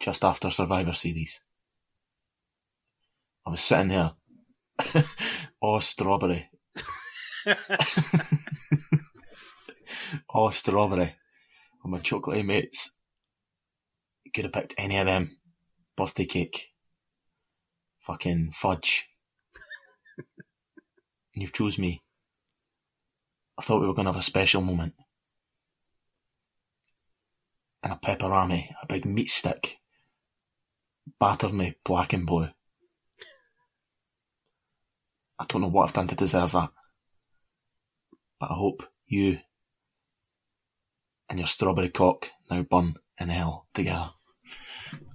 [0.00, 1.40] just after Survivor Series,
[3.46, 4.12] I was sitting there.
[5.62, 6.48] oh strawberry,
[10.32, 11.16] oh strawberry,
[11.82, 12.92] with my chocolatey mates.
[14.34, 15.38] Could have picked any of them.
[15.96, 16.68] Birthday cake.
[18.00, 19.08] Fucking fudge.
[20.18, 22.02] and you've chose me.
[23.58, 24.94] I thought we were going to have a special moment.
[27.82, 29.76] And a pepperoni, a big meat stick,
[31.18, 32.48] battered me black and blue.
[35.38, 36.70] I don't know what I've done to deserve that.
[38.40, 39.38] But I hope you
[41.28, 44.10] and your strawberry cock now burn in hell together.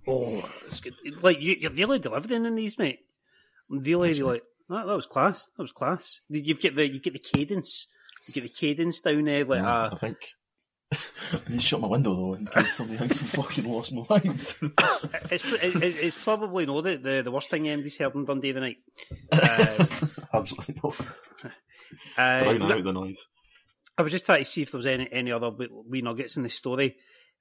[0.07, 0.93] Oh, that's good.
[1.21, 2.99] Like you, you're really delivering in these, mate.
[3.69, 4.41] Really, Thanks, really.
[4.69, 5.49] That, that was class.
[5.57, 6.19] That was class.
[6.29, 7.87] You've got the you get the cadence.
[8.27, 10.17] You get the cadence down there, like Yeah, uh, I think.
[10.93, 14.05] I need to shut my window though in case somebody thinks I'm fucking lost my
[14.09, 14.25] mind.
[15.31, 18.51] it's it, it- it's probably no the, the the worst thing MD's heard in Dundee
[18.51, 18.77] the night.
[19.31, 19.85] Uh,
[20.33, 20.99] Absolutely not.
[22.17, 23.27] uh, Drown out the noise.
[23.97, 26.37] I was just trying to see if there was any any other wee wee nuggets
[26.37, 26.95] in the story.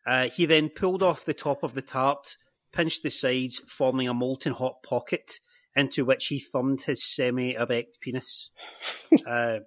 [0.06, 2.36] Uh, he then pulled off the top of the tart,
[2.72, 5.38] pinched the sides, forming a molten hot pocket
[5.74, 8.50] into which he thumbed his semi-erect penis.
[9.26, 9.58] uh,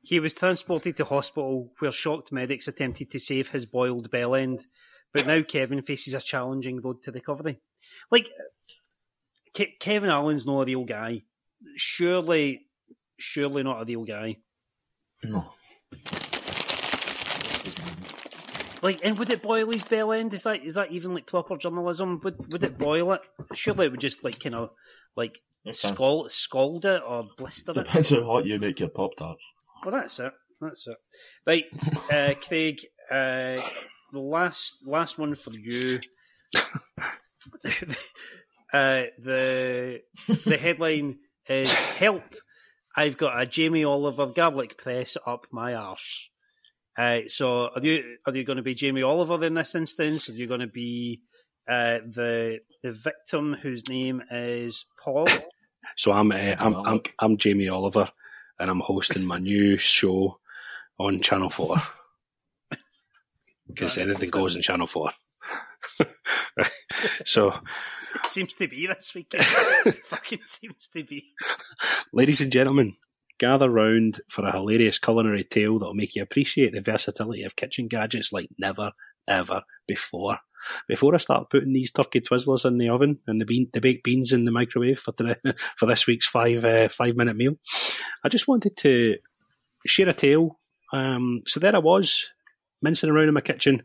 [0.00, 4.66] he was transported to hospital, where shocked medics attempted to save his boiled bell end.
[5.12, 7.60] But now Kevin faces a challenging road to recovery.
[8.10, 8.30] Like
[9.54, 11.22] Ke- Kevin Allen's not a real guy.
[11.76, 12.66] Surely,
[13.18, 14.38] surely not a real guy.
[15.22, 15.46] No.
[18.82, 20.34] Like, and would it boil his bell end?
[20.34, 22.20] Is that is that even like proper journalism?
[22.24, 23.20] Would would it boil it?
[23.54, 24.70] Surely it would just like kind of
[25.14, 25.74] like fine.
[25.74, 27.74] scald scald it or blister it.
[27.74, 29.44] Depends how hot you make your Pop Tarts.
[29.84, 30.32] Well, that's it.
[30.60, 30.96] That's it.
[31.46, 31.64] Right,
[32.12, 32.80] uh, Craig.
[33.08, 33.62] Uh,
[34.12, 36.00] the last last one for you.
[38.74, 40.02] uh, the
[40.44, 41.18] the headline
[41.48, 42.24] is "Help!
[42.96, 46.30] I've got a Jamie Oliver garlic press up my arse."
[46.96, 50.28] Uh, so, are you are you going to be Jamie Oliver in this instance?
[50.28, 51.22] Are you going to be
[51.68, 55.28] uh, the the victim whose name is Paul?
[55.96, 58.10] So I'm, uh, I'm I'm I'm Jamie Oliver,
[58.58, 60.38] and I'm hosting my new show
[60.98, 61.76] on Channel Four.
[63.66, 65.10] Because anything goes in Channel Four.
[67.24, 67.54] so,
[68.14, 69.44] It seems to be this weekend.
[70.04, 71.32] Fucking seems to be.
[72.12, 72.92] ladies and gentlemen,
[73.38, 77.88] gather round for a hilarious culinary tale that'll make you appreciate the versatility of kitchen
[77.88, 78.92] gadgets like never
[79.28, 80.38] ever before.
[80.86, 84.04] Before I start putting these turkey twizzlers in the oven and the bean, the baked
[84.04, 85.36] beans in the microwave for the,
[85.76, 87.56] for this week's five uh, five minute meal,
[88.24, 89.16] I just wanted to
[89.86, 90.58] share a tale.
[90.92, 92.30] Um, so there I was,
[92.80, 93.82] mincing around in my kitchen,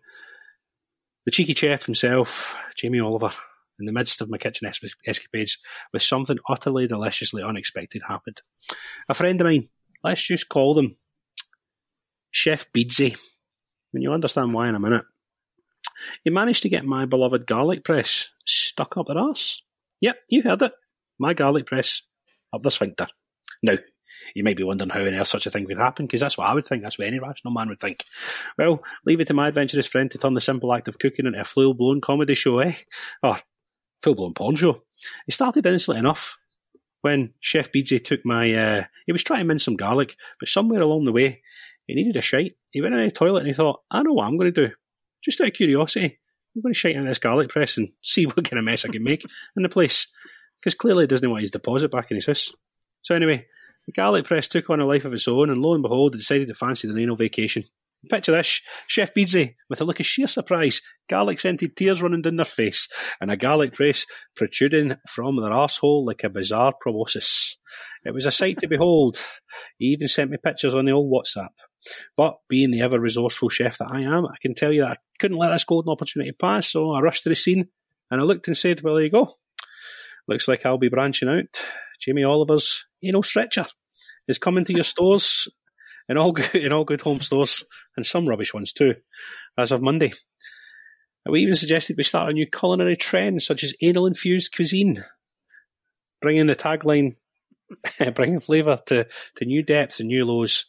[1.26, 3.32] the cheeky chef himself, Jamie Oliver,
[3.80, 5.58] in the midst of my kitchen es- escapades,
[5.94, 8.42] with something utterly deliciously unexpected happened.
[9.10, 9.64] A friend of mine,
[10.04, 10.96] let's just call them
[12.32, 13.16] Chef Beadsy,
[13.94, 15.06] and you'll understand why in a minute.
[16.24, 19.64] He managed to get my beloved garlic press stuck up their arse.
[20.02, 20.72] Yep, you heard it.
[21.20, 22.04] My garlic press
[22.54, 23.08] up the sphincter.
[23.64, 23.74] Now,
[24.36, 26.48] you might be wondering how on earth such a thing could happen, because that's what
[26.48, 26.84] I would think.
[26.84, 28.04] That's what any rational man would think.
[28.58, 31.40] Well, leave it to my adventurous friend to turn the simple act of cooking into
[31.40, 32.74] a full blown comedy show, eh?
[33.24, 33.40] Or
[34.02, 34.76] full blown porn show.
[35.28, 36.38] It started innocently enough
[37.02, 38.54] when Chef Beadsy took my.
[38.54, 41.42] Uh, he was trying to mince some garlic, but somewhere along the way,
[41.88, 42.56] he needed a shite.
[42.72, 44.74] He went in the toilet and he thought, I know what I'm going to do.
[45.24, 46.20] Just out of curiosity,
[46.56, 48.90] I'm going to shite in this garlic press and see what kind of mess I
[48.90, 49.24] can make
[49.56, 50.08] in the place.
[50.60, 52.52] Because clearly he doesn't want his deposit back in his house.
[53.04, 53.46] So anyway,
[53.86, 56.18] the garlic press took on a life of its own, and lo and behold, it
[56.18, 57.64] decided to fancy the renal vacation.
[58.10, 62.36] Picture this Chef Beadsy, with a look of sheer surprise, garlic scented tears running down
[62.36, 62.88] their face,
[63.20, 64.06] and a garlic press
[64.36, 67.58] protruding from their arsehole like a bizarre proboscis.
[68.06, 69.22] It was a sight to behold.
[69.78, 71.50] He even sent me pictures on the old WhatsApp.
[72.16, 74.98] But being the ever resourceful chef that I am, I can tell you that I
[75.20, 77.68] couldn't let this golden opportunity pass, so I rushed to the scene
[78.12, 79.28] and I looked and said, Well, there you go.
[80.28, 81.62] Looks like I'll be branching out.
[82.00, 83.66] Jamie Oliver's anal stretcher
[84.28, 85.48] is coming to your stores
[86.10, 87.64] in all good in all good home stores
[87.96, 88.96] and some rubbish ones too,
[89.58, 90.14] as of Monday.
[91.30, 95.04] We even suggested we start a new culinary trend such as anal infused cuisine,
[96.22, 97.16] bringing the tagline,
[98.16, 100.66] bringing flavour to, to new depths and new lows.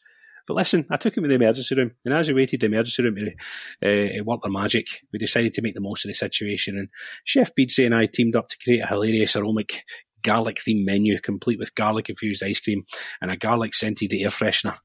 [0.49, 3.03] But listen, I took him to the emergency room, and as we waited the emergency
[3.03, 6.79] room to uh, work their magic, we decided to make the most of the situation.
[6.79, 6.89] And
[7.23, 9.85] Chef Beadsy and I teamed up to create a hilarious aromatic
[10.23, 12.85] garlic themed menu, complete with garlic infused ice cream
[13.21, 14.79] and a garlic scented air freshener.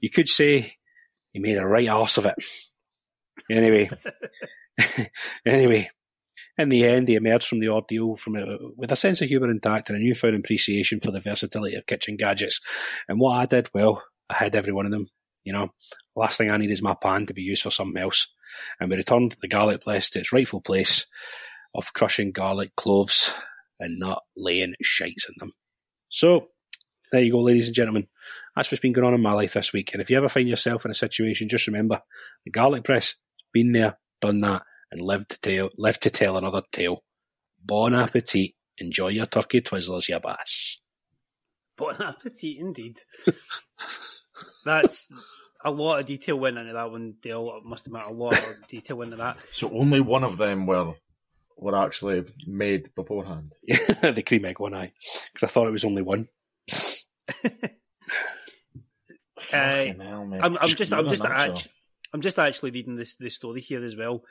[0.00, 0.74] You could say
[1.32, 2.36] he made a right arse of it.
[3.50, 3.90] Anyway,
[5.46, 5.90] anyway,
[6.58, 9.50] in the end, he emerged from the ordeal from a, with a sense of humour
[9.50, 12.60] intact and a newfound appreciation for the versatility of kitchen gadgets.
[13.08, 15.04] And what I did, well, I had every one of them.
[15.44, 15.68] You know,
[16.16, 18.26] last thing I need is my pan to be used for something else.
[18.80, 21.06] And we returned the garlic press to its rightful place
[21.74, 23.32] of crushing garlic cloves
[23.78, 25.52] and not laying shites in them.
[26.08, 26.48] So,
[27.12, 28.08] there you go, ladies and gentlemen.
[28.54, 29.92] That's what's been going on in my life this week.
[29.92, 31.98] And if you ever find yourself in a situation, just remember
[32.44, 33.16] the garlic press,
[33.52, 37.04] been there, done that, and lived to tell, lived to tell another tale.
[37.64, 38.52] Bon appetit.
[38.78, 40.80] Enjoy your turkey twizzlers, you bass.
[41.76, 42.98] Bon appetit, indeed.
[44.64, 45.08] That's
[45.64, 47.58] a lot of detail went into that one, Dale.
[47.58, 49.38] It must admit, a lot of detail went into that.
[49.50, 50.94] So only one of them were
[51.56, 53.54] were actually made beforehand.
[53.66, 54.90] the cream egg one, I
[55.32, 56.28] because I thought it was only one.
[59.52, 60.40] Uh, hell, mate.
[60.42, 61.70] I'm, I'm just, I'm just, a actually,
[62.12, 64.22] I'm just actually reading this, this story here as well.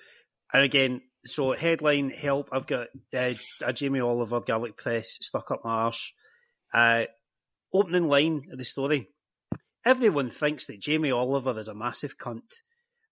[0.54, 2.50] And again, so headline help.
[2.52, 3.34] I've got uh,
[3.64, 6.12] a Jamie Oliver garlic press stuck up my arse.
[6.74, 7.04] Uh,
[7.74, 9.10] opening line of the story.
[9.86, 12.62] Everyone thinks that Jamie Oliver is a massive cunt,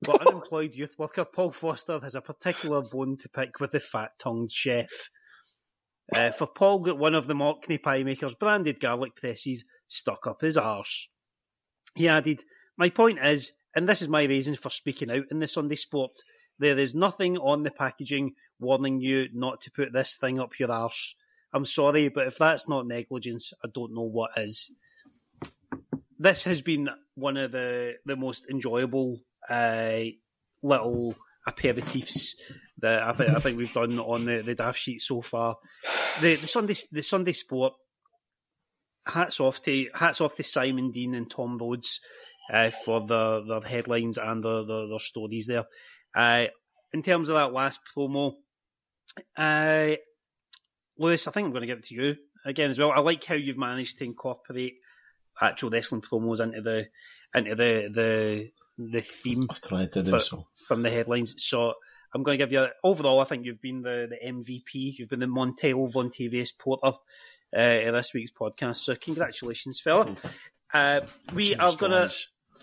[0.06, 4.52] but unemployed youth worker Paul Foster has a particular bone to pick with the fat-tongued
[4.52, 5.10] chef.
[6.14, 10.42] Uh, for Paul got one of the Mockney pie makers branded garlic presses stuck up
[10.42, 11.10] his arse.
[11.96, 12.42] He added,
[12.78, 16.12] My point is, and this is my reason for speaking out in the Sunday Sport,
[16.60, 20.72] there is nothing on the packaging warning you not to put this thing up your
[20.72, 21.16] arse.
[21.54, 24.72] I'm sorry, but if that's not negligence, I don't know what is.
[26.18, 30.04] This has been one of the, the most enjoyable uh,
[30.62, 31.16] little
[31.48, 32.32] aperitifs
[32.80, 35.58] that I, think I think we've done on the, the daft sheet so far.
[36.22, 37.74] The, the Sunday the Sunday Sport
[39.06, 42.00] hats off to hats off to Simon Dean and Tom Rhodes
[42.52, 45.66] uh, for their their headlines and their their, their stories there.
[46.16, 46.46] Uh,
[46.94, 48.34] in terms of that last promo,
[49.38, 49.92] uh,
[50.98, 52.16] Lewis, I think I'm going to give it to you
[52.46, 52.92] again as well.
[52.92, 54.76] I like how you've managed to incorporate
[55.42, 56.88] actual wrestling promos into the
[57.34, 59.48] into the the the theme.
[59.50, 60.48] I've tried to do for- so.
[60.68, 61.36] from the headlines.
[61.38, 61.74] So
[62.14, 63.20] I'm going to give you overall.
[63.20, 64.98] I think you've been the, the MVP.
[64.98, 66.98] You've been the Montel Vontavious Porter
[67.56, 68.78] uh, of this week's podcast.
[68.78, 70.16] So congratulations, fella.
[70.74, 71.02] Uh,
[71.34, 72.12] we are going to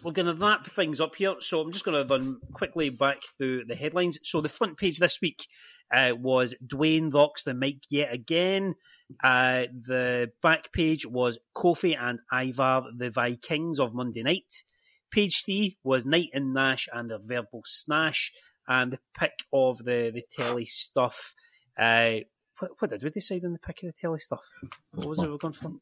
[0.03, 1.35] we're going to wrap things up here.
[1.41, 4.19] So I'm just going to run quickly back through the headlines.
[4.23, 5.47] So the front page this week
[5.93, 8.77] uh, was Dwayne rocks the mic yet again.
[9.23, 14.65] Uh, the back page was Kofi and Ivar, the Vikings of Monday night.
[15.11, 18.32] Page three was Knight and Nash and the verbal snash.
[18.69, 21.35] And the pick of the, the telly stuff.
[21.77, 22.19] Uh,
[22.59, 24.45] what, what did we decide on the pick of the telly stuff?
[24.93, 25.73] What was it we're going for?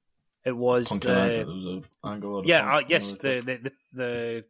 [0.44, 4.44] It was Punk the, Angle, was yeah, uh, yes, the the the,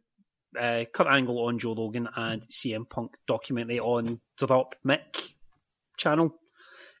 [0.53, 5.33] the uh, Kurt Angle on Joe Rogan and CM Punk documentary on Drop Mick
[5.97, 6.35] channel,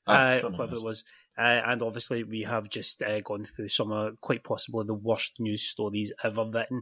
[0.05, 1.03] Ah, uh, whatever it was.
[1.39, 5.39] Uh, and obviously, we have just uh, gone through some uh, quite possibly the worst
[5.39, 6.81] news stories ever written.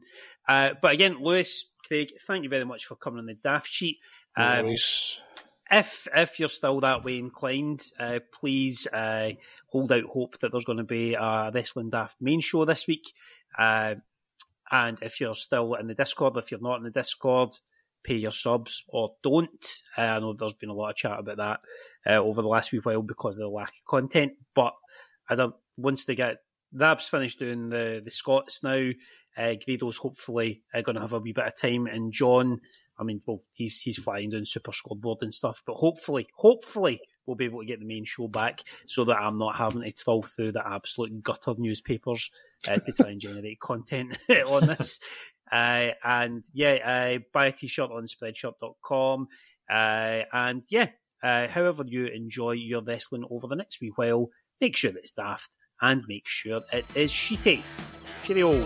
[0.49, 3.97] Uh, but again, Lewis, Craig, thank you very much for coming on the daft sheet.
[4.35, 4.75] Um,
[5.69, 9.31] if if you're still that way inclined, uh, please uh,
[9.69, 13.11] hold out hope that there's going to be a Wrestling Daft main show this week.
[13.57, 13.95] Uh,
[14.71, 17.53] and if you're still in the Discord, if you're not in the Discord,
[18.03, 19.81] pay your subs or don't.
[19.97, 21.59] Uh, I know there's been a lot of chat about that
[22.05, 24.33] uh, over the last wee while because of the lack of content.
[24.55, 24.73] But
[25.29, 26.37] I don't, once they get
[26.73, 28.89] Rab's finished doing the the Scots now,
[29.37, 32.59] uh, Grado's hopefully uh, going to have a wee bit of time, and John.
[32.99, 37.35] I mean, well, he's he's flying doing super scoreboard and stuff, but hopefully, hopefully, we'll
[37.35, 40.23] be able to get the main show back so that I'm not having to troll
[40.23, 42.31] through the absolute gutter newspapers
[42.67, 44.99] uh, to try and generate content on this.
[45.51, 49.27] Uh, and yeah, uh, buy a t-shirt on spreadshirt.com.
[49.69, 50.89] Uh, and yeah,
[51.23, 54.29] uh, however you enjoy your wrestling over the next wee while,
[54.61, 57.61] make sure it's daft and make sure it is sheety.
[58.23, 58.65] Cheerio.